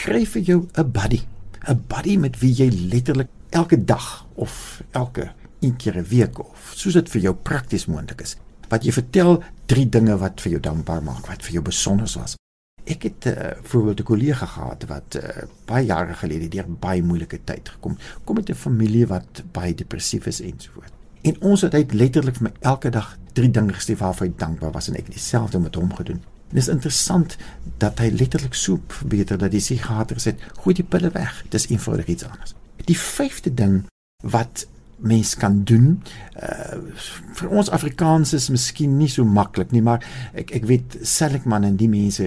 Kry 0.00 0.22
vir 0.24 0.42
jou 0.42 0.60
'n 0.80 0.90
buddy. 0.92 1.20
'n 1.68 1.84
Buddy 1.86 2.16
met 2.16 2.38
wie 2.38 2.54
jy 2.54 2.70
letterlik 2.88 3.28
elke 3.50 3.84
dag 3.84 4.26
of 4.34 4.82
elke 4.90 5.32
een 5.60 5.76
keer 5.76 5.96
'n 5.96 6.08
week 6.08 6.38
of 6.38 6.72
soos 6.74 6.92
dit 6.92 7.08
vir 7.08 7.20
jou 7.20 7.34
prakties 7.34 7.86
moontlik 7.86 8.20
is. 8.20 8.36
Wat 8.68 8.84
jy 8.84 8.92
vertel 8.92 9.42
drie 9.66 9.88
dinge 9.88 10.16
wat 10.16 10.40
vir 10.40 10.50
jou 10.50 10.60
dankbaar 10.60 11.02
maak, 11.02 11.26
wat 11.26 11.42
vir 11.42 11.52
jou 11.52 11.62
besonder 11.62 12.12
was. 12.16 12.36
Ek 12.84 13.02
het 13.02 13.26
uh, 13.26 13.32
eh, 13.32 13.56
voorbeeld 13.62 14.00
'n 14.00 14.02
kollega 14.02 14.46
gehad 14.46 14.84
wat 14.86 15.14
uh, 15.14 15.22
baie 15.66 15.86
jare 15.86 16.14
gelede 16.14 16.48
deur 16.48 16.66
baie 16.68 17.02
moeilike 17.02 17.44
tyd 17.44 17.68
gekom. 17.68 17.98
Kom 18.24 18.36
met 18.36 18.48
'n 18.48 18.54
familie 18.54 19.06
wat 19.06 19.42
baie 19.52 19.74
depressief 19.74 20.26
is 20.26 20.40
ensovoorts. 20.40 20.92
En 21.22 21.40
ons 21.40 21.60
het 21.60 21.74
uit 21.74 21.92
letterlik 21.92 22.36
vir 22.36 22.42
my 22.42 22.52
elke 22.60 22.90
dag 22.90 23.18
drie 23.32 23.50
dinge 23.50 23.72
gesê 23.72 23.96
waarvoor 23.96 24.26
hy 24.26 24.32
dankbaar 24.36 24.72
was 24.72 24.88
en 24.88 24.94
ek 24.94 25.04
het 25.04 25.14
dieselfde 25.14 25.58
met 25.58 25.74
hom 25.74 25.94
gedoen. 25.94 26.22
Dit 26.50 26.62
is 26.62 26.68
interessant 26.68 27.36
dat 27.78 27.98
hy 28.02 28.10
letterlik 28.10 28.54
soep 28.54 28.92
verbeter 28.92 29.38
dat 29.38 29.54
sig 29.62 29.86
gehad 29.86 30.10
het, 30.10 30.40
gooi 30.62 30.74
die 30.74 30.84
pille 30.84 31.10
weg. 31.14 31.44
Dis 31.48 31.68
eenvoudig 31.70 32.06
iets 32.06 32.24
anders. 32.24 32.54
Die 32.84 32.98
vyfde 32.98 33.54
ding 33.54 33.84
wat 34.22 34.66
mens 35.00 35.34
kan 35.36 35.62
doen 35.64 36.02
uh, 36.42 36.76
vir 37.38 37.48
ons 37.48 37.70
Afrikaners 37.72 38.34
is 38.36 38.50
miskien 38.52 38.98
nie 38.98 39.08
so 39.08 39.24
maklik 39.24 39.72
nie, 39.72 39.82
maar 39.82 40.04
ek 40.36 40.52
ek 40.58 40.66
weet 40.68 40.98
Seligman 41.06 41.64
en 41.64 41.78
die 41.80 41.88
mense 41.88 42.26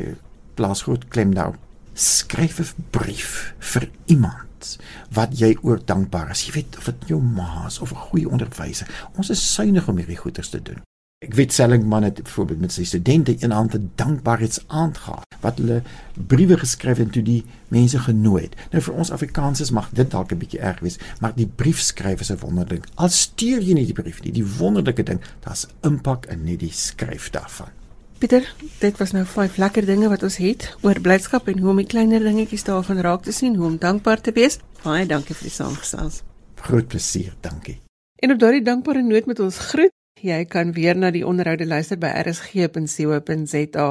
plaas 0.57 0.85
groot 0.87 1.05
klem 1.13 1.33
daarop. 1.37 1.59
Skryf 1.93 2.59
'n 2.59 2.87
brief 2.91 3.53
vir 3.59 3.89
iemand 4.05 4.77
wat 5.13 5.37
jy 5.37 5.53
oor 5.61 5.79
dankbaar 5.85 6.31
is. 6.31 6.45
Jy 6.47 6.53
weet 6.53 6.77
of 6.77 6.85
dit 6.85 7.13
jou 7.13 7.21
ma 7.21 7.67
is 7.67 7.79
of 7.79 7.91
'n 7.91 8.09
goeie 8.09 8.29
onderwyser. 8.29 8.87
Ons 9.17 9.29
is 9.29 9.53
suinig 9.53 9.87
om 9.87 9.97
hierdie 9.97 10.17
goeders 10.17 10.49
te 10.49 10.61
doen. 10.61 10.81
Ek 11.23 11.33
weet 11.33 11.53
Sellingman 11.53 12.03
het 12.03 12.23
byvoorbeeld 12.23 12.59
met 12.59 12.71
sy 12.71 12.83
studente 12.83 13.35
een 13.39 13.53
aand 13.53 13.75
'n 13.75 13.91
dankbaarheidsaand 13.95 14.97
gehad 14.97 15.25
wat 15.39 15.57
hulle 15.57 15.81
briewe 16.27 16.57
geskryf 16.57 16.97
het 16.97 17.05
en 17.05 17.11
toe 17.11 17.23
die 17.23 17.45
mense 17.67 17.99
genooi 17.99 18.43
het. 18.43 18.55
Nou 18.71 18.83
vir 18.83 18.93
ons 18.93 19.11
Afrikaners 19.11 19.71
mag 19.71 19.89
dit 19.89 20.11
dalk 20.11 20.31
'n 20.31 20.37
bietjie 20.37 20.59
erg 20.59 20.79
wees, 20.79 20.97
maar 21.19 21.31
die 21.35 21.47
briefskrywer 21.47 22.19
is 22.19 22.31
'n 22.31 22.37
wonderlik. 22.39 22.83
Al 22.95 23.09
stuur 23.09 23.61
jy 23.61 23.73
nie 23.73 23.85
die 23.85 23.93
brief 23.93 24.21
nie, 24.23 24.31
die 24.31 24.47
wonderlike 24.57 25.03
ding, 25.03 25.21
daar's 25.39 25.67
impak 25.81 26.25
in 26.25 26.43
net 26.43 26.59
die 26.59 26.71
skryf 26.71 27.29
daarvan. 27.29 27.71
Pieter, 28.17 28.55
dit 28.79 28.97
was 28.97 29.11
nou 29.11 29.25
vyf 29.25 29.57
lekker 29.57 29.85
dinge 29.85 30.09
wat 30.09 30.23
ons 30.23 30.37
het 30.37 30.75
oor 30.81 30.99
blydskap 30.99 31.47
en 31.47 31.59
hoe 31.59 31.69
om 31.69 31.77
die 31.77 31.85
kleiner 31.85 32.19
dingetjies 32.19 32.63
daarvan 32.63 32.99
raak 32.99 33.23
te 33.23 33.31
sien, 33.31 33.55
hoe 33.55 33.65
om 33.65 33.77
dankbaar 33.77 34.21
te 34.21 34.31
wees. 34.31 34.59
Baie 34.83 35.05
dankie 35.05 35.35
vir 35.35 35.43
die 35.43 35.55
saamgesels. 35.55 36.21
Groot 36.55 36.87
plesier, 36.87 37.33
dankie. 37.41 37.81
En 38.15 38.31
op 38.31 38.39
daardie 38.39 38.63
dankbare 38.63 39.01
noot 39.01 39.25
met 39.25 39.39
ons 39.39 39.57
groet. 39.57 39.92
Jy 40.23 40.45
kan 40.47 40.69
weer 40.71 40.95
na 40.95 41.09
die 41.11 41.25
onderhoude 41.27 41.65
luister 41.67 41.99
by 41.99 42.07
rsg.co.za. 42.21 43.87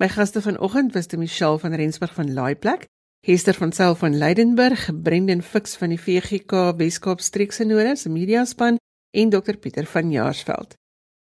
My 0.00 0.08
gaste 0.08 0.40
vanoggend 0.40 0.94
was 0.96 1.04
die 1.12 1.20
Michelle 1.20 1.60
van 1.60 1.76
Rensburg 1.76 2.16
van 2.16 2.32
Laaiplek, 2.32 2.88
Hester 3.26 3.54
van 3.54 3.72
Sail 3.76 3.94
van 4.00 4.16
Leidenburg, 4.16 4.88
Brendan 5.02 5.42
Fix 5.42 5.76
van 5.76 5.88
die 5.92 6.00
VGK 6.00 6.52
Weskaap 6.78 7.20
Streekse 7.20 7.64
Noorde 7.68 7.96
se 7.96 8.08
media 8.08 8.44
span 8.48 8.78
en 9.12 9.28
Dr 9.28 9.56
Pieter 9.60 9.86
van 9.90 10.10
Jaarsveld. 10.10 10.74